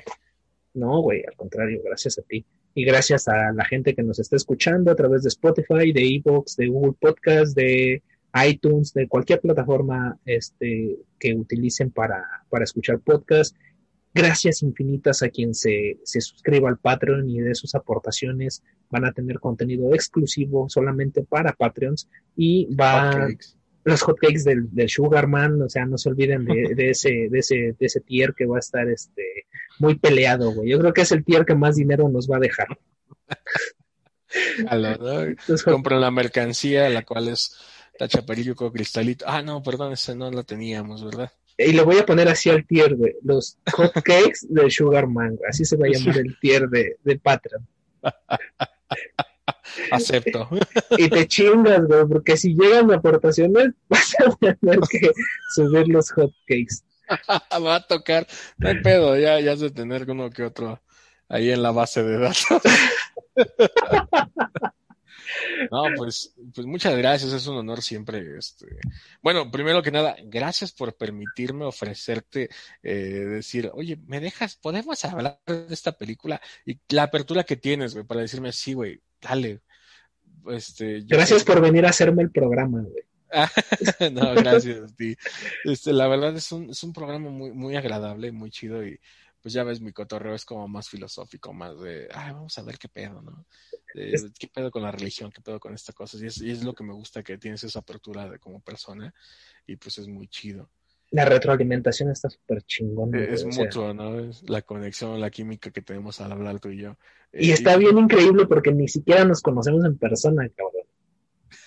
[0.75, 2.45] no, güey, al contrario, gracias a ti.
[2.75, 6.57] Y gracias a la gente que nos está escuchando a través de Spotify, de Evox,
[6.57, 8.03] de Google Podcast, de
[8.47, 13.57] iTunes, de cualquier plataforma este, que utilicen para, para escuchar podcast.
[14.15, 19.13] Gracias infinitas a quien se, se suscriba al Patreon y de sus aportaciones van a
[19.13, 23.58] tener contenido exclusivo solamente para Patreons y va Hotcakes.
[23.89, 27.57] Los hotcakes del, del Sugarman, o sea, no se olviden de, de ese, de ese,
[27.79, 29.47] de ese tier que va a estar este
[29.79, 30.71] muy peleado, güey.
[30.71, 32.69] Yo creo que es el tier que más dinero nos va a dejar.
[35.47, 37.57] Los Compran la mercancía, la cual es
[37.99, 39.25] tachaperillo con cristalito.
[39.27, 41.33] Ah, no, perdón, ese no lo teníamos, ¿verdad?
[41.59, 43.15] y le voy a poner así al tier, güey.
[43.25, 45.39] Los hotcakes del Sugarman.
[45.49, 47.67] Así se va a llamar el tier de, de Patreon.
[49.91, 50.49] Acepto.
[50.91, 55.11] Y te chingas, güey, porque si llegan aportaciones, vas a tener que
[55.55, 56.83] subir los hotcakes.
[57.65, 58.27] Va a tocar.
[58.59, 60.81] No hay pedo, ya, ya has de tener uno que otro
[61.29, 62.63] ahí en la base de datos.
[65.71, 68.39] No, pues, pues muchas gracias, es un honor siempre.
[68.39, 68.67] Este...
[69.23, 72.49] Bueno, primero que nada, gracias por permitirme ofrecerte,
[72.83, 74.57] eh, decir, oye, ¿me dejas?
[74.57, 76.41] ¿Podemos hablar de esta película?
[76.65, 79.61] Y la apertura que tienes, güey, para decirme, sí, güey, dale.
[80.49, 83.05] Este, Gracias por venir a hacerme el programa, güey.
[84.13, 85.17] no, gracias a ti.
[85.65, 88.99] Este, la verdad es un, es un programa muy, muy agradable, muy chido y
[89.43, 92.79] pues ya ves, mi cotorreo es como más filosófico, más de, ay, vamos a ver
[92.79, 93.47] qué pedo, ¿no?
[93.95, 95.31] Es- ¿Qué pedo con la religión?
[95.31, 96.19] ¿Qué pedo con esta cosa?
[96.19, 99.13] Y es, y es lo que me gusta que tienes esa apertura de como persona
[99.67, 100.69] y pues es muy chido.
[101.11, 103.15] La retroalimentación está súper chingón.
[103.15, 104.19] Eh, güey, Es mutuo, ¿no?
[104.19, 106.97] Es la conexión, la química que tenemos al hablar tú y yo.
[107.33, 110.78] Y Eh, está bien increíble porque ni siquiera nos conocemos en persona, cabrón.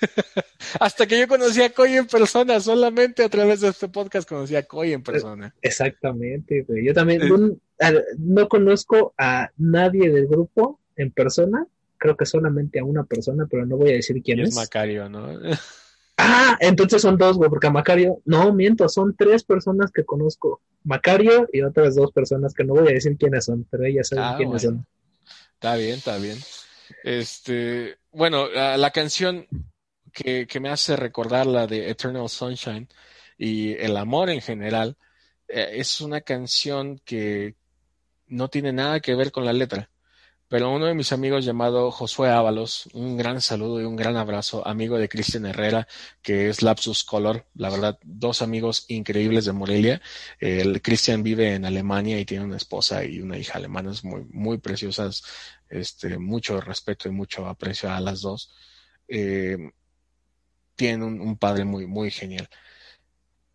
[0.79, 4.55] Hasta que yo conocí a Coy en persona, solamente a través de este podcast conocí
[4.55, 5.53] a Coy en persona.
[5.61, 6.85] Exactamente, güey.
[6.85, 7.93] Yo también Eh.
[8.19, 11.65] no, conozco a nadie del grupo en persona.
[11.97, 14.49] Creo que solamente a una persona, pero no voy a decir quién Y es.
[14.49, 15.27] es Macario, ¿no?
[16.23, 20.61] Ah, entonces son dos, güey, porque a Macario, no, miento, son tres personas que conozco.
[20.83, 24.23] Macario y otras dos personas que no voy a decir quiénes son, pero ellas saben
[24.25, 24.85] Ah, quiénes bueno.
[24.85, 24.87] son.
[25.55, 26.37] Está bien, está bien.
[27.03, 29.47] Este, bueno, la, la canción
[30.11, 32.87] que, me hace recordar la de Eternal Sunshine
[33.37, 34.97] y el amor en general,
[35.47, 37.55] eh, es una canción que
[38.27, 39.91] no tiene nada que ver con la letra.
[40.51, 44.67] Pero uno de mis amigos llamado Josué Ábalos, un gran saludo y un gran abrazo,
[44.67, 45.87] amigo de Cristian Herrera,
[46.21, 50.01] que es Lapsus Color, la verdad, dos amigos increíbles de Morelia.
[50.41, 54.57] El Cristian vive en Alemania y tiene una esposa y una hija alemanas muy, muy
[54.57, 55.23] preciosas,
[55.69, 58.53] este, mucho respeto y mucho aprecio a las dos.
[59.07, 59.57] Eh,
[60.81, 62.49] tienen un, un padre muy, muy genial.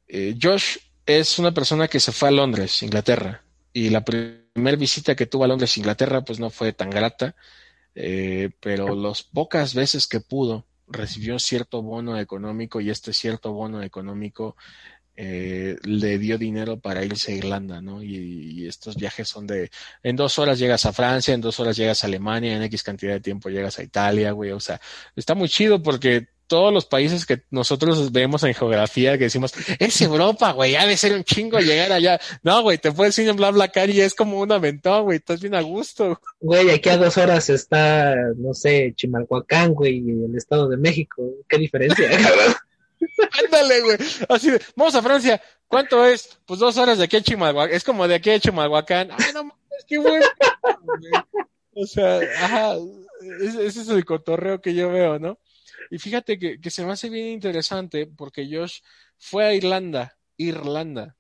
[0.07, 5.17] Eh, Josh es una persona que se fue a Londres, Inglaterra, y la primera visita
[5.17, 7.35] que tuvo a Londres, Inglaterra, pues no fue tan grata,
[7.97, 13.83] eh, pero las pocas veces que pudo, recibió cierto bono económico y este cierto bono
[13.83, 14.55] económico
[15.17, 18.05] eh, le dio dinero para irse a Irlanda, ¿no?
[18.05, 19.71] Y, y, estos viajes son de,
[20.05, 23.15] en dos horas llegas a Francia, en dos horas llegas a Alemania, en X cantidad
[23.15, 24.81] de tiempo llegas a Italia, güey, o sea,
[25.17, 30.01] está muy chido porque todos los países que nosotros vemos en geografía que decimos, es
[30.01, 32.21] Europa, güey, ha de ser un chingo llegar allá.
[32.43, 35.55] No, güey, te puedes ir en BlaBlaCar y es como un aventón, güey, estás bien
[35.55, 36.21] a gusto.
[36.41, 41.23] Güey, aquí a dos horas está, no sé, Chimalhuacán, güey, y el Estado de México.
[41.49, 42.09] ¿Qué diferencia?
[43.45, 43.97] Ándale, güey.
[44.29, 45.41] Así de, vamos a Francia.
[45.69, 46.39] ¿Cuánto es?
[46.47, 47.75] Pues dos horas de aquí a Chimalhuacán.
[47.75, 49.11] Es como de aquí a Chimalhuacán.
[49.11, 50.25] Ay, no mames, qué bueno.
[51.75, 52.77] o sea, ajá,
[53.41, 55.39] ese, ese es el cotorreo que yo veo, ¿no?
[55.91, 58.81] Y fíjate que, que, se me hace bien interesante porque Josh
[59.19, 61.17] fue a Irlanda, Irlanda.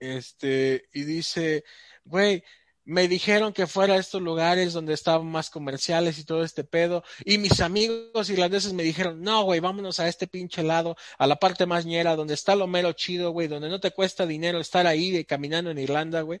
[0.00, 1.64] Este, y dice,
[2.04, 2.42] güey,
[2.84, 7.02] me dijeron que fuera a estos lugares donde estaban más comerciales y todo este pedo.
[7.24, 11.36] Y mis amigos irlandeses me dijeron, no, güey, vámonos a este pinche lado, a la
[11.36, 14.86] parte más ñera, donde está lo mero chido, güey, donde no te cuesta dinero estar
[14.86, 16.40] ahí de, caminando en Irlanda, güey.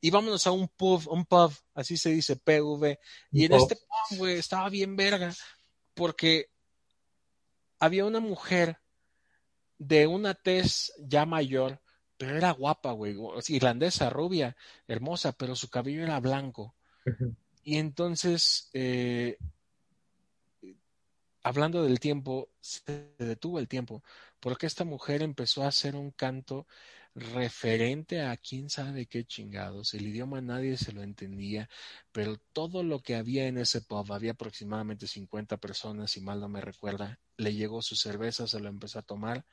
[0.00, 2.98] Y vámonos a un pub, un pub, así se dice, PV.
[3.32, 5.34] Y en este pub, güey, estaba bien verga,
[5.96, 6.50] porque
[7.80, 8.78] había una mujer
[9.78, 11.80] de una tez ya mayor
[12.16, 13.16] pero era guapa, güey,
[13.48, 14.56] irlandesa, rubia,
[14.88, 16.74] hermosa, pero su cabello era blanco.
[17.62, 19.38] Y entonces, eh,
[21.42, 24.02] hablando del tiempo, se detuvo el tiempo,
[24.40, 26.66] porque esta mujer empezó a hacer un canto
[27.16, 29.94] referente a quién sabe qué chingados.
[29.94, 31.68] El idioma nadie se lo entendía,
[32.12, 36.48] pero todo lo que había en ese pub, había aproximadamente 50 personas, si mal no
[36.48, 39.46] me recuerda, le llegó su cerveza, se lo empezó a tomar.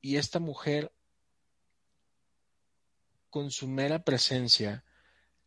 [0.00, 0.92] Y esta mujer,
[3.28, 4.84] con su mera presencia,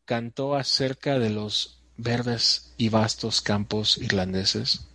[0.03, 4.87] cantó acerca de los verdes y vastos campos irlandeses,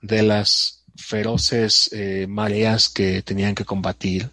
[0.00, 4.30] de las feroces eh, mareas que tenían que combatir,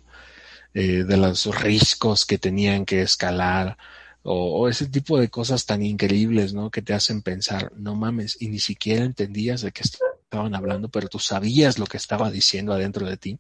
[0.74, 3.78] eh, de los riscos que tenían que escalar,
[4.24, 6.70] o, ese tipo de cosas tan increíbles, ¿no?
[6.70, 11.08] Que te hacen pensar, no mames, y ni siquiera entendías de qué estaban hablando, pero
[11.08, 13.40] tú sabías lo que estaba diciendo adentro de ti.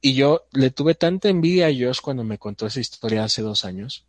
[0.00, 3.64] Y yo le tuve tanta envidia a Josh cuando me contó esa historia hace dos
[3.64, 4.06] años,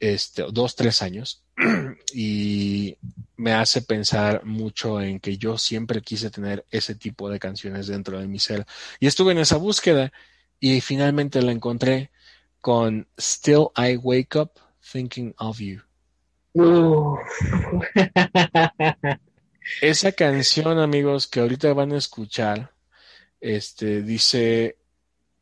[0.00, 1.42] este, dos, tres años,
[2.14, 2.96] y
[3.36, 8.18] me hace pensar mucho en que yo siempre quise tener ese tipo de canciones dentro
[8.18, 8.66] de mi ser.
[9.00, 10.12] Y estuve en esa búsqueda
[10.60, 12.10] y finalmente la encontré
[12.60, 14.52] con Still I Wake Up
[14.92, 15.80] Thinking of You.
[19.82, 22.72] Esa canción, amigos, que ahorita van a escuchar,
[23.40, 24.78] este, dice,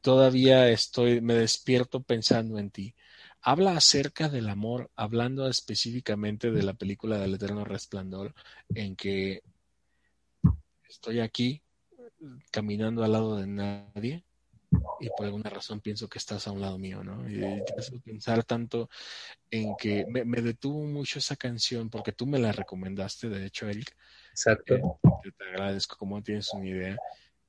[0.02, 2.94] todavía estoy, me despierto pensando en ti.
[3.40, 8.34] Habla acerca del amor, hablando específicamente de la película del Eterno Resplandor,
[8.74, 9.42] en que
[10.88, 11.62] estoy aquí
[12.50, 14.25] caminando al lado de nadie
[15.00, 17.28] y por alguna razón pienso que estás a un lado mío, ¿no?
[17.28, 18.88] Y te hace pensar tanto
[19.50, 23.68] en que me, me detuvo mucho esa canción porque tú me la recomendaste, de hecho,
[23.68, 23.94] Eric,
[24.30, 24.74] Exacto.
[24.74, 24.82] eh,
[25.24, 26.96] yo te agradezco, como tienes una idea,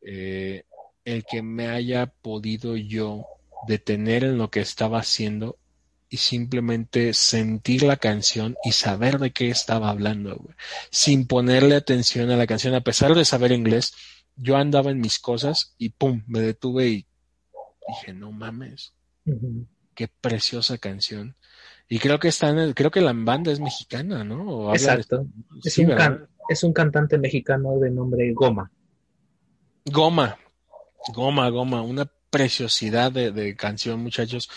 [0.02, 0.64] eh,
[1.06, 3.26] el que me haya podido yo
[3.68, 5.58] detener en lo que estaba haciendo
[6.10, 10.56] y simplemente sentir la canción y saber de qué estaba hablando, güey.
[10.90, 13.94] sin ponerle atención a la canción, a pesar de saber inglés,
[14.36, 17.07] yo andaba en mis cosas y pum, me detuve y
[17.88, 18.94] dije, no mames,
[19.96, 21.36] qué preciosa canción.
[21.90, 24.46] Y creo que está en el- creo que la banda es mexicana, ¿no?
[24.48, 25.26] O de- Exacto.
[25.64, 28.72] Es, Sí, un es un cantante mexicano de nombre Goma.
[29.86, 30.38] Goma,
[31.14, 34.50] Goma, Goma, una preciosidad de, de canción, muchachos.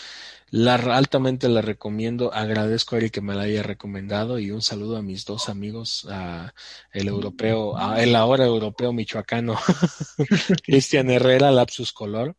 [0.49, 2.33] La altamente la recomiendo.
[2.33, 6.05] Agradezco a Eric que me la haya recomendado y un saludo a mis dos amigos,
[6.11, 6.53] a
[6.91, 9.55] el europeo, a el ahora europeo michoacano,
[10.65, 12.35] Cristian Herrera, Lapsus Color,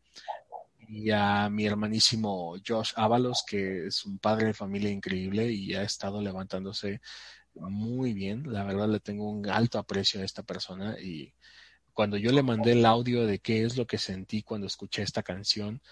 [0.92, 5.82] y a mi hermanísimo Josh Ábalos, que es un padre de familia increíble y ha
[5.84, 7.00] estado levantándose
[7.54, 8.52] muy bien.
[8.52, 11.34] La verdad le tengo un alto aprecio a esta persona y
[11.92, 15.22] cuando yo le mandé el audio de qué es lo que sentí cuando escuché esta
[15.22, 15.82] canción,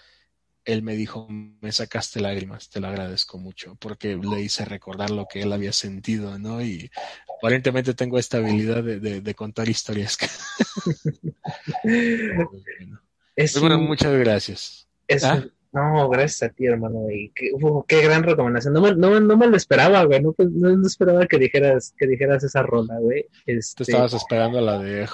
[0.65, 5.27] él me dijo, me sacaste lágrimas, te lo agradezco mucho, porque le hice recordar lo
[5.27, 6.61] que él había sentido, ¿no?
[6.63, 6.91] Y
[7.39, 10.17] aparentemente tengo esta habilidad de, de, de contar historias.
[13.35, 14.87] Es Pues bueno, un- muchas gracias.
[15.13, 15.45] Es ¿Ah?
[15.71, 17.09] no, gracias a ti, hermano.
[17.09, 18.73] Y qué, uf, qué gran recomendación.
[18.73, 20.21] No me, no, no me lo esperaba, güey.
[20.21, 23.25] No, pues, no, esperaba que dijeras, que dijeras esa rola, güey.
[23.45, 25.07] ¿Te Este, estabas esperando la de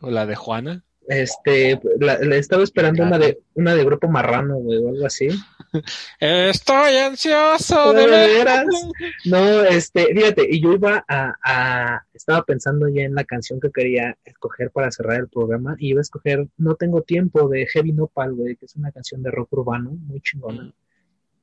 [0.00, 0.84] la de Juana?
[1.08, 5.28] Este, la, la estaba esperando una de, una de grupo marrano, güey, o algo así.
[6.20, 8.30] Estoy ansioso de ¿De ver.
[8.38, 8.66] veras?
[9.24, 13.70] No, este, fíjate, y yo iba a, a, estaba pensando ya en la canción que
[13.70, 17.92] quería escoger para cerrar el programa, y iba a escoger No Tengo Tiempo de Heavy
[17.92, 20.62] Nopal, güey, que es una canción de rock urbano, muy chingona.
[20.64, 20.72] Mm.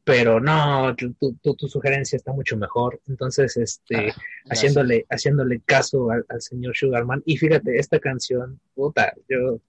[0.05, 2.99] Pero no, tu, tu, sugerencia está mucho mejor.
[3.07, 7.23] Entonces, este, Ah, haciéndole, haciéndole caso al, al señor Sugarman.
[7.25, 9.59] Y fíjate, esta canción, puta, yo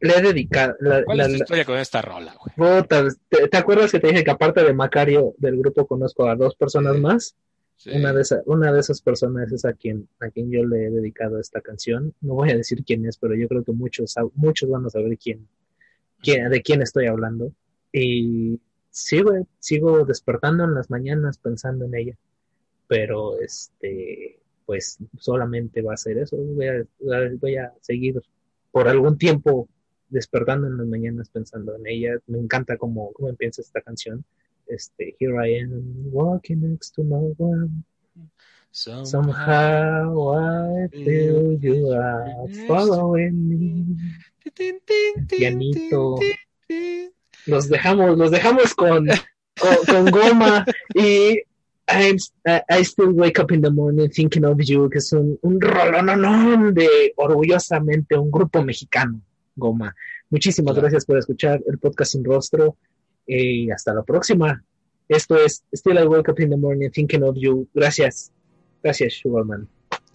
[0.00, 2.54] le he dedicado, la, ¿Cuál la- es tu la- historia con esta rola, güey?
[2.82, 6.36] puta, ¿te, te acuerdas que te dije que aparte de Macario del grupo conozco a
[6.36, 7.00] dos personas Sí.
[7.00, 7.34] más?
[7.76, 7.90] Sí.
[7.92, 10.90] Una de, esa- una de esas personas es a quien, a quien yo le he
[10.90, 12.12] dedicado esta canción.
[12.20, 15.16] No voy a decir quién es, pero yo creo que muchos, muchos van a saber
[15.16, 15.48] quién,
[16.22, 17.50] quién, de quién estoy hablando.
[17.90, 22.16] Y sí, güey, sigo despertando en las mañanas pensando en ella.
[22.86, 26.36] Pero este, pues solamente va a ser eso.
[26.36, 26.84] Voy a,
[27.40, 28.20] voy a seguir
[28.70, 29.68] por algún tiempo
[30.08, 32.18] despertando en las mañanas pensando en ella.
[32.26, 34.24] Me encanta cómo, cómo empieza esta canción.
[34.66, 37.84] Este, Here I am, walking next to no one.
[38.72, 43.96] Somehow I feel you are following me.
[45.26, 46.20] Pianito.
[47.50, 50.64] Los dejamos, los dejamos con, con, con goma
[50.94, 51.40] y
[51.88, 55.38] I'm, I, I still wake up in the morning thinking of you, que es un,
[55.42, 59.20] un rolononón de orgullosamente un grupo mexicano,
[59.56, 59.94] goma.
[60.30, 60.82] Muchísimas Claro.
[60.82, 62.76] gracias por escuchar el podcast sin rostro.
[63.26, 64.62] eh, Y hasta la próxima.
[65.08, 67.66] Esto es Still I Wake Up in the Morning Thinking of You.
[67.74, 68.30] Gracias.
[68.82, 69.68] Gracias, Sugarman.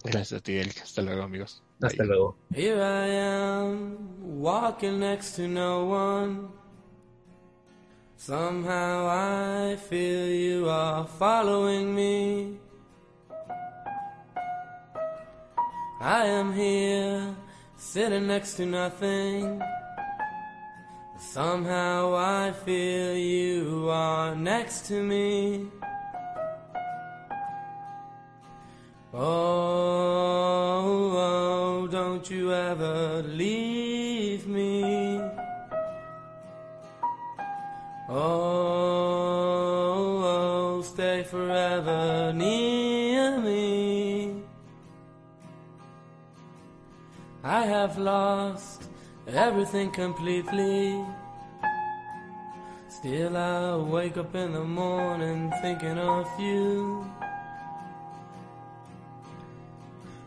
[0.04, 0.78] Gracias a ti, Eric.
[0.82, 1.62] Hasta luego, amigos.
[1.82, 2.06] Hasta Bye.
[2.08, 2.36] luego.
[2.54, 3.96] Here I am,
[4.40, 6.48] walking next to no one.
[8.18, 12.58] Somehow I feel you are following me.
[16.00, 17.34] I am here,
[17.76, 19.62] sitting next to nothing.
[21.18, 25.68] Somehow I feel you are next to me.
[29.12, 35.15] Oh, oh, don't you ever leave me.
[38.08, 38.14] Oh,
[40.22, 44.42] oh, stay forever near me.
[47.42, 48.84] I have lost
[49.26, 51.04] everything completely.
[52.88, 57.04] Still, I wake up in the morning thinking of you.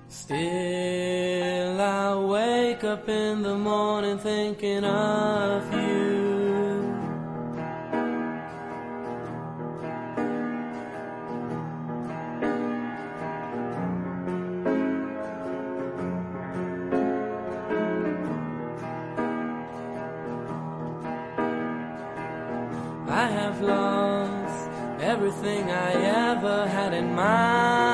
[0.10, 6.19] Still, I wake up in the morning thinking of you.
[25.30, 25.92] Everything I
[26.32, 27.89] ever had in mind.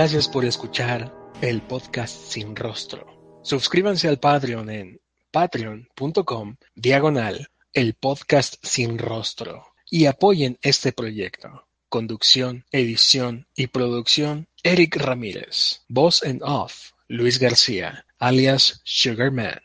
[0.00, 3.40] Gracias por escuchar el podcast Sin Rostro.
[3.42, 4.98] Suscríbanse al Patreon en
[5.30, 11.66] patreon.com diagonal el podcast sin rostro y apoyen este proyecto.
[11.90, 15.82] Conducción, edición y producción Eric Ramírez.
[15.86, 19.58] Voz en off Luis García, alias Sugarman.